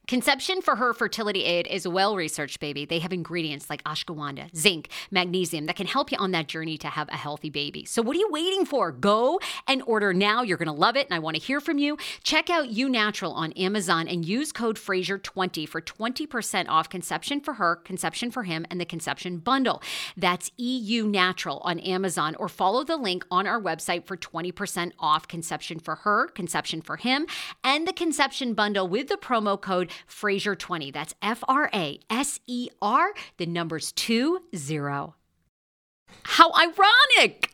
Conception 0.09 0.63
for 0.63 0.77
her 0.77 0.91
fertility 0.91 1.43
aid 1.43 1.67
is 1.67 1.87
well 1.87 2.15
researched, 2.15 2.59
baby. 2.59 2.83
They 2.83 2.97
have 2.97 3.13
ingredients 3.13 3.69
like 3.69 3.83
ashwagandha, 3.83 4.55
zinc, 4.57 4.89
magnesium 5.11 5.67
that 5.67 5.75
can 5.75 5.85
help 5.85 6.11
you 6.11 6.17
on 6.17 6.31
that 6.31 6.47
journey 6.47 6.79
to 6.79 6.87
have 6.87 7.07
a 7.09 7.15
healthy 7.15 7.51
baby. 7.51 7.85
So, 7.85 8.01
what 8.01 8.15
are 8.15 8.19
you 8.19 8.27
waiting 8.31 8.65
for? 8.65 8.91
Go 8.91 9.39
and 9.67 9.83
order 9.85 10.11
now. 10.11 10.41
You're 10.49 10.57
going 10.57 10.65
to 10.65 10.73
love 10.73 10.97
it, 10.97 11.05
and 11.05 11.13
I 11.13 11.19
want 11.19 11.35
to 11.35 11.41
hear 11.41 11.61
from 11.61 11.77
you. 11.77 11.95
Check 12.23 12.49
out 12.49 12.71
Eu 12.71 12.89
Natural 12.89 13.31
on 13.31 13.51
Amazon 13.51 14.07
and 14.07 14.25
use 14.25 14.51
code 14.51 14.77
Fraser20 14.77 15.69
for 15.69 15.79
20% 15.79 16.67
off 16.67 16.89
conception 16.89 17.39
for 17.39 17.53
her, 17.53 17.75
conception 17.75 18.31
for 18.31 18.43
him, 18.43 18.65
and 18.71 18.81
the 18.81 18.85
conception 18.85 19.37
bundle. 19.37 19.83
That's 20.17 20.51
EU 20.57 21.05
Natural 21.05 21.59
on 21.59 21.79
Amazon, 21.79 22.35
or 22.39 22.49
follow 22.49 22.83
the 22.83 22.97
link 22.97 23.23
on 23.29 23.45
our 23.45 23.61
website 23.61 24.05
for 24.05 24.17
20% 24.17 24.93
off 24.99 25.27
conception 25.27 25.77
for 25.77 25.95
her, 25.97 26.27
conception 26.29 26.81
for 26.81 26.97
him, 26.97 27.27
and 27.63 27.87
the 27.87 27.93
conception 27.93 28.55
bundle 28.55 28.87
with 28.87 29.07
the 29.07 29.17
promo 29.17 29.61
code 29.61 29.91
Fraser20. 30.09 30.91
That's 30.91 31.13
F 31.21 31.43
R 31.47 31.69
A 31.73 31.99
S 32.09 32.39
E 32.47 32.69
R, 32.81 33.13
the 33.37 33.45
numbers 33.45 33.91
two 33.91 34.39
zero. 34.55 35.13
How 36.23 36.51
ironic! 36.53 37.53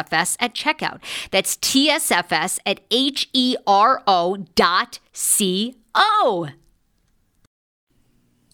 at 0.11 0.53
checkout. 0.53 0.99
That's 1.31 1.57
TSFS 1.57 2.59
at 2.65 2.81
H 2.89 3.29
E 3.33 3.55
R 3.67 4.03
O 4.07 4.37
dot 4.55 4.99
C 5.13 5.75
O. 5.95 6.49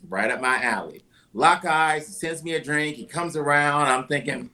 Right 0.07 0.31
up 0.31 0.41
my 0.41 0.61
alley. 0.61 1.03
Lock 1.33 1.65
eyes, 1.65 2.07
he 2.07 2.13
sends 2.13 2.43
me 2.43 2.53
a 2.53 2.63
drink, 2.63 2.95
he 2.95 3.05
comes 3.05 3.35
around. 3.35 3.87
I'm 3.87 4.07
thinking, 4.07 4.49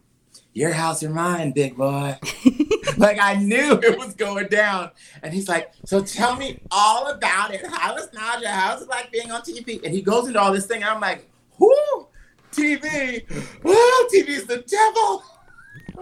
your 0.53 0.71
house 0.71 1.03
or 1.03 1.09
mine, 1.09 1.51
big 1.51 1.75
boy. 1.77 2.17
like 2.97 3.17
I 3.19 3.35
knew 3.35 3.79
it 3.81 3.97
was 3.97 4.13
going 4.13 4.47
down. 4.47 4.91
And 5.21 5.33
he's 5.33 5.49
like, 5.49 5.71
so 5.85 6.01
tell 6.03 6.35
me 6.35 6.59
all 6.71 7.07
about 7.07 7.53
it. 7.53 7.65
How 7.65 7.95
is 7.95 8.07
Naja? 8.07 8.47
How's 8.47 8.81
it 8.83 8.89
like 8.89 9.11
being 9.11 9.31
on 9.31 9.41
TV? 9.41 9.83
And 9.83 9.93
he 9.93 10.01
goes 10.01 10.27
into 10.27 10.39
all 10.39 10.51
this 10.51 10.65
thing. 10.65 10.83
And 10.83 10.91
I'm 10.91 11.01
like, 11.01 11.29
whoo, 11.57 12.07
TV. 12.51 13.27
Whoo, 13.63 14.07
TV's 14.13 14.45
the 14.45 14.63
devil. 14.67 15.23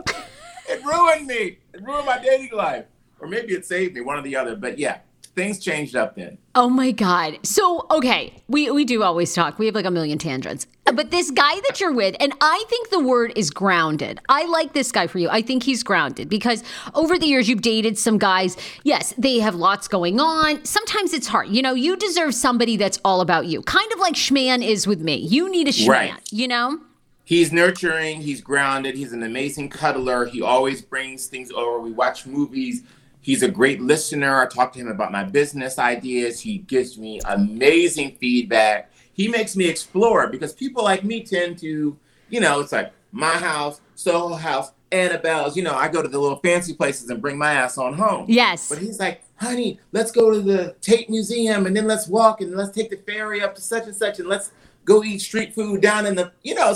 it 0.72 0.84
ruined 0.86 1.28
me. 1.28 1.57
It 1.74 1.82
ruined 1.84 2.05
my 2.05 2.19
dating 2.19 2.51
life. 2.55 2.86
Or 3.19 3.28
maybe 3.28 3.53
it 3.53 3.65
saved 3.65 3.93
me, 3.95 4.01
one 4.01 4.17
or 4.17 4.24
the 4.24 4.36
other. 4.36 4.55
But 4.55 4.80
yeah, 4.80 4.99
things 5.36 5.59
changed 5.59 5.95
up 5.95 6.15
then. 6.15 6.38
Oh 6.55 6.69
my 6.69 6.91
God. 6.91 7.38
So, 7.43 7.86
okay, 7.91 8.41
we, 8.47 8.72
we 8.72 8.84
do 8.84 9.03
always 9.03 9.34
talk. 9.34 9.59
We 9.59 9.67
have 9.67 9.76
like 9.76 9.86
a 9.86 9.91
million 9.91 10.17
tangents. 10.17 10.65
But 10.86 11.11
this 11.11 11.30
guy 11.32 11.53
that 11.67 11.80
you're 11.80 11.93
with, 11.93 12.15
and 12.19 12.34
I 12.41 12.65
think 12.67 12.89
the 12.89 12.99
word 12.99 13.32
is 13.36 13.51
grounded. 13.51 14.19
I 14.28 14.45
like 14.45 14.74
this 14.74 14.91
guy 14.91 15.05
for 15.07 15.19
you. 15.19 15.30
I 15.30 15.41
think 15.43 15.63
he's 15.63 15.84
grounded 15.84 16.28
because 16.30 16.63
over 16.95 17.17
the 17.17 17.28
years 17.28 17.47
you've 17.47 17.61
dated 17.61 17.97
some 17.97 18.17
guys. 18.17 18.57
Yes, 18.84 19.13
they 19.17 19.38
have 19.39 19.53
lots 19.55 19.88
going 19.88 20.19
on. 20.19 20.65
Sometimes 20.65 21.13
it's 21.13 21.28
hard. 21.28 21.47
You 21.49 21.61
know, 21.61 21.76
you 21.76 21.95
deserve 21.95 22.34
somebody 22.34 22.76
that's 22.76 22.99
all 23.05 23.22
about 23.22 23.45
you. 23.45 23.61
Kind 23.61 23.89
of 23.93 23.99
like 23.99 24.15
Schman 24.15 24.65
is 24.67 24.88
with 24.88 24.99
me. 24.99 25.15
You 25.15 25.49
need 25.49 25.67
a 25.67 25.72
Schman, 25.72 25.88
Right. 25.89 26.13
you 26.32 26.47
know? 26.47 26.80
He's 27.24 27.51
nurturing, 27.51 28.22
he's 28.22 28.41
grounded, 28.41 28.95
he's 28.95 29.13
an 29.13 29.24
amazing 29.24 29.69
cuddler. 29.69 30.26
He 30.26 30.41
always 30.41 30.82
brings 30.82 31.28
things 31.28 31.51
over. 31.51 31.80
We 31.80 31.91
watch 31.91 32.26
movies. 32.26 32.84
He's 33.22 33.43
a 33.43 33.47
great 33.47 33.80
listener. 33.80 34.41
I 34.41 34.47
talk 34.47 34.74
to 34.74 34.80
him 34.80 34.88
about 34.88 35.11
my 35.11 35.24
business 35.24 35.78
ideas. 35.78 36.41
He 36.41 36.57
gives 36.57 36.97
me 36.97 37.22
amazing 37.26 38.17
feedback. 38.19 38.91
He 39.13 39.28
makes 39.28 39.55
me 39.55 39.67
explore 39.67 40.28
because 40.28 40.53
people 40.53 40.84
like 40.84 41.03
me 41.03 41.24
tend 41.24 41.59
to, 41.59 41.97
you 42.30 42.39
know, 42.39 42.59
it's 42.59 42.72
like 42.72 42.91
my 43.11 43.32
house, 43.32 43.80
Soho 43.93 44.36
House, 44.36 44.72
Annabel's. 44.91 45.55
You 45.55 45.63
know, 45.63 45.76
I 45.76 45.88
go 45.88 46.01
to 46.01 46.07
the 46.07 46.19
little 46.19 46.39
fancy 46.39 46.74
places 46.74 47.09
and 47.09 47.22
bring 47.22 47.38
my 47.38 47.53
ass 47.53 47.78
on 47.78 47.93
home. 47.93 48.26
Yes. 48.28 48.67
But 48.67 48.80
he's 48.80 48.99
like, 48.99 49.22
honey, 49.36 49.80
let's 49.91 50.11
go 50.11 50.32
to 50.32 50.39
the 50.39 50.76
Tate 50.82 51.09
Museum 51.09 51.67
and 51.67 51.76
then 51.76 51.86
let's 51.86 52.07
walk 52.07 52.41
and 52.41 52.55
let's 52.55 52.76
take 52.76 52.89
the 52.89 52.97
ferry 52.97 53.41
up 53.41 53.53
to 53.55 53.61
such 53.61 53.86
and 53.86 53.95
such 53.95 54.19
and 54.19 54.28
let's 54.28 54.51
go 54.86 55.03
eat 55.03 55.19
street 55.19 55.53
food 55.53 55.82
down 55.82 56.05
in 56.05 56.15
the, 56.15 56.32
you 56.43 56.55
know, 56.55 56.75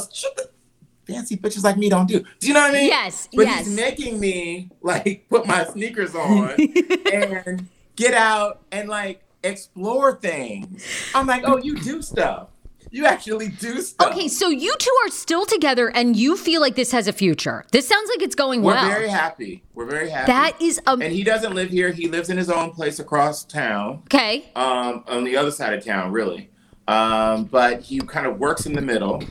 fancy 1.08 1.38
bitches 1.38 1.64
like 1.64 1.78
me 1.78 1.90
don't 1.90 2.08
do. 2.08 2.24
Do 2.40 2.48
you 2.48 2.54
know 2.54 2.62
what 2.62 2.72
I 2.72 2.74
mean? 2.74 2.88
Yes, 2.90 3.30
But 3.34 3.46
yes. 3.46 3.66
he's 3.66 3.76
making 3.76 4.20
me 4.20 4.70
like 4.82 5.26
put 5.30 5.46
my 5.46 5.66
sneakers 5.66 6.16
on 6.16 6.52
and 7.14 7.68
get 7.96 8.14
out 8.14 8.62
and 8.72 8.90
like 8.90 9.24
explore 9.44 10.16
things. 10.16 10.86
I'm 11.14 11.28
like, 11.28 11.44
oh, 11.46 11.58
you 11.58 11.78
do 11.80 12.02
stuff. 12.02 12.50
You 12.92 13.06
actually 13.06 13.50
do 13.50 13.82
stuff. 13.82 14.14
Okay, 14.14 14.30
so 14.30 14.48
you 14.48 14.74
two 14.80 14.92
are 15.06 15.10
still 15.10 15.46
together 15.46 15.90
and 15.90 16.16
you 16.16 16.38
feel 16.38 16.62
like 16.62 16.76
this 16.76 16.92
has 16.94 17.10
a 17.10 17.14
future. 17.14 17.66
This 17.74 17.86
sounds 17.88 18.10
like 18.10 18.22
it's 18.22 18.36
going 18.36 18.62
well. 18.62 18.88
We're 18.88 18.94
very 18.96 19.10
happy. 19.10 19.64
We're 19.74 19.86
very 19.86 20.10
happy. 20.10 20.32
that 20.32 20.62
is 20.62 20.80
um, 20.88 21.02
and 21.02 21.12
he 21.12 21.24
doesn't 21.24 21.54
live 21.54 21.70
here. 21.70 21.92
He 21.92 22.08
lives 22.08 22.30
in 22.30 22.38
his 22.38 22.50
own 22.50 22.72
place 22.72 23.00
across 23.00 23.44
town. 23.44 24.04
okay. 24.06 24.46
um, 24.56 25.04
on 25.08 25.26
the 25.26 25.36
other 25.36 25.52
side 25.52 25.74
of 25.74 25.84
town, 25.84 26.14
really. 26.14 26.50
Um, 26.88 27.46
but 27.46 27.82
he 27.82 28.00
kind 28.00 28.28
of 28.28 28.40
works 28.40 28.66
in 28.66 28.74
the 28.74 28.82
middle, 28.82 29.24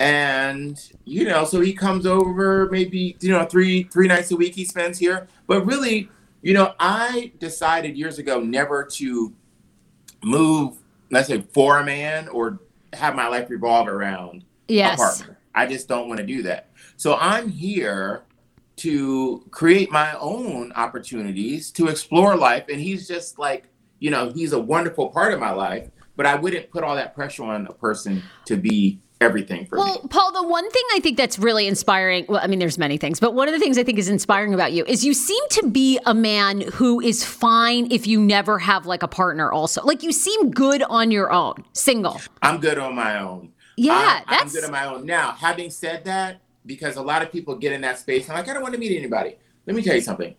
and 0.00 0.80
you 1.04 1.24
know, 1.24 1.44
so 1.44 1.60
he 1.60 1.72
comes 1.72 2.06
over 2.06 2.68
maybe 2.70 3.16
you 3.20 3.30
know 3.30 3.44
three 3.44 3.84
three 3.84 4.08
nights 4.08 4.30
a 4.30 4.36
week 4.36 4.54
he 4.54 4.64
spends 4.64 4.98
here. 4.98 5.28
But 5.46 5.66
really, 5.66 6.08
you 6.42 6.54
know, 6.54 6.74
I 6.80 7.32
decided 7.38 7.96
years 7.96 8.18
ago 8.18 8.40
never 8.40 8.84
to 8.84 9.34
move, 10.22 10.78
let's 11.10 11.28
say, 11.28 11.42
for 11.52 11.78
a 11.78 11.84
man 11.84 12.28
or 12.28 12.60
have 12.92 13.14
my 13.14 13.28
life 13.28 13.50
revolve 13.50 13.88
around 13.88 14.44
a 14.94 14.96
partner. 14.96 15.38
I 15.54 15.66
just 15.66 15.88
don't 15.88 16.08
want 16.08 16.20
to 16.20 16.26
do 16.26 16.42
that. 16.42 16.70
So 16.96 17.16
I'm 17.20 17.48
here 17.48 18.24
to 18.76 19.44
create 19.50 19.90
my 19.90 20.14
own 20.18 20.72
opportunities 20.72 21.70
to 21.72 21.88
explore 21.88 22.36
life. 22.36 22.64
And 22.68 22.80
he's 22.80 23.08
just 23.08 23.38
like, 23.38 23.68
you 23.98 24.10
know, 24.10 24.30
he's 24.30 24.52
a 24.52 24.58
wonderful 24.58 25.08
part 25.08 25.32
of 25.32 25.40
my 25.40 25.50
life, 25.52 25.88
but 26.16 26.26
I 26.26 26.34
wouldn't 26.34 26.70
put 26.70 26.82
all 26.84 26.96
that 26.96 27.14
pressure 27.14 27.44
on 27.44 27.66
a 27.66 27.72
person 27.72 28.22
to 28.46 28.56
be 28.56 29.00
everything 29.20 29.64
for 29.66 29.78
Well, 29.78 30.00
me. 30.02 30.08
Paul, 30.10 30.32
the 30.32 30.42
one 30.46 30.68
thing 30.70 30.82
I 30.94 31.00
think 31.00 31.16
that's 31.16 31.38
really 31.38 31.66
inspiring, 31.66 32.26
well, 32.28 32.40
I 32.42 32.46
mean, 32.48 32.58
there's 32.58 32.76
many 32.78 32.98
things, 32.98 33.18
but 33.18 33.34
one 33.34 33.48
of 33.48 33.54
the 33.54 33.58
things 33.60 33.78
I 33.78 33.82
think 33.82 33.98
is 33.98 34.08
inspiring 34.10 34.52
about 34.52 34.72
you 34.72 34.84
is 34.84 35.04
you 35.04 35.14
seem 35.14 35.42
to 35.50 35.68
be 35.70 35.98
a 36.04 36.12
man 36.12 36.60
who 36.60 37.00
is 37.00 37.24
fine 37.24 37.90
if 37.90 38.06
you 38.06 38.20
never 38.20 38.58
have 38.58 38.84
like 38.84 39.02
a 39.02 39.08
partner, 39.08 39.50
also. 39.50 39.82
Like 39.84 40.02
you 40.02 40.12
seem 40.12 40.50
good 40.50 40.82
on 40.82 41.10
your 41.10 41.32
own, 41.32 41.64
single. 41.72 42.20
I'm 42.42 42.60
good 42.60 42.78
on 42.78 42.94
my 42.94 43.18
own. 43.20 43.52
Yeah, 43.78 43.92
I, 43.94 44.18
I'm 44.26 44.30
that's- 44.30 44.52
good 44.54 44.64
on 44.64 44.72
my 44.72 44.84
own. 44.84 45.06
Now, 45.06 45.32
having 45.32 45.70
said 45.70 46.04
that, 46.04 46.40
because 46.66 46.96
a 46.96 47.02
lot 47.02 47.22
of 47.22 47.30
people 47.30 47.54
get 47.56 47.72
in 47.72 47.80
that 47.82 47.98
space 47.98 48.26
and 48.28 48.34
like, 48.36 48.48
I 48.48 48.52
don't 48.52 48.62
want 48.62 48.74
to 48.74 48.80
meet 48.80 48.96
anybody. 48.98 49.36
Let 49.66 49.76
me 49.76 49.82
tell 49.82 49.94
you 49.94 50.00
something. 50.02 50.34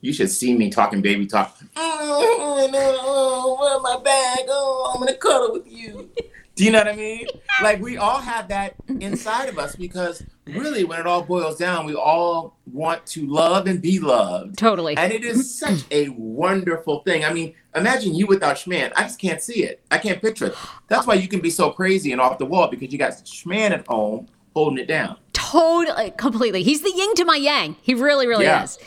You 0.00 0.12
should 0.12 0.30
see 0.30 0.56
me 0.56 0.70
talking 0.70 1.02
baby 1.02 1.26
talk. 1.26 1.58
Oh, 1.76 2.68
no, 2.72 2.96
oh, 3.00 3.56
where 3.60 3.80
my 3.80 4.02
bag? 4.02 4.44
Oh, 4.48 4.92
I'm 4.94 5.00
gonna 5.00 5.16
cuddle 5.16 5.52
with 5.52 5.70
you. 5.70 6.10
Do 6.54 6.64
you 6.64 6.72
know 6.72 6.78
what 6.78 6.88
I 6.88 6.96
mean? 6.96 7.28
Like 7.62 7.80
we 7.80 7.98
all 7.98 8.18
have 8.18 8.48
that 8.48 8.74
inside 8.88 9.48
of 9.48 9.58
us 9.60 9.76
because 9.76 10.24
really, 10.44 10.82
when 10.82 10.98
it 10.98 11.06
all 11.06 11.22
boils 11.22 11.56
down, 11.56 11.86
we 11.86 11.94
all 11.94 12.56
want 12.72 13.06
to 13.06 13.26
love 13.28 13.68
and 13.68 13.80
be 13.80 14.00
loved. 14.00 14.58
Totally. 14.58 14.96
And 14.96 15.12
it 15.12 15.24
is 15.24 15.56
such 15.56 15.84
a 15.92 16.08
wonderful 16.10 17.04
thing. 17.04 17.24
I 17.24 17.32
mean, 17.32 17.54
imagine 17.76 18.12
you 18.14 18.26
without 18.26 18.56
Schman. 18.56 18.92
I 18.96 19.02
just 19.02 19.20
can't 19.20 19.40
see 19.40 19.62
it. 19.62 19.80
I 19.92 19.98
can't 19.98 20.20
picture 20.20 20.46
it. 20.46 20.56
That's 20.88 21.06
why 21.06 21.14
you 21.14 21.28
can 21.28 21.40
be 21.40 21.50
so 21.50 21.70
crazy 21.70 22.10
and 22.10 22.20
off 22.20 22.38
the 22.38 22.46
wall 22.46 22.66
because 22.66 22.92
you 22.92 22.98
got 22.98 23.12
Schman 23.12 23.70
at 23.70 23.86
home 23.86 24.26
holding 24.54 24.78
it 24.78 24.86
down. 24.88 25.16
Totally, 25.32 26.10
completely. 26.18 26.62
He's 26.62 26.82
the 26.82 26.92
yin 26.94 27.14
to 27.14 27.24
my 27.24 27.36
yang. 27.36 27.76
He 27.80 27.94
really, 27.94 28.26
really 28.26 28.44
Yeah. 28.44 28.64
is. 28.64 28.78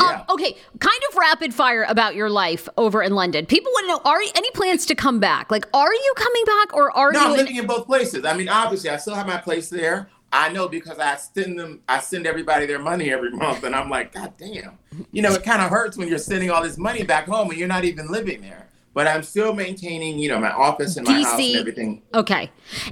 Yeah. 0.00 0.06
Um, 0.08 0.22
okay, 0.30 0.56
kind 0.80 1.00
of 1.10 1.16
rapid 1.16 1.54
fire 1.54 1.84
about 1.88 2.14
your 2.16 2.28
life 2.28 2.68
over 2.76 3.02
in 3.02 3.14
London. 3.14 3.46
People 3.46 3.70
want 3.72 3.84
to 3.84 3.88
know: 4.04 4.10
Are 4.10 4.20
any 4.34 4.50
plans 4.52 4.84
to 4.86 4.94
come 4.96 5.20
back? 5.20 5.50
Like, 5.50 5.66
are 5.74 5.92
you 5.92 6.12
coming 6.16 6.44
back, 6.44 6.74
or 6.74 6.90
are 6.96 7.12
No, 7.12 7.20
you? 7.20 7.24
I'm 7.26 7.30
in- 7.32 7.36
living 7.38 7.56
in 7.56 7.66
both 7.66 7.86
places. 7.86 8.24
I 8.24 8.34
mean, 8.34 8.48
obviously, 8.48 8.90
I 8.90 8.96
still 8.96 9.14
have 9.14 9.26
my 9.26 9.36
place 9.38 9.68
there. 9.68 10.08
I 10.32 10.50
know 10.50 10.68
because 10.68 10.98
I 10.98 11.16
send 11.16 11.58
them, 11.58 11.80
I 11.88 12.00
send 12.00 12.26
everybody 12.26 12.66
their 12.66 12.78
money 12.78 13.10
every 13.10 13.30
month, 13.30 13.62
and 13.64 13.74
I'm 13.74 13.88
like, 13.88 14.12
God 14.12 14.34
damn. 14.38 14.78
You 15.12 15.22
know, 15.22 15.32
it 15.32 15.42
kind 15.42 15.62
of 15.62 15.70
hurts 15.70 15.96
when 15.96 16.08
you're 16.08 16.18
sending 16.18 16.50
all 16.50 16.62
this 16.62 16.76
money 16.76 17.02
back 17.02 17.26
home 17.26 17.48
and 17.50 17.58
you're 17.58 17.68
not 17.68 17.84
even 17.84 18.10
living 18.10 18.42
there. 18.42 18.67
But 18.98 19.06
I'm 19.06 19.22
still 19.22 19.54
maintaining, 19.54 20.18
you 20.18 20.28
know, 20.28 20.40
my 20.40 20.50
office 20.50 20.96
and 20.96 21.06
my 21.06 21.22
house 21.22 21.38
and 21.38 21.54
everything. 21.54 22.02
okay. 22.12 22.50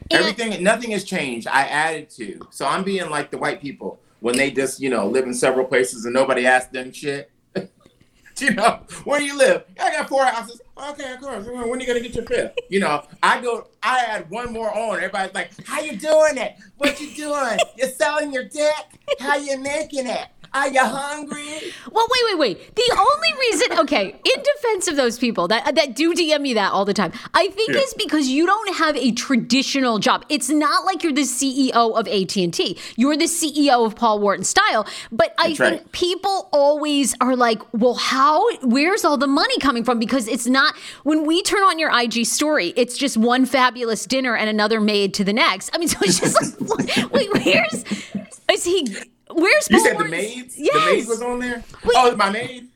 And- 0.09 0.21
Everything, 0.21 0.63
nothing 0.63 0.93
has 0.93 1.03
changed. 1.03 1.49
I 1.49 1.63
added 1.63 2.11
to. 2.11 2.47
So 2.53 2.65
I'm 2.65 2.85
being 2.85 3.11
like 3.11 3.33
the 3.33 3.39
white 3.39 3.61
people 3.61 3.99
when 4.21 4.37
they 4.37 4.53
just, 4.53 4.79
you 4.79 4.89
know, 4.89 5.09
live 5.09 5.25
in 5.25 5.35
several 5.35 5.67
places 5.67 6.05
and 6.05 6.15
nobody 6.15 6.47
asks 6.47 6.71
them 6.71 6.93
shit. 6.93 7.33
you 8.39 8.55
know, 8.55 8.83
where 9.03 9.19
do 9.19 9.25
you 9.27 9.37
live? 9.37 9.65
I 9.81 9.91
got 9.91 10.09
four 10.09 10.25
houses. 10.25 10.61
Okay, 10.91 11.13
of 11.15 11.21
course. 11.21 11.45
When 11.45 11.57
are 11.59 11.77
you 11.81 11.87
gonna 11.89 11.99
get 12.01 12.15
your 12.15 12.25
fifth? 12.25 12.55
You 12.69 12.79
know, 12.79 13.03
I 13.21 13.41
go. 13.41 13.67
I 13.83 14.05
add 14.07 14.31
one 14.31 14.53
more 14.53 14.73
on. 14.73 14.99
Everybody's 14.99 15.35
like, 15.35 15.51
"How 15.67 15.81
you 15.81 15.97
doing 15.97 16.37
it? 16.37 16.55
What 16.77 17.01
you 17.01 17.15
doing? 17.17 17.59
You're 17.79 17.89
selling 17.89 18.33
your 18.33 18.45
dick? 18.45 18.75
How 19.19 19.37
you 19.37 19.59
making 19.59 20.07
it?" 20.07 20.27
Are 20.55 20.69
you 20.69 20.81
hungry? 20.81 21.73
Well, 21.91 22.07
wait, 22.11 22.21
wait, 22.27 22.39
wait. 22.39 22.75
The 22.77 22.97
only 22.99 23.41
reason, 23.51 23.79
okay, 23.81 24.05
in 24.11 24.43
defense 24.43 24.89
of 24.89 24.97
those 24.97 25.19
people 25.19 25.49
that 25.49 25.75
that 25.75 25.95
do 25.95 26.15
DM 26.15 26.41
me 26.41 26.55
that 26.55 26.73
all 26.73 26.85
the 26.85 26.95
time, 26.95 27.13
I 27.35 27.49
think 27.49 27.73
Yeah. 27.73 27.81
is 27.81 27.95
because 27.95 28.29
you 28.29 28.47
don't 28.47 28.75
have 28.77 28.97
a 28.97 29.13
traditional 29.13 29.99
job. 29.99 30.25
It's 30.29 30.49
not 30.49 30.85
like 30.85 31.03
you're 31.03 31.13
the 31.13 31.23
CEO 31.25 31.73
of 31.99 32.07
AT 32.09 32.37
and 32.43 32.53
T. 32.53 32.79
You're 32.97 33.17
the 33.17 33.27
CEO 33.27 33.85
of 33.85 33.97
Paul 33.97 34.19
Wharton 34.21 34.45
Style. 34.45 34.87
But 35.13 35.35
I 35.39 35.49
That's 35.49 35.59
think 35.59 35.81
right. 35.83 35.93
people 35.93 36.49
always 36.53 37.15
are 37.21 37.37
like, 37.37 37.61
well, 37.73 37.95
how? 37.95 38.47
Where's 38.63 39.05
all 39.05 39.17
the 39.17 39.27
money 39.27 39.59
coming 39.59 39.85
from? 39.85 39.99
Because 39.99 40.29
it's 40.29 40.47
not 40.47 40.75
when 41.05 41.27
we 41.27 41.43
turn 41.43 41.63
on 41.63 41.79
your 41.79 41.91
IG 41.97 42.25
story, 42.27 42.73
it's 42.77 42.97
just 42.97 43.17
one 43.17 43.47
fabulous 43.47 44.07
dinner 44.07 44.37
and 44.37 44.49
another 44.49 44.81
maid 44.81 45.15
to 45.15 45.25
the 45.25 45.33
next. 45.33 45.71
I 45.75 45.79
mean, 45.79 45.89
so 45.89 45.99
it's 46.03 46.21
just 46.21 46.61
like, 46.61 47.13
wait, 47.13 47.33
where's 47.33 47.85
is 48.53 48.65
he? 48.65 48.87
Where's 49.31 49.69
You 49.71 49.81
said 49.81 49.99
the 49.99 50.05
maids? 50.05 50.59
Yes. 50.59 50.73
The 50.75 50.91
maids 50.93 51.09
was 51.09 51.23
on 51.23 51.39
there? 51.41 51.65
Wait. 51.85 51.95
Oh, 51.97 52.15
my 52.17 52.31
maid? 52.31 52.69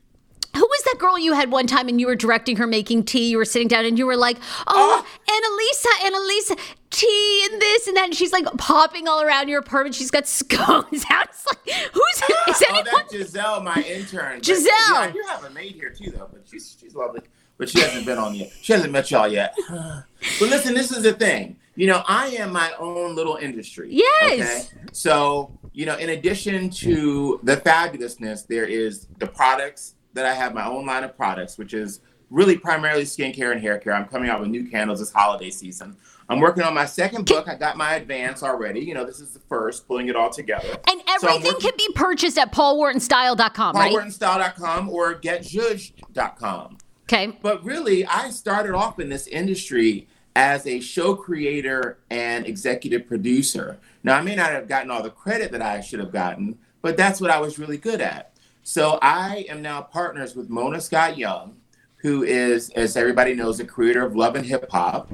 Who 0.56 0.62
was 0.62 0.82
that 0.82 0.96
girl 0.98 1.16
you 1.16 1.32
had 1.32 1.52
one 1.52 1.68
time 1.68 1.88
and 1.88 2.00
you 2.00 2.08
were 2.08 2.16
directing 2.16 2.56
her 2.56 2.66
making 2.66 3.04
tea? 3.04 3.28
You 3.30 3.36
were 3.38 3.44
sitting 3.44 3.68
down 3.68 3.84
and 3.84 3.96
you 3.96 4.04
were 4.04 4.16
like, 4.16 4.36
oh, 4.66 5.04
ah. 5.04 5.06
Annalisa, 5.30 6.10
Annalisa, 6.10 6.58
tea 6.90 7.46
and 7.50 7.62
this 7.62 7.86
and 7.86 7.96
that. 7.96 8.06
And 8.06 8.14
she's 8.16 8.32
like 8.32 8.46
popping 8.58 9.06
all 9.06 9.22
around 9.22 9.48
your 9.48 9.60
apartment. 9.60 9.94
She's 9.94 10.10
got 10.10 10.26
scones 10.26 11.04
out. 11.08 11.28
It's 11.28 11.46
like, 11.46 11.70
who's, 11.92 12.22
oh, 12.22 12.44
is 12.48 12.62
Oh, 12.62 12.64
anyone? 12.70 12.84
that's 12.96 13.12
Giselle, 13.12 13.60
my 13.62 13.80
intern. 13.82 14.38
But, 14.38 14.44
Giselle. 14.44 14.66
Yeah, 14.66 15.10
do 15.12 15.22
have 15.28 15.44
a 15.44 15.50
maid 15.50 15.74
here 15.74 15.90
too, 15.90 16.10
though, 16.10 16.28
but 16.32 16.42
she's 16.50 16.76
she's 16.80 16.96
lovely. 16.96 17.20
But 17.56 17.68
she 17.68 17.78
hasn't 17.80 18.04
been 18.06 18.18
on 18.18 18.34
yet. 18.34 18.50
She 18.60 18.72
hasn't 18.72 18.90
met 18.92 19.08
y'all 19.12 19.28
yet. 19.28 19.54
but 19.70 20.04
listen, 20.40 20.74
this 20.74 20.90
is 20.90 21.04
the 21.04 21.12
thing. 21.12 21.58
You 21.76 21.86
know, 21.86 22.02
I 22.08 22.26
am 22.28 22.52
my 22.52 22.72
own 22.78 23.14
little 23.14 23.36
industry. 23.36 23.88
Yes. 23.92 24.72
Okay? 24.72 24.82
So, 24.92 25.56
you 25.80 25.86
know, 25.86 25.96
in 25.96 26.10
addition 26.10 26.68
mm. 26.68 26.76
to 26.76 27.40
the 27.42 27.56
fabulousness, 27.56 28.46
there 28.46 28.66
is 28.66 29.06
the 29.18 29.26
products 29.26 29.94
that 30.12 30.26
I 30.26 30.34
have 30.34 30.52
my 30.52 30.66
own 30.66 30.84
line 30.84 31.04
of 31.04 31.16
products, 31.16 31.56
which 31.56 31.72
is 31.72 32.00
really 32.28 32.58
primarily 32.58 33.04
skincare 33.04 33.52
and 33.52 33.62
hair 33.62 33.78
care. 33.78 33.94
I'm 33.94 34.04
coming 34.04 34.28
out 34.28 34.40
with 34.40 34.50
new 34.50 34.68
candles 34.68 35.00
this 35.00 35.10
holiday 35.10 35.48
season. 35.48 35.96
I'm 36.28 36.38
working 36.38 36.64
on 36.64 36.74
my 36.74 36.84
second 36.84 37.24
book. 37.24 37.48
I 37.48 37.54
got 37.54 37.78
my 37.78 37.94
advance 37.94 38.42
already. 38.42 38.80
You 38.80 38.92
know, 38.92 39.06
this 39.06 39.20
is 39.20 39.30
the 39.30 39.40
first, 39.48 39.88
pulling 39.88 40.08
it 40.08 40.16
all 40.16 40.28
together. 40.28 40.68
And 40.86 41.00
So 41.18 41.28
everything 41.28 41.54
working- 41.54 41.70
can 41.70 41.78
be 41.78 41.88
purchased 41.94 42.36
at 42.36 42.52
paulwhartonstyle.com, 42.52 43.74
right? 43.74 43.90
paulwhartonstyle.com 43.90 44.90
or 44.90 45.14
getjudged.com. 45.14 46.76
Okay. 47.04 47.38
But 47.40 47.64
really, 47.64 48.04
I 48.04 48.28
started 48.28 48.74
off 48.74 49.00
in 49.00 49.08
this 49.08 49.26
industry 49.28 50.08
as 50.36 50.66
a 50.66 50.80
show 50.80 51.14
creator 51.14 51.98
and 52.10 52.46
executive 52.46 53.06
producer. 53.06 53.78
Now, 54.02 54.16
I 54.16 54.22
may 54.22 54.34
not 54.34 54.52
have 54.52 54.68
gotten 54.68 54.90
all 54.90 55.02
the 55.02 55.10
credit 55.10 55.52
that 55.52 55.62
I 55.62 55.80
should 55.80 56.00
have 56.00 56.12
gotten, 56.12 56.58
but 56.82 56.96
that's 56.96 57.20
what 57.20 57.30
I 57.30 57.40
was 57.40 57.58
really 57.58 57.76
good 57.76 58.00
at. 58.00 58.32
So 58.62 58.98
I 59.02 59.46
am 59.48 59.62
now 59.62 59.82
partners 59.82 60.36
with 60.36 60.48
Mona 60.48 60.80
Scott 60.80 61.18
Young, 61.18 61.56
who 61.96 62.22
is, 62.22 62.70
as 62.70 62.96
everybody 62.96 63.34
knows, 63.34 63.58
the 63.58 63.64
creator 63.64 64.04
of 64.04 64.16
Love 64.16 64.36
and 64.36 64.46
Hip 64.46 64.70
Hop. 64.70 65.12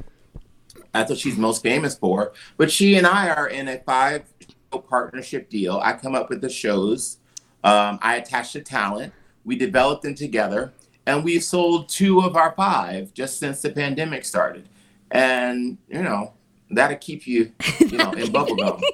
That's 0.93 1.09
what 1.09 1.19
she's 1.19 1.37
most 1.37 1.63
famous 1.63 1.97
for. 1.97 2.33
But 2.57 2.71
she 2.71 2.95
and 2.95 3.05
I 3.05 3.29
are 3.29 3.47
in 3.47 3.67
a 3.67 3.79
five 3.79 4.23
show 4.71 4.79
partnership 4.79 5.49
deal. 5.49 5.79
I 5.83 5.93
come 5.93 6.15
up 6.15 6.29
with 6.29 6.41
the 6.41 6.49
shows, 6.49 7.17
um, 7.63 7.99
I 8.01 8.17
attach 8.17 8.53
the 8.53 8.61
talent, 8.61 9.13
we 9.43 9.55
develop 9.55 10.01
them 10.01 10.15
together, 10.15 10.73
and 11.05 11.23
we've 11.23 11.43
sold 11.43 11.89
two 11.89 12.21
of 12.21 12.35
our 12.35 12.53
five 12.55 13.13
just 13.13 13.39
since 13.39 13.61
the 13.61 13.69
pandemic 13.69 14.25
started. 14.25 14.67
And, 15.11 15.77
you 15.87 16.01
know, 16.01 16.33
that'll 16.71 16.97
keep 16.97 17.27
you, 17.27 17.51
you 17.79 17.97
know, 17.97 18.11
in 18.11 18.31
bubble 18.31 18.55
gum. 18.55 18.81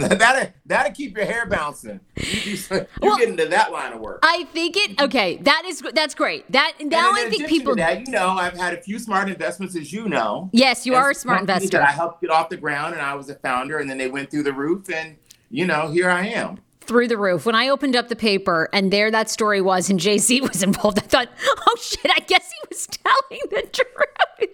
that'll, 0.08 0.50
that'll 0.64 0.92
keep 0.92 1.14
your 1.14 1.26
hair 1.26 1.44
bouncing. 1.44 2.00
You, 2.16 2.52
you, 2.52 2.86
Well- 3.02 3.18
get 3.18 3.28
into 3.28 3.46
that 3.46 3.70
line 3.70 3.92
of 3.92 4.00
work. 4.00 4.20
I 4.22 4.44
think 4.44 4.76
it, 4.76 5.00
okay, 5.00 5.36
that 5.38 5.64
is, 5.66 5.82
that's 5.92 6.14
great. 6.14 6.50
That, 6.52 6.74
now 6.80 7.10
I 7.12 7.28
think 7.28 7.48
people, 7.48 7.74
to 7.74 7.82
that, 7.82 8.06
you 8.06 8.12
know, 8.12 8.28
I've 8.28 8.56
had 8.56 8.72
a 8.72 8.80
few 8.80 8.98
smart 8.98 9.28
investments, 9.28 9.76
as 9.76 9.92
you 9.92 10.08
know. 10.08 10.48
yes, 10.52 10.86
you 10.86 10.94
are 10.94 11.10
a 11.10 11.14
smart 11.14 11.40
investor. 11.40 11.78
That 11.78 11.88
I 11.88 11.92
helped 11.92 12.22
get 12.22 12.30
off 12.30 12.48
the 12.48 12.56
ground, 12.56 12.94
and 12.94 13.02
I 13.02 13.14
was 13.14 13.28
a 13.28 13.34
founder, 13.34 13.78
and 13.78 13.90
then 13.90 13.98
they 13.98 14.08
went 14.08 14.30
through 14.30 14.44
the 14.44 14.54
roof, 14.54 14.88
and 14.90 15.16
you 15.50 15.66
know, 15.66 15.90
here 15.90 16.08
I 16.08 16.26
am. 16.28 16.60
Through 16.90 17.06
the 17.06 17.16
roof. 17.16 17.46
When 17.46 17.54
I 17.54 17.68
opened 17.68 17.94
up 17.94 18.08
the 18.08 18.16
paper 18.16 18.68
and 18.72 18.92
there 18.92 19.12
that 19.12 19.30
story 19.30 19.60
was 19.60 19.88
and 19.90 20.00
Jay 20.00 20.18
Z 20.18 20.40
was 20.52 20.60
involved, 20.60 20.98
I 20.98 21.02
thought, 21.02 21.28
oh 21.68 21.76
shit, 21.80 22.10
I 22.12 22.18
guess 22.18 22.50
he 22.50 22.68
was 22.68 22.88
telling 22.88 23.40
the 23.48 23.62
truth. 23.72 23.86
I 24.40 24.46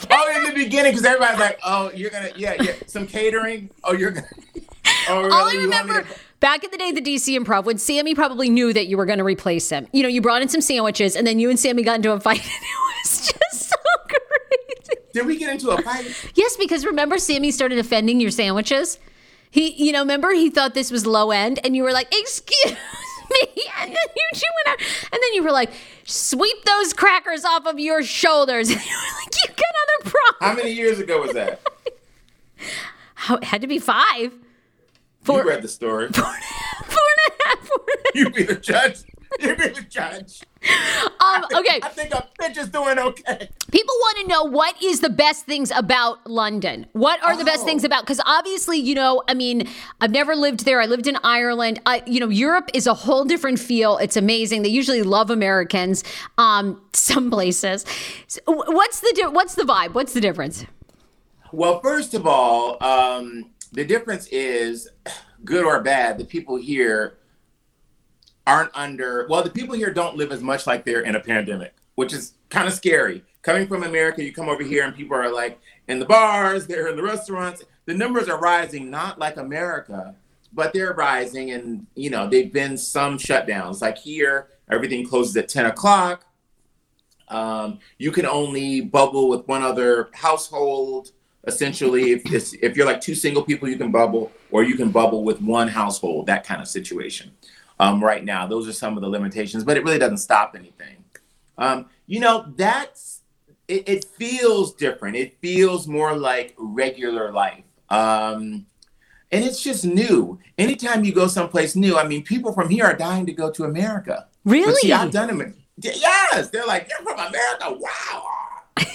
guess. 0.00 0.06
Oh, 0.10 0.36
in 0.36 0.44
the 0.52 0.64
beginning, 0.64 0.90
because 0.90 1.04
everybody's 1.04 1.38
like, 1.38 1.60
"Oh, 1.64 1.92
you're 1.94 2.10
gonna, 2.10 2.30
yeah, 2.34 2.60
yeah, 2.60 2.72
some 2.86 3.06
catering. 3.06 3.70
Oh, 3.84 3.92
you're 3.92 4.10
gonna." 4.10 4.26
Oh, 5.08 5.18
really? 5.18 5.30
All 5.30 5.48
I 5.48 5.54
remember 5.54 6.02
to- 6.02 6.08
back 6.40 6.64
in 6.64 6.72
the 6.72 6.78
day, 6.78 6.90
the 6.90 7.00
DC 7.00 7.38
Improv, 7.38 7.64
when 7.64 7.78
Sammy 7.78 8.16
probably 8.16 8.48
knew 8.50 8.72
that 8.72 8.88
you 8.88 8.96
were 8.96 9.06
going 9.06 9.18
to 9.18 9.24
replace 9.24 9.70
him. 9.70 9.86
You 9.92 10.02
know, 10.02 10.08
you 10.08 10.20
brought 10.20 10.42
in 10.42 10.48
some 10.48 10.60
sandwiches, 10.60 11.14
and 11.14 11.24
then 11.24 11.38
you 11.38 11.50
and 11.50 11.58
Sammy 11.60 11.84
got 11.84 11.96
into 11.96 12.12
a 12.12 12.18
fight, 12.18 12.40
and 12.42 12.48
it 12.48 13.04
was 13.04 13.32
just 13.32 13.68
so 13.68 13.76
crazy. 14.08 15.00
Did 15.12 15.26
we 15.26 15.36
get 15.36 15.50
into 15.52 15.70
a 15.70 15.80
fight? 15.82 16.06
Yes, 16.34 16.56
because 16.56 16.84
remember, 16.84 17.18
Sammy 17.18 17.52
started 17.52 17.78
offending 17.78 18.20
your 18.20 18.30
sandwiches. 18.32 18.98
He, 19.50 19.72
you 19.84 19.92
know, 19.92 20.00
remember 20.00 20.32
he 20.32 20.50
thought 20.50 20.74
this 20.74 20.90
was 20.90 21.06
low 21.06 21.30
end, 21.30 21.60
and 21.64 21.74
you 21.76 21.82
were 21.82 21.92
like, 21.92 22.08
"Excuse 22.14 22.72
me," 23.30 23.64
and 23.80 23.90
then 23.90 24.06
you 24.16 24.28
two 24.34 24.46
went 24.66 24.68
out, 24.80 24.86
and 25.12 25.20
then 25.22 25.34
you 25.34 25.42
were 25.42 25.52
like, 25.52 25.70
"Sweep 26.04 26.64
those 26.64 26.92
crackers 26.92 27.44
off 27.44 27.66
of 27.66 27.78
your 27.78 28.02
shoulders," 28.02 28.68
and 28.70 28.78
you 28.84 28.92
were 28.92 29.24
like, 29.24 29.34
"You 29.36 29.48
got 29.54 29.74
other 29.82 30.10
problems." 30.10 30.36
How 30.40 30.54
many 30.54 30.72
years 30.72 30.98
ago 30.98 31.20
was 31.22 31.32
that? 31.32 31.60
How, 33.14 33.36
it 33.36 33.44
had 33.44 33.60
to 33.62 33.66
be 33.66 33.78
five, 33.78 34.32
You 34.32 34.40
four, 35.22 35.44
read 35.44 35.62
the 35.62 35.68
story. 35.68 36.08
four 36.08 36.24
and 36.24 36.34
a 36.34 37.44
half, 37.44 37.58
four 37.66 37.84
and 37.88 38.06
a 38.14 38.18
You 38.18 38.30
be 38.30 38.42
the 38.42 38.56
judge. 38.56 38.98
You 39.40 39.56
be 39.56 39.68
the 39.68 39.82
judge. 39.82 40.42
Um, 41.18 41.44
okay, 41.56 41.80
I 41.82 41.88
think 41.88 42.12
a 42.14 42.28
bitch 42.40 42.56
is 42.56 42.68
doing 42.68 42.98
okay. 42.98 43.48
People 43.72 43.94
want 43.94 44.18
to 44.18 44.26
know 44.28 44.44
what 44.44 44.80
is 44.80 45.00
the 45.00 45.10
best 45.10 45.44
things 45.44 45.72
about 45.72 46.24
London. 46.26 46.86
What 46.92 47.22
are 47.24 47.36
the 47.36 47.44
best 47.44 47.62
Oh. 47.62 47.64
things 47.64 47.82
about? 47.84 48.02
Because 48.04 48.20
obviously, 48.24 48.78
you 48.78 48.94
know, 48.94 49.22
I 49.26 49.34
mean, 49.34 49.68
I've 50.00 50.12
never 50.12 50.36
lived 50.36 50.64
there. 50.64 50.80
I 50.80 50.86
lived 50.86 51.06
in 51.08 51.18
Ireland. 51.24 51.80
I, 51.84 52.02
you 52.06 52.20
know, 52.20 52.28
Europe 52.28 52.70
is 52.74 52.86
a 52.86 52.94
whole 52.94 53.24
different 53.24 53.58
feel. 53.58 53.96
It's 53.98 54.16
amazing. 54.16 54.62
They 54.62 54.68
usually 54.68 55.02
love 55.02 55.30
Americans. 55.30 56.04
Um, 56.38 56.80
some 56.92 57.30
places. 57.30 57.84
So, 58.28 58.40
what's 58.46 59.00
the 59.00 59.28
what's 59.32 59.56
the 59.56 59.64
vibe? 59.64 59.94
What's 59.94 60.12
the 60.12 60.20
difference? 60.20 60.64
Well, 61.52 61.80
first 61.80 62.14
of 62.14 62.26
all, 62.26 62.82
um, 62.82 63.50
the 63.72 63.84
difference 63.84 64.26
is 64.28 64.88
good 65.44 65.64
or 65.64 65.82
bad. 65.82 66.18
The 66.18 66.24
people 66.24 66.56
here 66.56 67.18
aren't 68.46 68.70
under, 68.74 69.26
well, 69.28 69.42
the 69.42 69.50
people 69.50 69.74
here 69.74 69.92
don't 69.92 70.16
live 70.16 70.32
as 70.32 70.42
much 70.42 70.66
like 70.66 70.84
they're 70.84 71.00
in 71.00 71.16
a 71.16 71.20
pandemic, 71.20 71.74
which 71.96 72.12
is 72.12 72.34
kind 72.48 72.68
of 72.68 72.74
scary. 72.74 73.24
Coming 73.42 73.66
from 73.66 73.82
America, 73.82 74.22
you 74.22 74.32
come 74.32 74.48
over 74.48 74.62
here 74.62 74.84
and 74.84 74.94
people 74.94 75.16
are 75.16 75.32
like 75.32 75.58
in 75.88 75.98
the 75.98 76.04
bars, 76.04 76.66
they're 76.66 76.88
in 76.88 76.96
the 76.96 77.02
restaurants. 77.02 77.62
The 77.86 77.94
numbers 77.94 78.28
are 78.28 78.38
rising, 78.38 78.90
not 78.90 79.18
like 79.18 79.36
America, 79.36 80.14
but 80.52 80.72
they're 80.72 80.94
rising. 80.94 81.52
And, 81.52 81.86
you 81.94 82.10
know, 82.10 82.28
they've 82.28 82.52
been 82.52 82.76
some 82.76 83.18
shutdowns. 83.18 83.80
Like 83.80 83.98
here, 83.98 84.48
everything 84.70 85.06
closes 85.06 85.36
at 85.36 85.48
10 85.48 85.66
o'clock. 85.66 86.24
Um, 87.28 87.80
you 87.98 88.12
can 88.12 88.26
only 88.26 88.80
bubble 88.80 89.28
with 89.28 89.46
one 89.46 89.62
other 89.62 90.08
household. 90.12 91.10
Essentially, 91.46 92.10
if 92.12 92.54
if 92.54 92.76
you're 92.76 92.86
like 92.86 93.00
two 93.00 93.14
single 93.14 93.42
people, 93.42 93.68
you 93.68 93.76
can 93.76 93.92
bubble, 93.92 94.32
or 94.50 94.64
you 94.64 94.74
can 94.74 94.90
bubble 94.90 95.22
with 95.22 95.40
one 95.40 95.68
household. 95.68 96.26
That 96.26 96.44
kind 96.44 96.60
of 96.60 96.66
situation. 96.66 97.30
Um, 97.78 98.02
right 98.02 98.24
now, 98.24 98.46
those 98.46 98.66
are 98.68 98.72
some 98.72 98.96
of 98.96 99.02
the 99.02 99.08
limitations, 99.08 99.64
but 99.64 99.76
it 99.76 99.84
really 99.84 99.98
doesn't 99.98 100.18
stop 100.18 100.54
anything. 100.56 101.04
Um, 101.58 101.86
you 102.06 102.20
know, 102.20 102.52
that's 102.56 103.22
it, 103.68 103.88
it. 103.88 104.04
feels 104.04 104.74
different. 104.74 105.16
It 105.16 105.38
feels 105.40 105.86
more 105.86 106.16
like 106.16 106.54
regular 106.58 107.32
life. 107.32 107.64
Um, 107.90 108.66
and 109.32 109.44
it's 109.44 109.62
just 109.62 109.84
new. 109.84 110.38
Anytime 110.56 111.04
you 111.04 111.12
go 111.12 111.26
someplace 111.26 111.74
new, 111.76 111.98
I 111.98 112.06
mean, 112.06 112.22
people 112.22 112.52
from 112.52 112.68
here 112.70 112.84
are 112.84 112.96
dying 112.96 113.26
to 113.26 113.32
go 113.32 113.50
to 113.50 113.64
America. 113.64 114.26
But 114.44 114.50
Really? 114.52 114.74
see, 114.76 114.92
I've 114.92 115.10
done 115.10 115.36
them. 115.36 115.54
Yes, 115.78 116.48
they're 116.50 116.64
like, 116.66 116.88
you're 116.88 117.06
from 117.06 117.18
America. 117.26 117.76
Wow. 117.78 118.24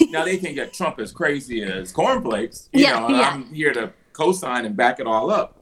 now 0.10 0.24
they 0.24 0.36
think 0.38 0.56
that 0.56 0.72
Trump 0.72 0.98
is 1.00 1.12
crazy 1.12 1.62
as 1.62 1.92
cornflakes. 1.92 2.68
You 2.72 2.84
Yeah, 2.84 2.98
know, 3.00 3.08
yeah. 3.10 3.30
I'm 3.30 3.52
here 3.52 3.72
to 3.74 3.92
co-sign 4.12 4.64
and 4.64 4.76
back 4.76 4.98
it 5.00 5.06
all 5.06 5.30
up. 5.30 5.61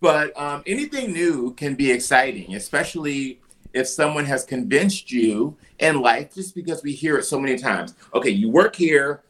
But 0.00 0.38
um, 0.38 0.62
anything 0.66 1.12
new 1.12 1.54
can 1.54 1.74
be 1.74 1.90
exciting, 1.90 2.54
especially 2.54 3.40
if 3.72 3.88
someone 3.88 4.24
has 4.26 4.44
convinced 4.44 5.10
you 5.10 5.56
in 5.78 6.00
life, 6.00 6.34
just 6.34 6.54
because 6.54 6.82
we 6.82 6.92
hear 6.92 7.18
it 7.18 7.24
so 7.24 7.38
many 7.38 7.58
times. 7.58 7.94
Okay, 8.14 8.30
you 8.30 8.48
work 8.48 8.76
here, 8.76 9.22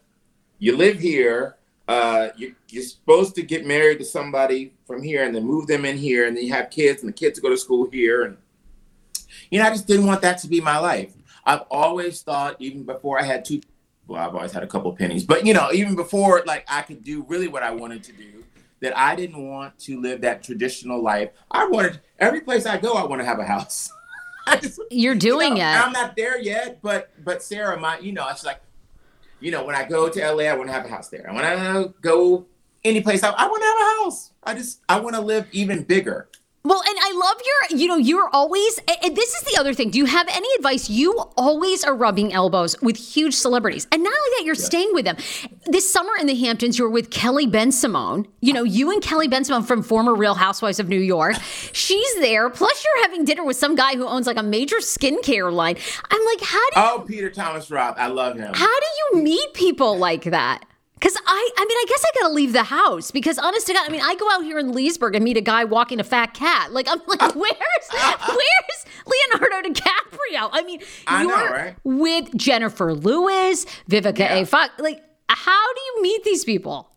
you 0.59 0.77
live 0.77 0.99
here, 0.99 1.57
uh, 1.89 2.29
you, 2.37 2.55
you're 2.69 2.83
supposed 2.83 3.35
to 3.35 3.43
get 3.43 3.67
married 3.67 3.99
to 3.99 4.05
somebody 4.05 4.75
from 4.87 5.03
here 5.03 5.25
and 5.25 5.35
then 5.35 5.45
move 5.45 5.67
them 5.67 5.85
in 5.87 5.97
here, 5.97 6.27
and 6.27 6.37
then 6.37 6.45
you 6.45 6.53
have 6.53 6.71
kids, 6.71 7.03
and 7.03 7.09
the 7.09 7.15
kids 7.15 7.41
go 7.41 7.49
to 7.49 7.57
school 7.57 7.89
here. 7.91 8.25
And, 8.25 8.37
you 9.51 9.59
know, 9.59 9.67
I 9.67 9.71
just 9.71 9.87
didn't 9.87 10.07
want 10.07 10.21
that 10.23 10.39
to 10.39 10.49
be 10.49 10.61
my 10.61 10.79
life. 10.79 11.13
I've 11.47 11.63
always 11.71 12.21
thought, 12.21 12.57
even 12.59 12.85
before 12.85 13.19
I 13.19 13.23
had 13.23 13.45
two, 13.45 13.63
well, 14.07 14.23
I've 14.23 14.35
always 14.35 14.53
had 14.53 14.63
a 14.63 14.67
couple 14.67 14.93
pennies, 14.93 15.25
but, 15.25 15.47
you 15.47 15.55
know, 15.55 15.73
even 15.73 15.97
before, 15.97 16.43
like, 16.47 16.67
I 16.69 16.83
could 16.83 17.03
do 17.03 17.25
really 17.27 17.49
what 17.49 17.63
I 17.63 17.71
wanted 17.71 18.05
to 18.05 18.13
do, 18.13 18.38
that 18.81 18.97
I 18.97 19.15
didn't 19.15 19.49
want 19.49 19.79
to 19.81 20.01
live 20.01 20.21
that 20.23 20.43
traditional 20.43 21.03
life. 21.03 21.31
I 21.51 21.67
wanted 21.67 22.01
every 22.19 22.41
place 22.41 22.67
I 22.67 22.77
go, 22.79 22.95
I 22.95 23.05
want 23.05 23.21
to 23.21 23.27
have 23.27 23.39
a 23.39 23.45
house. 23.45 23.91
Just, 24.61 24.81
You're 24.91 25.15
doing 25.15 25.57
you 25.57 25.63
know, 25.63 25.71
it. 25.71 25.87
I'm 25.87 25.93
not 25.93 26.17
there 26.17 26.41
yet, 26.41 26.81
but 26.83 27.11
but 27.25 27.43
Sarah, 27.43 27.79
my 27.79 27.99
you 27.99 28.13
know, 28.13 28.27
it's 28.29 28.45
like, 28.45 28.61
you 29.41 29.51
know, 29.51 29.65
when 29.65 29.75
I 29.75 29.85
go 29.85 30.09
to 30.09 30.33
LA, 30.33 30.45
I 30.45 30.55
want 30.55 30.69
to 30.69 30.73
have 30.73 30.85
a 30.85 30.89
house 30.89 31.09
there. 31.09 31.27
And 31.27 31.37
when 31.37 31.45
I 31.45 31.87
go 32.01 32.47
any 32.85 33.01
place, 33.03 33.23
I, 33.23 33.31
I 33.31 33.47
want 33.47 33.63
to 33.63 33.67
have 33.67 33.77
a 33.77 34.05
house. 34.05 34.33
I 34.43 34.55
just 34.55 34.81
I 34.89 35.01
want 35.01 35.17
to 35.17 35.21
live 35.21 35.47
even 35.53 35.83
bigger. 35.83 36.29
Well, 36.69 36.83
and 36.87 36.99
I 37.01 37.13
love 37.15 37.41
your, 37.47 37.81
you 37.81 37.89
know, 37.89 37.97
you're 37.97 38.29
always, 38.31 38.79
and 39.03 39.17
this 39.17 39.35
is 39.35 39.41
the 39.51 39.59
other 39.59 39.73
thing. 39.73 39.89
Do 39.89 39.97
you 39.97 40.05
have 40.05 40.29
any 40.29 40.47
advice? 40.59 40.91
You 40.91 41.19
always 41.35 41.83
are 41.83 41.95
rubbing 41.95 42.35
elbows 42.35 42.79
with 42.83 42.99
huge 42.99 43.33
celebrities. 43.33 43.87
And 43.91 44.05
not 44.05 44.13
only 44.13 44.37
that, 44.37 44.45
you're 44.45 44.55
staying 44.55 44.91
with 44.93 45.07
them. 45.07 45.17
This 45.65 45.91
summer 45.91 46.13
in 46.21 46.27
the 46.27 46.35
Hamptons, 46.35 46.79
you 46.79 46.85
were 46.85 46.91
with 46.91 47.11
Kelly 47.11 47.47
Bensimon. 47.47 48.27
You 48.43 48.53
know, 48.53 48.65
you 48.65 48.91
and 48.91 49.03
Kelly 49.03 49.29
Bensimon 49.29 49.67
from 49.67 49.83
former 49.83 50.15
Real 50.15 50.35
Housewives 50.35 50.79
of 50.79 50.91
New 50.91 51.01
York. 51.01 51.37
She's 51.73 52.15
there. 52.17 52.51
Plus, 52.51 52.85
you're 52.85 53.03
having 53.03 53.25
dinner 53.25 53.45
with 53.45 53.57
some 53.57 53.75
guy 53.75 53.95
who 53.97 54.07
owns 54.07 54.27
like 54.27 54.37
a 54.37 54.43
major 54.43 54.77
skincare 54.77 55.51
line. 55.51 55.79
I'm 56.11 56.25
like, 56.27 56.41
how 56.43 56.71
do 56.71 56.75
oh, 56.77 56.83
you, 56.97 57.01
Oh, 57.01 57.05
Peter 57.07 57.31
Thomas 57.31 57.71
Roth, 57.71 57.97
I 57.97 58.09
love 58.09 58.37
him. 58.37 58.53
how 58.53 58.67
do 58.81 58.87
you 59.17 59.23
meet 59.23 59.55
people 59.55 59.97
like 59.97 60.25
that? 60.25 60.67
Because 60.99 61.17
I, 61.27 61.51
I 61.57 61.65
mean, 61.65 61.77
I 61.79 61.85
guess 61.89 62.05
I 62.05 62.21
gotta 62.23 62.35
leave 62.35 62.53
the 62.53 62.65
house 62.65 63.11
because, 63.11 63.39
honest 63.39 63.67
to 63.69 63.73
God, 63.73 63.89
I 63.89 63.93
mean, 63.93 64.01
I 64.03 64.15
go 64.17 64.29
out 64.33 64.43
here 64.43 64.59
in 64.59 64.73
Leesburg 64.73 65.15
and 65.15 65.25
meet 65.25 65.37
a 65.37 65.41
guy 65.41 65.65
walking 65.65 66.01
a 66.01 66.05
fat 66.05 66.35
cat. 66.35 66.73
Like, 66.73 66.89
I'm 66.91 67.01
like, 67.07 67.21
where's, 67.37 67.89
where's 67.93 68.85
Leonardo 69.07 69.69
DiCaprio? 69.69 70.51
I 70.53 70.63
mean, 70.65 70.81
I 71.07 71.23
you're 71.23 71.51
right? 71.51 71.77
with 71.85 72.37
Jennifer 72.37 72.95
Lewis, 72.95 73.65
Vivica 73.89 74.19
Yeah. 74.19 74.35
A. 74.39 74.47
Fox. 74.47 74.73
Like, 74.79 75.03
how 75.29 75.73
do 75.75 75.81
you 75.81 76.03
meet 76.03 76.25
these 76.25 76.45
people? 76.45 76.91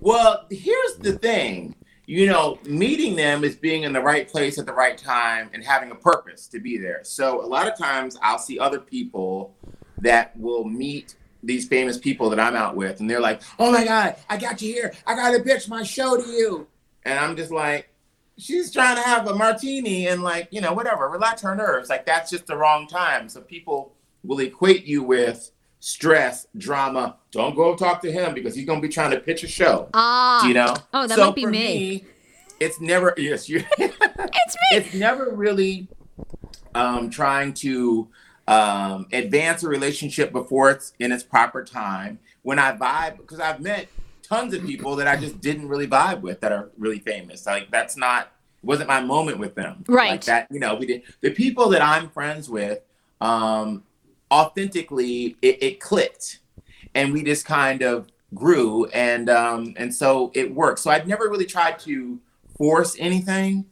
Well, 0.00 0.46
here's 0.50 0.96
the 0.98 1.12
thing. 1.18 1.74
You 2.06 2.28
know, 2.28 2.58
meeting 2.64 3.16
them 3.16 3.42
is 3.42 3.56
being 3.56 3.82
in 3.82 3.92
the 3.92 4.00
right 4.00 4.28
place 4.28 4.58
at 4.58 4.66
the 4.66 4.72
right 4.72 4.96
time 4.96 5.50
and 5.52 5.64
having 5.64 5.90
a 5.90 5.94
purpose 5.96 6.46
to 6.48 6.60
be 6.60 6.78
there. 6.78 7.00
So 7.02 7.44
a 7.44 7.48
lot 7.48 7.66
of 7.66 7.76
times 7.76 8.16
I'll 8.22 8.38
see 8.38 8.58
other 8.60 8.78
people 8.78 9.54
that 9.98 10.36
will 10.38 10.64
meet 10.64 11.16
these 11.42 11.68
famous 11.68 11.98
people 11.98 12.30
that 12.30 12.40
I'm 12.40 12.56
out 12.56 12.76
with, 12.76 13.00
and 13.00 13.08
they're 13.08 13.20
like, 13.20 13.42
"Oh 13.58 13.72
my 13.72 13.84
God, 13.84 14.16
I 14.28 14.36
got 14.36 14.60
you 14.62 14.72
here! 14.72 14.94
I 15.06 15.14
got 15.14 15.32
to 15.32 15.42
pitch 15.42 15.68
my 15.68 15.82
show 15.82 16.16
to 16.16 16.26
you," 16.28 16.66
and 17.04 17.18
I'm 17.18 17.36
just 17.36 17.50
like, 17.52 17.88
"She's 18.38 18.72
trying 18.72 18.96
to 18.96 19.02
have 19.02 19.26
a 19.28 19.34
martini 19.34 20.08
and 20.08 20.22
like, 20.22 20.48
you 20.50 20.60
know, 20.60 20.72
whatever, 20.72 21.08
relax 21.08 21.42
her 21.42 21.54
nerves." 21.54 21.88
Like 21.88 22.06
that's 22.06 22.30
just 22.30 22.46
the 22.46 22.56
wrong 22.56 22.86
time. 22.86 23.28
So 23.28 23.40
people 23.40 23.92
will 24.24 24.40
equate 24.40 24.84
you 24.84 25.02
with 25.02 25.50
stress, 25.80 26.46
drama. 26.56 27.16
Don't 27.30 27.54
go 27.54 27.76
talk 27.76 28.02
to 28.02 28.10
him 28.10 28.34
because 28.34 28.54
he's 28.54 28.66
gonna 28.66 28.80
be 28.80 28.88
trying 28.88 29.12
to 29.12 29.20
pitch 29.20 29.44
a 29.44 29.48
show. 29.48 29.88
Ah, 29.94 30.46
you 30.46 30.54
know? 30.54 30.74
Oh, 30.92 31.06
that 31.06 31.16
So 31.16 31.26
might 31.26 31.34
be 31.34 31.42
for 31.42 31.50
me. 31.50 32.04
It's 32.58 32.80
never 32.80 33.14
yes, 33.16 33.48
you. 33.48 33.64
It's 33.78 34.56
me. 34.56 34.66
it's 34.72 34.94
never 34.94 35.30
really 35.30 35.88
um, 36.74 37.10
trying 37.10 37.54
to 37.54 38.08
um, 38.48 39.06
advance 39.12 39.62
a 39.62 39.68
relationship 39.68 40.32
before 40.32 40.70
it's 40.70 40.92
in 40.98 41.12
its 41.12 41.22
proper 41.22 41.64
time. 41.64 42.18
When 42.42 42.58
I 42.58 42.76
vibe, 42.76 43.16
because 43.16 43.40
I've 43.40 43.60
met 43.60 43.88
tons 44.22 44.54
of 44.54 44.64
people 44.64 44.96
that 44.96 45.08
I 45.08 45.16
just 45.16 45.40
didn't 45.40 45.68
really 45.68 45.86
vibe 45.86 46.20
with 46.20 46.40
that 46.40 46.52
are 46.52 46.70
really 46.78 47.00
famous. 47.00 47.46
Like 47.46 47.70
that's 47.70 47.96
not 47.96 48.32
wasn't 48.62 48.88
my 48.88 49.00
moment 49.00 49.38
with 49.38 49.54
them. 49.54 49.84
Right. 49.88 50.10
Like 50.10 50.24
that, 50.24 50.48
you 50.50 50.60
know, 50.60 50.74
we 50.74 50.86
did 50.86 51.02
the 51.20 51.30
people 51.30 51.68
that 51.70 51.82
I'm 51.82 52.10
friends 52.10 52.48
with. 52.48 52.80
Um, 53.20 53.84
authentically, 54.30 55.36
it, 55.40 55.62
it 55.62 55.80
clicked, 55.80 56.40
and 56.94 57.12
we 57.12 57.22
just 57.22 57.46
kind 57.46 57.82
of 57.82 58.08
grew, 58.34 58.86
and 58.86 59.30
um, 59.30 59.74
and 59.76 59.94
so 59.94 60.30
it 60.34 60.54
worked. 60.54 60.80
So 60.80 60.90
I'd 60.90 61.08
never 61.08 61.28
really 61.28 61.46
tried 61.46 61.78
to 61.80 62.18
force 62.58 62.96
anything. 62.98 63.66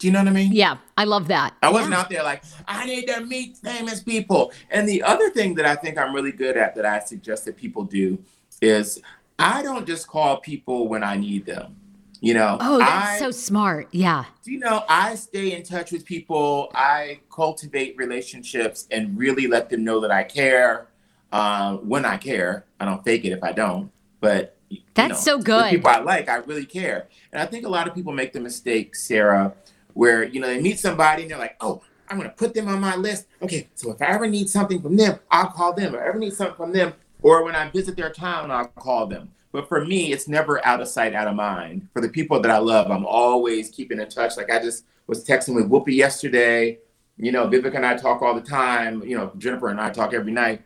Do 0.00 0.06
you 0.06 0.14
know 0.14 0.20
what 0.20 0.28
I 0.28 0.32
mean? 0.32 0.52
Yeah, 0.52 0.78
I 0.96 1.04
love 1.04 1.28
that. 1.28 1.54
I 1.62 1.70
wasn't 1.70 1.92
out 1.92 2.08
there 2.08 2.22
like, 2.22 2.42
I 2.66 2.86
need 2.86 3.06
to 3.08 3.20
meet 3.20 3.58
famous 3.58 4.02
people. 4.02 4.50
And 4.70 4.88
the 4.88 5.02
other 5.02 5.28
thing 5.28 5.54
that 5.56 5.66
I 5.66 5.76
think 5.76 5.98
I'm 5.98 6.14
really 6.14 6.32
good 6.32 6.56
at 6.56 6.74
that 6.76 6.86
I 6.86 7.00
suggest 7.00 7.44
that 7.44 7.56
people 7.58 7.84
do 7.84 8.18
is 8.62 9.00
I 9.38 9.62
don't 9.62 9.86
just 9.86 10.08
call 10.08 10.38
people 10.38 10.88
when 10.88 11.04
I 11.04 11.16
need 11.16 11.44
them. 11.44 11.76
You 12.22 12.32
know, 12.32 12.56
Oh, 12.60 12.78
that's 12.78 13.16
I, 13.16 13.18
so 13.18 13.30
smart. 13.30 13.88
Yeah. 13.92 14.24
you 14.44 14.58
know, 14.58 14.84
I 14.88 15.14
stay 15.16 15.52
in 15.54 15.62
touch 15.64 15.92
with 15.92 16.06
people. 16.06 16.70
I 16.74 17.20
cultivate 17.30 17.94
relationships 17.98 18.86
and 18.90 19.18
really 19.18 19.46
let 19.46 19.68
them 19.68 19.84
know 19.84 20.00
that 20.00 20.10
I 20.10 20.24
care 20.24 20.88
uh, 21.30 21.76
when 21.76 22.06
I 22.06 22.16
care. 22.16 22.64
I 22.78 22.86
don't 22.86 23.04
fake 23.04 23.24
it 23.26 23.32
if 23.32 23.42
I 23.44 23.52
don't, 23.52 23.90
but 24.20 24.56
you 24.70 24.80
That's 24.94 25.24
know, 25.26 25.38
so 25.38 25.42
good. 25.42 25.70
people 25.70 25.90
I 25.90 25.98
like, 26.00 26.28
I 26.30 26.36
really 26.36 26.66
care. 26.66 27.08
And 27.32 27.40
I 27.42 27.46
think 27.46 27.66
a 27.66 27.68
lot 27.70 27.86
of 27.88 27.94
people 27.94 28.12
make 28.12 28.32
the 28.32 28.40
mistake, 28.40 28.94
Sarah, 28.96 29.54
where 29.94 30.24
you 30.24 30.40
know 30.40 30.46
they 30.46 30.60
meet 30.60 30.78
somebody 30.78 31.22
and 31.22 31.30
they're 31.30 31.38
like, 31.38 31.56
"Oh, 31.60 31.82
I'm 32.08 32.16
gonna 32.16 32.30
put 32.30 32.54
them 32.54 32.68
on 32.68 32.80
my 32.80 32.96
list." 32.96 33.26
Okay, 33.42 33.68
so 33.74 33.92
if 33.92 34.02
I 34.02 34.06
ever 34.06 34.26
need 34.26 34.48
something 34.48 34.80
from 34.80 34.96
them, 34.96 35.18
I'll 35.30 35.48
call 35.48 35.72
them. 35.72 35.94
If 35.94 36.00
I 36.00 36.06
ever 36.06 36.18
need 36.18 36.34
something 36.34 36.56
from 36.56 36.72
them, 36.72 36.94
or 37.22 37.44
when 37.44 37.54
I 37.54 37.70
visit 37.70 37.96
their 37.96 38.10
town, 38.10 38.50
I'll 38.50 38.66
call 38.66 39.06
them. 39.06 39.32
But 39.52 39.68
for 39.68 39.84
me, 39.84 40.12
it's 40.12 40.28
never 40.28 40.64
out 40.64 40.80
of 40.80 40.88
sight, 40.88 41.14
out 41.14 41.26
of 41.26 41.34
mind. 41.34 41.88
For 41.92 42.00
the 42.00 42.08
people 42.08 42.40
that 42.40 42.50
I 42.50 42.58
love, 42.58 42.90
I'm 42.90 43.04
always 43.04 43.68
keeping 43.70 44.00
in 44.00 44.08
touch. 44.08 44.36
Like 44.36 44.50
I 44.50 44.60
just 44.60 44.84
was 45.06 45.26
texting 45.26 45.54
with 45.54 45.68
Whoopi 45.68 45.94
yesterday. 45.96 46.78
You 47.16 47.32
know, 47.32 47.48
Vivica 47.48 47.74
and 47.74 47.84
I 47.84 47.96
talk 47.96 48.22
all 48.22 48.34
the 48.34 48.40
time. 48.40 49.02
You 49.02 49.16
know, 49.16 49.32
Jennifer 49.38 49.68
and 49.68 49.80
I 49.80 49.90
talk 49.90 50.14
every 50.14 50.32
night. 50.32 50.62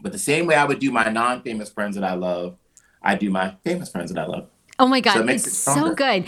But 0.00 0.12
the 0.12 0.18
same 0.18 0.46
way 0.46 0.54
I 0.54 0.64
would 0.64 0.78
do 0.78 0.90
my 0.90 1.08
non-famous 1.08 1.70
friends 1.70 1.96
that 1.96 2.04
I 2.04 2.14
love, 2.14 2.56
I 3.02 3.14
do 3.14 3.30
my 3.30 3.56
famous 3.64 3.90
friends 3.90 4.12
that 4.12 4.22
I 4.22 4.26
love. 4.26 4.48
Oh 4.80 4.86
my 4.86 5.00
God, 5.00 5.28
it's 5.28 5.46
it 5.46 5.50
so 5.50 5.92
good. 5.92 6.24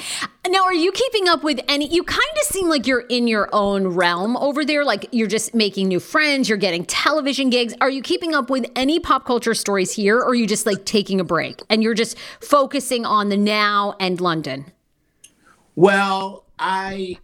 Now, 0.49 0.65
are 0.65 0.75
you 0.75 0.91
keeping 0.91 1.29
up 1.29 1.45
with 1.45 1.61
any? 1.69 1.87
You 1.87 2.03
kind 2.03 2.21
of 2.41 2.47
seem 2.49 2.69
like 2.69 2.85
you're 2.85 3.05
in 3.09 3.29
your 3.29 3.49
own 3.53 3.87
realm 3.87 4.37
over 4.37 4.65
there. 4.65 4.85
Like 4.85 5.07
you're 5.13 5.29
just 5.29 5.55
making 5.55 5.87
new 5.87 6.01
friends, 6.01 6.49
you're 6.49 6.59
getting 6.59 6.85
television 6.85 7.51
gigs. 7.51 7.75
Are 7.81 7.91
you 7.91 8.03
keeping 8.03 8.35
up 8.35 8.51
with 8.51 8.67
any 8.75 8.99
pop 8.99 9.25
culture 9.25 9.55
stories 9.55 9.93
here, 9.93 10.17
or 10.17 10.31
are 10.31 10.35
you 10.35 10.49
just 10.49 10.67
like 10.67 10.85
taking 10.85 11.21
a 11.21 11.25
break 11.25 11.63
and 11.71 11.81
you're 11.81 11.95
just 11.95 12.19
focusing 12.41 13.07
on 13.07 13.29
the 13.29 13.37
now 13.37 13.95
and 14.01 14.21
London? 14.21 14.73
Well, 15.77 16.45
I 16.59 17.19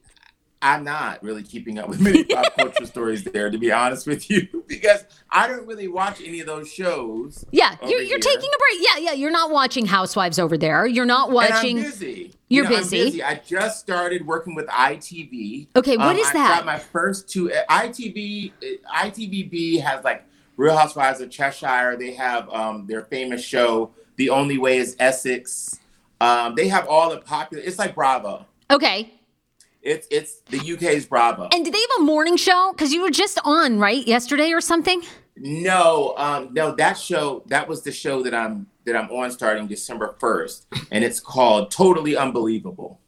I'm 0.66 0.82
not 0.82 1.22
really 1.22 1.44
keeping 1.44 1.78
up 1.78 1.88
with 1.88 2.00
many 2.00 2.24
pop 2.24 2.56
culture 2.56 2.86
stories 2.86 3.22
there, 3.22 3.50
to 3.50 3.56
be 3.56 3.70
honest 3.70 4.04
with 4.04 4.28
you, 4.28 4.64
because 4.66 5.04
I 5.30 5.46
don't 5.46 5.64
really 5.64 5.86
watch 5.86 6.20
any 6.20 6.40
of 6.40 6.46
those 6.46 6.72
shows. 6.72 7.44
Yeah, 7.52 7.76
you're, 7.86 8.02
you're 8.02 8.18
taking 8.18 8.50
a 8.52 8.58
break. 8.58 8.80
Yeah, 8.80 8.98
yeah. 8.98 9.12
You're 9.12 9.30
not 9.30 9.50
watching 9.50 9.86
Housewives 9.86 10.40
over 10.40 10.58
there. 10.58 10.84
You're 10.84 11.06
not 11.06 11.30
watching. 11.30 11.78
And 11.78 11.86
I'm 11.86 11.92
busy. 11.92 12.32
You're 12.48 12.64
You 12.64 12.70
know, 12.70 12.76
I'm 12.78 12.88
busy. 12.88 13.22
I 13.22 13.36
just 13.46 13.78
started 13.78 14.26
working 14.26 14.56
with 14.56 14.66
ITV. 14.66 15.68
Okay, 15.76 15.96
what 15.96 16.06
what 16.06 16.16
is 16.16 16.26
I 16.28 16.32
that? 16.32 16.56
Got 16.56 16.66
my 16.66 16.78
first 16.80 17.28
two 17.28 17.52
uh, 17.52 17.64
ITV. 17.70 18.52
uh, 18.60 19.04
ITVBe 19.04 19.80
has 19.82 20.02
like 20.02 20.24
Real 20.56 20.76
Housewives 20.76 21.20
of 21.20 21.30
Cheshire. 21.30 21.96
They 21.96 22.12
have 22.14 22.48
um, 22.50 22.86
their 22.88 23.02
famous 23.02 23.44
show, 23.44 23.92
The 24.16 24.30
Only 24.30 24.58
Way 24.58 24.78
Is 24.78 24.96
Essex. 24.98 25.78
Um, 26.20 26.56
they 26.56 26.66
have 26.68 26.88
all 26.88 27.10
the 27.10 27.18
popular. 27.18 27.62
It's 27.62 27.78
like 27.78 27.94
Bravo. 27.94 28.46
Okay. 28.70 29.12
It's 29.86 30.08
it's 30.10 30.40
the 30.50 30.58
UK's 30.58 31.06
Bravo. 31.06 31.48
And 31.52 31.64
did 31.64 31.72
they 31.72 31.80
have 31.80 32.00
a 32.00 32.02
morning 32.02 32.36
show? 32.36 32.72
Because 32.72 32.92
you 32.92 33.02
were 33.02 33.10
just 33.10 33.38
on 33.44 33.78
right 33.78 34.04
yesterday 34.06 34.50
or 34.50 34.60
something. 34.60 35.00
No, 35.36 36.14
um, 36.16 36.48
no, 36.52 36.74
that 36.74 36.94
show 36.94 37.44
that 37.46 37.68
was 37.68 37.82
the 37.82 37.92
show 37.92 38.22
that 38.24 38.34
I'm 38.34 38.66
that 38.84 38.96
I'm 38.96 39.08
on 39.10 39.30
starting 39.30 39.68
December 39.68 40.16
first, 40.18 40.66
and 40.90 41.04
it's 41.04 41.20
called 41.20 41.70
Totally 41.70 42.16
Unbelievable. 42.16 43.00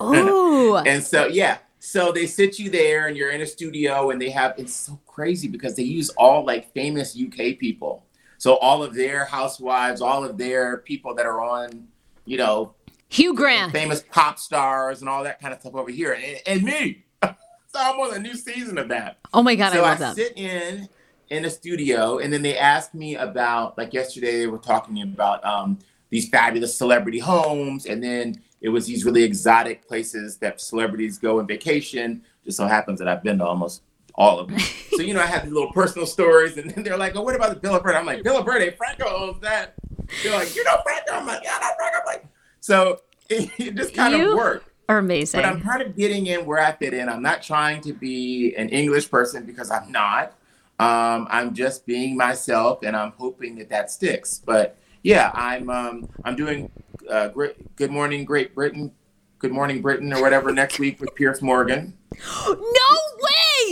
Oh, 0.00 0.82
And 0.86 1.02
so 1.02 1.26
yeah, 1.26 1.58
so 1.78 2.10
they 2.10 2.26
sit 2.26 2.58
you 2.58 2.70
there, 2.70 3.06
and 3.06 3.16
you're 3.16 3.30
in 3.30 3.42
a 3.42 3.46
studio, 3.46 4.10
and 4.10 4.20
they 4.20 4.30
have 4.30 4.54
it's 4.56 4.72
so 4.72 4.98
crazy 5.06 5.48
because 5.48 5.76
they 5.76 5.82
use 5.82 6.08
all 6.10 6.42
like 6.44 6.72
famous 6.72 7.18
UK 7.20 7.58
people. 7.58 8.06
So 8.38 8.56
all 8.56 8.82
of 8.82 8.94
their 8.94 9.26
housewives, 9.26 10.00
all 10.00 10.24
of 10.24 10.38
their 10.38 10.78
people 10.78 11.14
that 11.16 11.26
are 11.26 11.42
on, 11.42 11.88
you 12.24 12.38
know, 12.38 12.74
Hugh 13.14 13.34
Grant. 13.34 13.72
famous 13.72 14.02
pop 14.10 14.38
stars 14.38 15.00
and 15.00 15.08
all 15.08 15.22
that 15.24 15.40
kind 15.40 15.54
of 15.54 15.60
stuff 15.60 15.74
over 15.74 15.90
here, 15.90 16.12
and, 16.12 16.40
and 16.46 16.62
me. 16.62 17.04
so 17.22 17.30
I'm 17.76 17.98
on 18.00 18.14
a 18.14 18.18
new 18.18 18.34
season 18.34 18.76
of 18.76 18.88
that 18.88 19.18
Oh 19.32 19.42
my 19.42 19.54
God, 19.54 19.72
so 19.72 19.80
I 19.80 19.86
I, 19.86 19.88
love 19.90 19.98
that. 20.00 20.16
sit 20.16 20.36
in 20.36 20.88
in 21.30 21.44
a 21.44 21.50
studio, 21.50 22.18
and 22.18 22.32
then 22.32 22.42
they 22.42 22.58
ask 22.58 22.92
me 22.92 23.16
about 23.16 23.78
like 23.78 23.92
yesterday 23.92 24.38
they 24.38 24.46
were 24.46 24.58
talking 24.58 25.00
about 25.02 25.44
um, 25.44 25.78
these 26.10 26.28
fabulous 26.28 26.76
celebrity 26.76 27.18
homes, 27.18 27.86
and 27.86 28.02
then 28.02 28.42
it 28.60 28.68
was 28.68 28.86
these 28.86 29.04
really 29.04 29.22
exotic 29.22 29.86
places 29.86 30.36
that 30.38 30.60
celebrities 30.60 31.18
go 31.18 31.38
on 31.38 31.46
vacation. 31.46 32.22
Just 32.44 32.56
so 32.56 32.66
happens 32.66 32.98
that 32.98 33.08
I've 33.08 33.22
been 33.22 33.38
to 33.38 33.46
almost 33.46 33.82
all 34.16 34.38
of 34.38 34.48
them. 34.48 34.58
so 34.90 35.02
you 35.02 35.14
know, 35.14 35.20
I 35.22 35.26
have 35.26 35.44
these 35.44 35.52
little 35.52 35.72
personal 35.72 36.06
stories, 36.06 36.56
and 36.56 36.70
then 36.70 36.82
they're 36.84 36.98
like, 36.98 37.14
"Oh, 37.16 37.22
what 37.22 37.34
about 37.36 37.54
the 37.54 37.60
Villa 37.60 37.80
Verde?" 37.80 37.96
I'm 37.96 38.06
like, 38.06 38.22
"Villa 38.24 38.42
Verde, 38.42 38.70
Franco 38.76 39.06
owns 39.08 39.40
that." 39.40 39.74
They're 40.22 40.36
like, 40.36 40.54
"You 40.54 40.64
know 40.64 40.76
Franco?" 40.84 41.12
I'm 41.12 41.26
like, 41.26 41.42
"Yeah, 41.42 41.56
I 41.56 41.60
know 41.60 41.70
Franco." 41.76 41.98
I'm 42.00 42.06
like, 42.06 42.26
so 42.64 43.00
it, 43.28 43.50
it 43.58 43.74
just 43.74 43.94
kind 43.94 44.16
You 44.16 44.30
of 44.32 44.36
worked. 44.38 44.70
Are 44.88 44.98
amazing. 44.98 45.40
But 45.40 45.46
I'm 45.48 45.60
kind 45.62 45.82
of 45.82 45.96
getting 45.96 46.26
in 46.26 46.44
where 46.46 46.58
I 46.60 46.72
fit 46.72 46.92
in. 46.94 47.08
I'm 47.08 47.22
not 47.22 47.42
trying 47.42 47.80
to 47.82 47.92
be 47.92 48.54
an 48.56 48.68
English 48.70 49.10
person 49.10 49.44
because 49.44 49.70
I'm 49.70 49.90
not. 49.92 50.32
Um, 50.78 51.26
I'm 51.30 51.54
just 51.54 51.86
being 51.86 52.16
myself, 52.16 52.82
and 52.82 52.94
I'm 52.96 53.12
hoping 53.12 53.56
that 53.56 53.68
that 53.70 53.90
sticks. 53.90 54.38
But 54.44 54.76
yeah, 55.02 55.30
I'm 55.34 55.68
um, 55.70 56.08
I'm 56.24 56.36
doing 56.36 56.70
uh, 57.08 57.28
Great, 57.28 57.76
Good 57.76 57.90
Morning 57.90 58.24
Great 58.24 58.54
Britain, 58.54 58.92
Good 59.38 59.52
Morning 59.52 59.80
Britain, 59.80 60.12
or 60.12 60.20
whatever 60.20 60.52
next 60.62 60.78
week 60.78 61.00
with 61.00 61.14
Piers 61.14 61.42
Morgan. 61.42 61.96
No 62.46 62.54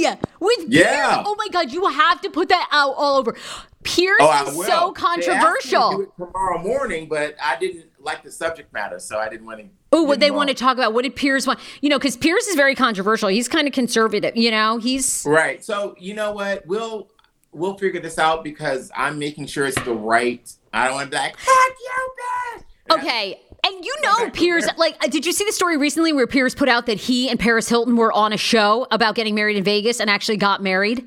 way! 0.05 0.17
With 0.41 0.65
Yeah. 0.69 1.15
Piers? 1.17 1.27
Oh 1.29 1.35
my 1.37 1.47
god, 1.53 1.73
you 1.73 1.87
have 1.87 2.21
to 2.23 2.31
put 2.31 2.49
that 2.49 2.69
out 2.73 2.95
all 2.97 3.19
over. 3.19 3.37
Piers 3.85 4.17
Oh, 4.21 4.47
is 4.49 4.55
so 4.55 4.63
They 4.65 4.73
asked 4.73 4.73
me 4.73 4.93
to 4.93 5.01
controversial. 5.01 5.91
do 5.97 6.03
it 6.03 6.09
tomorrow 6.17 6.59
morning, 6.59 7.09
but 7.09 7.37
I 7.43 7.57
didn't 7.59 7.87
like 8.03 8.23
the 8.23 8.31
subject 8.31 8.73
matter, 8.73 8.99
so 8.99 9.19
I 9.19 9.29
didn't 9.29 9.47
want 9.47 9.61
to. 9.61 9.67
Oh, 9.93 10.03
what 10.03 10.21
they 10.21 10.31
want 10.31 10.49
to 10.49 10.55
talk 10.55 10.77
about? 10.77 10.93
What 10.95 11.03
did 11.03 11.17
Piers 11.17 11.47
want? 11.47 11.61
You 11.81 11.89
know, 11.91 11.99
because 11.99 12.17
Piers 12.17 12.47
is 12.47 12.55
very 12.55 12.75
controversial. 12.75 13.29
He's 13.29 13.49
kind 13.49 13.67
of 13.67 13.73
conservative. 13.73 14.37
You 14.37 14.51
know, 14.51 14.79
he's 14.79 15.25
Right. 15.27 15.65
So 15.65 15.95
you 15.99 16.15
know 16.15 16.33
what? 16.33 16.67
We'll 16.67 17.09
we'll 17.53 17.77
figure 17.77 18.01
this 18.01 18.19
out 18.19 18.43
because 18.45 18.91
I'm 18.97 19.19
making 19.19 19.47
sure 19.47 19.67
it's 19.67 19.81
the 19.83 19.95
right. 19.95 20.51
I 20.73 20.87
don't 20.87 20.95
want 20.95 21.11
to 21.11 21.17
be 21.17 21.23
like, 21.23 21.37
fuck 21.37 21.77
you, 21.81 22.15
bitch. 22.19 22.99
Okay. 22.99 23.41
And 23.65 23.85
you 23.85 23.95
know, 24.03 24.31
Piers. 24.31 24.67
Like, 24.77 24.97
uh, 25.05 25.09
did 25.09 25.25
you 25.25 25.33
see 25.33 25.45
the 25.45 25.53
story 25.53 25.77
recently 25.77 26.13
where 26.13 26.27
Piers 26.27 26.55
put 26.55 26.69
out 26.69 26.87
that 26.87 26.99
he 26.99 27.29
and 27.29 27.39
Paris 27.39 27.69
Hilton 27.69 27.97
were 27.97 28.13
on 28.13 28.33
a 28.33 28.37
show 28.37 28.89
about 28.91 29.15
getting 29.15 29.35
married 29.35 29.57
in 29.57 29.63
Vegas 29.63 30.01
and 30.01 30.11
actually 30.11 30.37
got 30.37 30.63
married? 30.63 31.07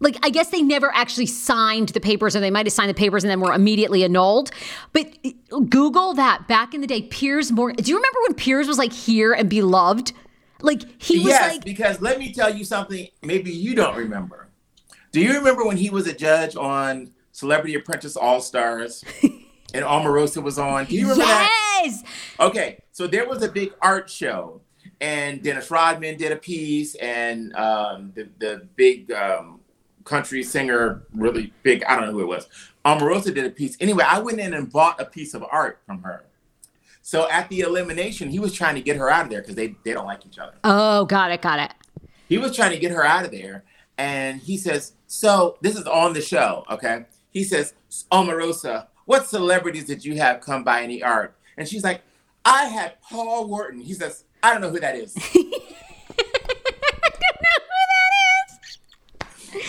Like, 0.00 0.18
I 0.22 0.30
guess 0.30 0.48
they 0.50 0.62
never 0.62 0.90
actually 0.94 1.26
signed 1.26 1.90
the 1.90 2.00
papers, 2.00 2.36
or 2.36 2.40
they 2.40 2.50
might 2.50 2.66
have 2.66 2.72
signed 2.72 2.90
the 2.90 2.94
papers 2.94 3.24
and 3.24 3.30
then 3.30 3.40
were 3.40 3.52
immediately 3.52 4.04
annulled. 4.04 4.50
But 4.92 5.16
uh, 5.24 5.60
Google 5.60 6.14
that 6.14 6.48
back 6.48 6.74
in 6.74 6.80
the 6.80 6.86
day, 6.86 7.02
Piers 7.02 7.52
Morgan. 7.52 7.76
Do 7.76 7.90
you 7.90 7.96
remember 7.96 8.18
when 8.26 8.34
Piers 8.34 8.68
was 8.68 8.78
like 8.78 8.92
here 8.92 9.32
and 9.32 9.48
beloved? 9.48 10.12
Like 10.62 10.82
he 11.02 11.18
was 11.18 11.28
yes, 11.28 11.52
like 11.52 11.64
because 11.64 12.00
let 12.00 12.18
me 12.18 12.32
tell 12.32 12.54
you 12.54 12.64
something. 12.64 13.08
Maybe 13.22 13.52
you 13.52 13.74
don't 13.74 13.96
remember. 13.96 14.48
Do 15.12 15.20
you 15.20 15.34
remember 15.34 15.66
when 15.66 15.76
he 15.76 15.90
was 15.90 16.06
a 16.06 16.14
judge 16.14 16.56
on 16.56 17.12
Celebrity 17.32 17.74
Apprentice 17.74 18.16
All 18.16 18.40
Stars, 18.40 19.04
and 19.22 19.84
Omarosa 19.84 20.42
was 20.42 20.58
on? 20.58 20.86
Do 20.86 20.94
you 20.94 21.10
remember 21.10 21.24
that? 21.24 21.82
yes. 21.84 22.02
Okay, 22.40 22.78
so 22.92 23.06
there 23.06 23.28
was 23.28 23.42
a 23.42 23.48
big 23.48 23.72
art 23.82 24.08
show, 24.08 24.62
and 25.00 25.42
Dennis 25.42 25.70
Rodman 25.70 26.16
did 26.16 26.32
a 26.32 26.36
piece, 26.36 26.94
and 26.96 27.54
um, 27.54 28.12
the 28.14 28.28
the 28.38 28.68
big 28.76 29.12
um, 29.12 29.55
country 30.06 30.42
singer, 30.42 31.02
really 31.14 31.52
big, 31.62 31.84
I 31.84 31.96
don't 31.96 32.06
know 32.06 32.12
who 32.12 32.20
it 32.22 32.28
was, 32.28 32.48
Omarosa 32.86 33.34
did 33.34 33.44
a 33.44 33.50
piece. 33.50 33.76
Anyway, 33.80 34.04
I 34.06 34.20
went 34.20 34.40
in 34.40 34.54
and 34.54 34.72
bought 34.72 34.98
a 35.00 35.04
piece 35.04 35.34
of 35.34 35.44
art 35.50 35.80
from 35.84 36.02
her. 36.04 36.24
So 37.02 37.28
at 37.30 37.48
the 37.50 37.60
elimination, 37.60 38.30
he 38.30 38.38
was 38.38 38.52
trying 38.54 38.76
to 38.76 38.80
get 38.80 38.96
her 38.96 39.10
out 39.10 39.24
of 39.24 39.30
there 39.30 39.40
because 39.40 39.54
they, 39.56 39.76
they 39.84 39.92
don't 39.92 40.06
like 40.06 40.24
each 40.24 40.38
other. 40.38 40.54
Oh, 40.64 41.04
got 41.04 41.30
it, 41.30 41.42
got 41.42 41.58
it. 41.58 41.72
He 42.28 42.38
was 42.38 42.56
trying 42.56 42.70
to 42.72 42.78
get 42.78 42.90
her 42.92 43.04
out 43.04 43.24
of 43.24 43.30
there, 43.30 43.62
and 43.98 44.40
he 44.40 44.56
says, 44.56 44.94
"So 45.06 45.58
this 45.60 45.76
is 45.76 45.86
on 45.86 46.12
the 46.12 46.20
show, 46.20 46.64
okay?" 46.68 47.04
He 47.30 47.44
says, 47.44 47.74
"Omarosa, 48.10 48.88
what 49.04 49.28
celebrities 49.28 49.84
did 49.84 50.04
you 50.04 50.16
have 50.16 50.40
come 50.40 50.64
by 50.64 50.82
any 50.82 51.00
art?" 51.04 51.36
And 51.56 51.68
she's 51.68 51.84
like, 51.84 52.02
"I 52.44 52.64
had 52.64 53.00
Paul 53.00 53.46
Wharton." 53.46 53.80
He 53.80 53.94
says, 53.94 54.24
"I 54.42 54.52
don't 54.52 54.60
know 54.60 54.70
who 54.70 54.80
that 54.80 54.96
is." 54.96 55.14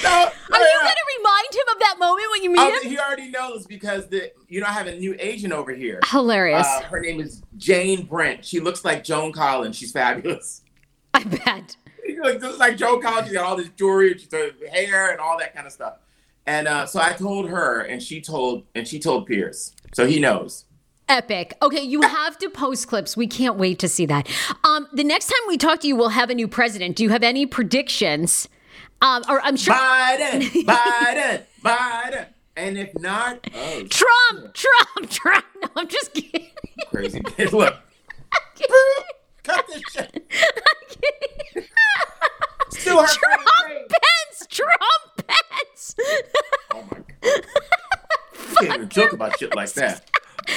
No, 0.04 0.10
Are 0.10 0.32
no, 0.52 0.58
you 0.60 0.80
no. 0.80 0.82
gonna 0.82 1.08
of 1.78 1.82
that 1.82 1.96
moment 2.00 2.26
when 2.32 2.44
you 2.44 2.50
meet 2.52 2.60
Oh, 2.60 2.80
him? 2.82 2.90
he 2.90 2.98
already 3.00 3.30
knows 3.30 3.66
because 3.68 4.08
the 4.08 4.32
you 4.48 4.60
know 4.62 4.68
I 4.68 4.72
have 4.72 4.88
a 4.88 4.96
new 4.98 5.16
agent 5.20 5.54
over 5.54 5.74
here. 5.74 6.00
Hilarious. 6.08 6.66
Uh, 6.68 6.82
her 6.84 7.00
name 7.00 7.20
is 7.20 7.42
Jane 7.58 8.06
Brent. 8.06 8.44
She 8.46 8.60
looks 8.60 8.84
like 8.84 9.04
Joan 9.04 9.32
Collins. 9.32 9.76
She's 9.76 9.92
fabulous. 9.92 10.62
I 11.14 11.24
bet. 11.24 11.78
She 12.06 12.18
looks 12.20 12.44
just 12.44 12.60
like 12.60 12.78
Joan 12.78 13.02
Collins. 13.02 13.28
She's 13.28 13.34
got 13.36 13.46
all 13.46 13.56
this 13.58 13.70
jewelry, 13.76 14.14
she's 14.18 14.28
got 14.28 14.52
hair, 14.72 15.12
and 15.12 15.20
all 15.20 15.38
that 15.40 15.54
kind 15.54 15.66
of 15.68 15.74
stuff. 15.74 15.96
And 16.46 16.68
uh, 16.68 16.86
so 16.86 17.02
I 17.02 17.12
told 17.14 17.50
her, 17.50 17.82
and 17.82 18.02
she 18.02 18.22
told, 18.22 18.64
and 18.74 18.88
she 18.88 19.00
told 19.00 19.26
Piers. 19.26 19.74
So 19.94 20.06
he 20.08 20.20
knows. 20.20 20.64
Epic. 21.10 21.54
Okay, 21.62 21.82
you 21.82 22.02
have 22.08 22.38
to 22.40 22.50
post 22.50 22.88
clips. 22.88 23.18
We 23.18 23.28
can't 23.28 23.58
wait 23.58 23.80
to 23.80 23.90
see 23.90 24.06
that. 24.06 24.28
Um, 24.64 24.88
the 24.94 25.04
next 25.04 25.28
time 25.28 25.40
we 25.48 25.58
talk 25.58 25.80
to 25.82 25.88
you, 25.88 25.96
we'll 25.98 26.10
have 26.10 26.30
a 26.30 26.36
new 26.36 26.48
president. 26.48 26.96
Do 26.96 27.04
you 27.04 27.10
have 27.10 27.24
any 27.24 27.46
predictions? 27.46 28.48
Um, 29.02 29.24
or 29.30 29.40
I'm 29.42 29.58
sure 29.58 29.76
Biden, 29.76 30.42
Biden, 30.66 31.44
Biden. 31.68 32.28
And 32.56 32.78
if 32.78 32.98
not, 33.00 33.48
oh, 33.54 33.84
Trump, 33.90 34.54
Trump, 34.54 35.10
Trump. 35.10 35.46
No, 35.62 35.68
I'm 35.76 35.88
just 35.88 36.14
kidding. 36.14 36.48
crazy. 36.90 37.22
Look, 37.52 37.76
cut 39.44 39.66
this 39.68 39.82
shit. 39.92 40.32
Sue 42.72 42.98
her 42.98 43.06
Trump 43.08 43.48
Pence, 43.90 44.48
Trump 44.50 45.28
Pence. 45.28 45.96
Oh 46.74 46.84
my 46.92 46.98
god. 47.22 47.46
You 48.50 48.56
can't 48.60 48.74
even 48.76 48.90
joke 48.90 49.14
about 49.14 49.38
shit 49.38 49.56
like 49.56 49.72
that. 49.74 50.10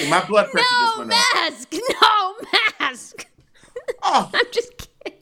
My 0.08 0.24
blood 0.24 0.50
pressure 0.50 0.66
just 0.80 0.96
no 0.96 0.98
went 1.00 1.12
up. 1.12 1.18
No 1.34 1.40
mask, 1.42 1.74
no 2.00 2.34
mask. 2.80 3.26
Oh, 4.02 4.30
I'm 4.32 4.44
just 4.52 4.72
kidding. 5.04 5.18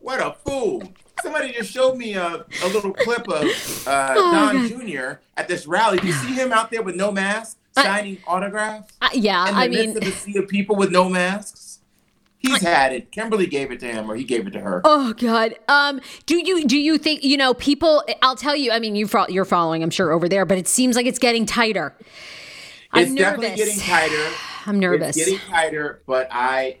what 0.00 0.20
a 0.20 0.34
fool. 0.44 0.82
Somebody 1.22 1.52
just 1.52 1.70
showed 1.72 1.96
me 1.96 2.14
a, 2.14 2.44
a 2.64 2.68
little 2.68 2.92
clip 2.92 3.28
of 3.28 3.44
uh, 3.86 4.14
Oh, 4.16 4.32
Don 4.52 4.68
Jr. 4.68 5.20
at 5.36 5.48
this 5.48 5.66
rally. 5.66 5.98
Do 5.98 6.06
you 6.06 6.12
see 6.12 6.34
him 6.34 6.52
out 6.52 6.70
there 6.70 6.82
with 6.82 6.96
no 6.96 7.10
mask, 7.12 7.56
I- 7.76 7.82
signing 7.84 8.18
autographs? 8.26 8.92
Uh, 9.00 9.08
yeah, 9.14 9.48
In 9.48 9.54
the 9.54 9.60
I 9.60 9.68
midst 9.68 9.86
mean, 9.94 9.96
of 9.98 10.02
a 10.08 10.10
sea 10.12 10.38
of 10.38 10.48
people 10.48 10.76
with 10.76 10.90
no 10.90 11.08
masks? 11.08 11.78
He's 12.38 12.60
had 12.60 12.92
it. 12.92 13.12
Kimberly 13.12 13.46
gave 13.46 13.70
it 13.70 13.78
to 13.80 13.86
him, 13.86 14.10
or 14.10 14.16
he 14.16 14.24
gave 14.24 14.48
it 14.48 14.50
to 14.54 14.58
her. 14.60 14.80
Oh 14.84 15.12
God. 15.12 15.54
Um. 15.68 16.00
Do 16.26 16.36
you 16.44 16.66
do 16.66 16.76
you 16.76 16.98
think 16.98 17.22
you 17.22 17.36
know 17.36 17.54
people? 17.54 18.02
I'll 18.20 18.34
tell 18.34 18.56
you. 18.56 18.72
I 18.72 18.80
mean, 18.80 18.96
you 18.96 19.08
you're 19.28 19.44
following, 19.44 19.80
I'm 19.84 19.90
sure, 19.90 20.10
over 20.10 20.28
there, 20.28 20.44
but 20.44 20.58
it 20.58 20.66
seems 20.66 20.96
like 20.96 21.06
it's 21.06 21.20
getting 21.20 21.46
tighter. 21.46 21.94
I'm 22.92 23.04
it's 23.04 23.14
definitely 23.14 23.54
getting 23.56 23.78
tighter. 23.78 24.28
I'm 24.66 24.80
nervous. 24.80 25.16
It's 25.16 25.26
getting 25.30 25.38
tighter, 25.48 26.02
but 26.04 26.26
I 26.32 26.78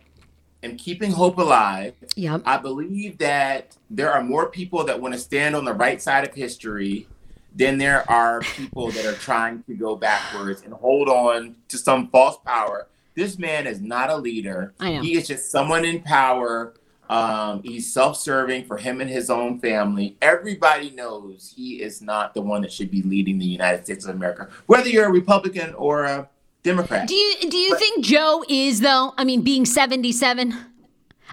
am 0.62 0.76
keeping 0.76 1.10
hope 1.10 1.38
alive. 1.38 1.94
Yep. 2.16 2.42
I 2.44 2.56
believe 2.56 3.18
that 3.18 3.76
there 3.90 4.12
are 4.12 4.22
more 4.22 4.48
people 4.48 4.84
that 4.84 5.00
want 5.00 5.14
to 5.14 5.20
stand 5.20 5.54
on 5.56 5.64
the 5.64 5.72
right 5.72 6.00
side 6.00 6.26
of 6.26 6.34
history 6.34 7.06
than 7.54 7.78
there 7.78 8.10
are 8.10 8.40
people 8.40 8.90
that 8.92 9.04
are 9.04 9.14
trying 9.14 9.62
to 9.64 9.74
go 9.74 9.96
backwards 9.96 10.62
and 10.62 10.72
hold 10.72 11.08
on 11.08 11.56
to 11.68 11.76
some 11.76 12.08
false 12.08 12.38
power. 12.44 12.86
This 13.14 13.38
man 13.38 13.66
is 13.66 13.80
not 13.80 14.08
a 14.08 14.16
leader. 14.16 14.72
I 14.80 14.94
know. 14.94 15.02
He 15.02 15.16
is 15.16 15.26
just 15.26 15.50
someone 15.50 15.84
in 15.84 16.00
power. 16.00 16.74
Um, 17.10 17.62
he's 17.62 17.92
self-serving 17.92 18.64
for 18.64 18.78
him 18.78 19.02
and 19.02 19.10
his 19.10 19.28
own 19.28 19.58
family. 19.58 20.16
Everybody 20.22 20.90
knows 20.92 21.52
he 21.54 21.82
is 21.82 22.00
not 22.00 22.32
the 22.32 22.40
one 22.40 22.62
that 22.62 22.72
should 22.72 22.90
be 22.90 23.02
leading 23.02 23.38
the 23.38 23.44
United 23.44 23.84
States 23.84 24.06
of 24.06 24.14
America, 24.14 24.48
whether 24.64 24.88
you're 24.88 25.08
a 25.08 25.12
Republican 25.12 25.74
or 25.74 26.04
a 26.04 26.28
Democrat. 26.62 27.08
Do 27.08 27.14
you 27.14 27.34
do 27.48 27.56
you 27.56 27.70
But- 27.70 27.78
think 27.78 28.04
Joe 28.04 28.44
is 28.48 28.80
though? 28.80 29.14
I 29.18 29.24
mean, 29.24 29.42
being 29.42 29.64
77. 29.64 30.52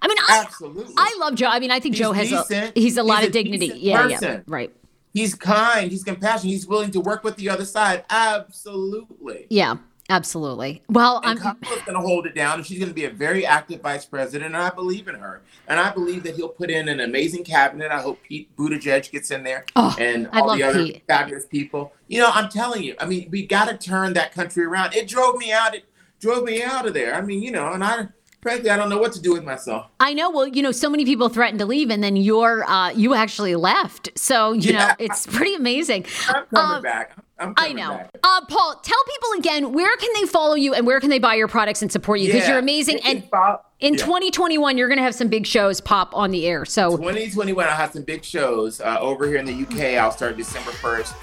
I 0.02 0.08
mean, 0.08 0.18
I 0.30 0.44
Absolutely. 0.46 0.94
I 0.98 1.18
love 1.20 1.36
Joe. 1.36 1.48
I 1.48 1.60
mean, 1.60 1.72
I 1.72 1.80
think 1.80 1.96
He's 1.96 2.00
Joe 2.06 2.14
has 2.14 2.32
a 2.32 2.72
he's 2.74 2.98
a 2.98 3.04
lot 3.04 3.20
He's 3.20 3.26
of 3.28 3.30
a 3.30 3.34
dignity. 3.34 3.66
decent 3.68 3.82
Yeah, 3.84 4.08
yeah, 4.08 4.40
right. 4.48 4.72
He's 5.14 5.36
kind. 5.36 5.92
He's 5.92 6.04
compassionate. 6.04 6.52
He's 6.54 6.68
willing 6.68 6.92
to 6.92 7.00
work 7.02 7.24
with 7.24 7.36
the 7.36 7.50
other 7.50 7.66
side. 7.66 8.06
Absolutely. 8.10 9.48
Yeah, 9.50 9.78
absolutely. 10.10 10.82
Well, 10.90 11.22
And 11.24 11.40
I'm 11.40 11.56
Kamala's 11.58 11.82
going 11.84 11.96
to 11.96 12.02
hold 12.02 12.26
it 12.26 12.36
down, 12.36 12.56
and 12.56 12.66
she's 12.66 12.80
going 12.80 12.90
to 12.90 12.96
be 12.96 13.06
a 13.06 13.10
very 13.10 13.46
active 13.46 13.82
vice 13.82 14.06
president. 14.06 14.54
And 14.56 14.58
I 14.64 14.70
believe 14.70 15.08
in 15.08 15.16
her, 15.16 15.42
and 15.68 15.80
I 15.80 15.92
believe 15.92 16.24
that 16.24 16.36
he'll 16.36 16.50
put 16.50 16.70
in 16.70 16.88
an 16.90 17.00
amazing 17.00 17.44
cabinet. 17.44 17.92
I 17.92 18.02
hope 18.02 18.22
Pete 18.24 18.56
Buttigieg 18.56 19.12
gets 19.12 19.32
in 19.32 19.44
there, 19.44 19.66
Oh, 19.76 19.96
and 20.00 20.28
all 20.34 20.56
the 20.56 20.64
other 20.64 20.84
Pete. 20.84 21.04
fabulous 21.08 21.46
people. 21.46 21.94
You 22.08 22.20
know, 22.20 22.30
I'm 22.34 22.50
telling 22.50 22.84
you. 22.84 22.96
I 23.00 23.06
mean, 23.06 23.30
we 23.32 23.46
got 23.46 23.70
to 23.70 23.78
turn 23.78 24.14
that 24.14 24.34
country 24.34 24.64
around. 24.66 24.96
It 24.96 25.08
drove 25.08 25.38
me 25.38 25.52
out. 25.52 25.76
It 25.76 25.86
drove 26.20 26.44
me 26.44 26.62
out 26.64 26.86
of 26.88 26.94
there. 26.94 27.16
I 27.16 27.22
mean, 27.22 27.42
you 27.42 27.52
know, 27.52 27.72
and 27.72 27.84
I 27.84 28.08
frankly, 28.42 28.70
I 28.70 28.78
don't 28.78 28.88
know 28.90 28.98
what 28.98 29.12
to 29.14 29.22
do 29.22 29.34
with 29.34 29.44
myself. 29.44 29.88
I 30.00 30.14
know. 30.14 30.30
Well, 30.30 30.48
you 30.48 30.62
know, 30.62 30.72
so 30.72 30.90
many 30.90 31.04
people 31.06 31.28
threatened 31.30 31.60
to 31.60 31.66
leave, 31.66 31.90
and 31.90 32.04
then 32.04 32.16
you're 32.16 32.64
uh, 32.64 32.90
you 32.92 33.14
actually 33.14 33.56
left. 33.56 34.10
So 34.18 34.54
you 34.54 34.74
know, 34.74 34.90
it's 34.98 35.28
pretty 35.28 35.56
amazing. 35.56 36.06
I'm 36.30 36.46
coming 36.48 36.78
Um, 36.78 36.82
back. 36.84 37.14
I'm 37.18 37.24
I 37.58 37.74
know. 37.74 38.02
Uh, 38.24 38.42
Paul, 38.48 38.80
tell 38.84 39.04
people 39.06 39.40
again 39.40 39.74
where 39.74 39.96
can 39.98 40.10
they 40.20 40.26
follow 40.28 40.56
you 40.56 40.74
and 40.74 40.86
where 40.86 41.00
can 41.00 41.10
they 41.10 41.20
buy 41.20 41.36
your 41.36 41.48
products 41.48 41.82
and 41.82 41.92
support 41.92 42.20
you 42.20 42.28
because 42.28 42.44
Yeah. 42.44 42.50
you're 42.52 42.60
amazing. 42.60 43.00
And 43.06 43.24
follow- 43.30 43.62
in 43.80 43.94
yeah. 43.94 44.00
2021, 44.06 44.78
you're 44.78 44.88
going 44.90 44.98
to 44.98 45.04
have 45.04 45.16
some 45.16 45.30
big 45.30 45.46
shows 45.46 45.80
pop 45.80 46.16
on 46.16 46.32
the 46.32 46.46
air. 46.46 46.66
So 46.66 46.98
2021, 46.98 47.66
I'll 47.66 47.72
have 47.76 47.94
some 47.94 48.04
big 48.04 48.24
shows 48.26 48.82
uh, 48.82 48.98
over 49.00 49.26
here 49.28 49.38
in 49.38 49.46
the 49.46 49.54
UK. 49.54 49.98
I'll 49.98 50.12
start 50.12 50.36
December 50.36 50.72
1st 50.72 51.14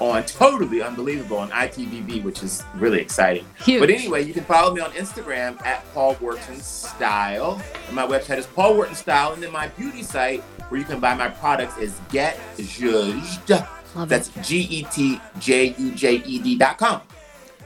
on 0.00 0.22
Totally 0.24 0.82
Unbelievable 0.82 1.38
on 1.38 1.50
ITVBe, 1.50 2.22
which 2.22 2.42
is 2.42 2.62
really 2.74 3.00
exciting. 3.00 3.46
Huge. 3.64 3.80
But 3.80 3.90
anyway, 3.90 4.24
you 4.24 4.32
can 4.34 4.44
follow 4.44 4.74
me 4.74 4.80
on 4.80 4.90
Instagram 4.92 5.60
at 5.66 5.84
Paul 5.94 6.14
Wharton 6.20 6.60
Style. 6.60 7.60
And 7.86 7.94
my 7.96 8.06
website 8.06 8.38
is 8.38 8.46
Paul 8.46 8.74
Wharton 8.76 8.94
Style. 8.94 9.32
And 9.32 9.42
then 9.42 9.52
my 9.52 9.68
beauty 9.68 10.02
site 10.02 10.42
where 10.68 10.78
you 10.80 10.86
can 10.86 11.00
buy 11.00 11.14
my 11.14 11.28
products 11.28 11.76
is 11.78 11.98
Get 12.10 12.38
Judged. 12.58 13.52
Love 13.96 14.08
That's 14.10 14.28
G 14.46 14.58
E 14.60 14.86
T 14.92 15.20
J 15.40 15.74
U 15.78 15.90
J 15.92 16.16
E 16.24 16.38
D 16.38 16.56
dot 16.56 16.78
com. 16.78 17.00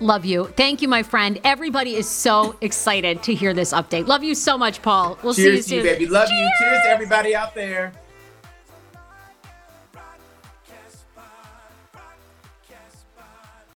love 0.00 0.24
you. 0.24 0.46
Thank 0.56 0.80
you, 0.80 0.88
my 0.88 1.02
friend. 1.02 1.38
Everybody 1.44 1.96
is 1.96 2.08
so 2.08 2.56
excited 2.62 3.22
to 3.24 3.34
hear 3.34 3.52
this 3.52 3.72
update. 3.72 4.06
Love 4.06 4.22
you 4.22 4.34
so 4.34 4.56
much, 4.56 4.80
Paul. 4.80 5.18
We'll 5.22 5.34
see 5.34 5.42
you 5.44 5.50
Cheers 5.54 5.64
to 5.64 5.68
soon. 5.70 5.78
you, 5.78 5.84
baby. 5.84 6.06
Love 6.06 6.28
you. 6.30 6.50
Cheers 6.60 6.82
to 6.84 6.88
everybody 6.88 7.34
out 7.34 7.54
there. 7.54 7.92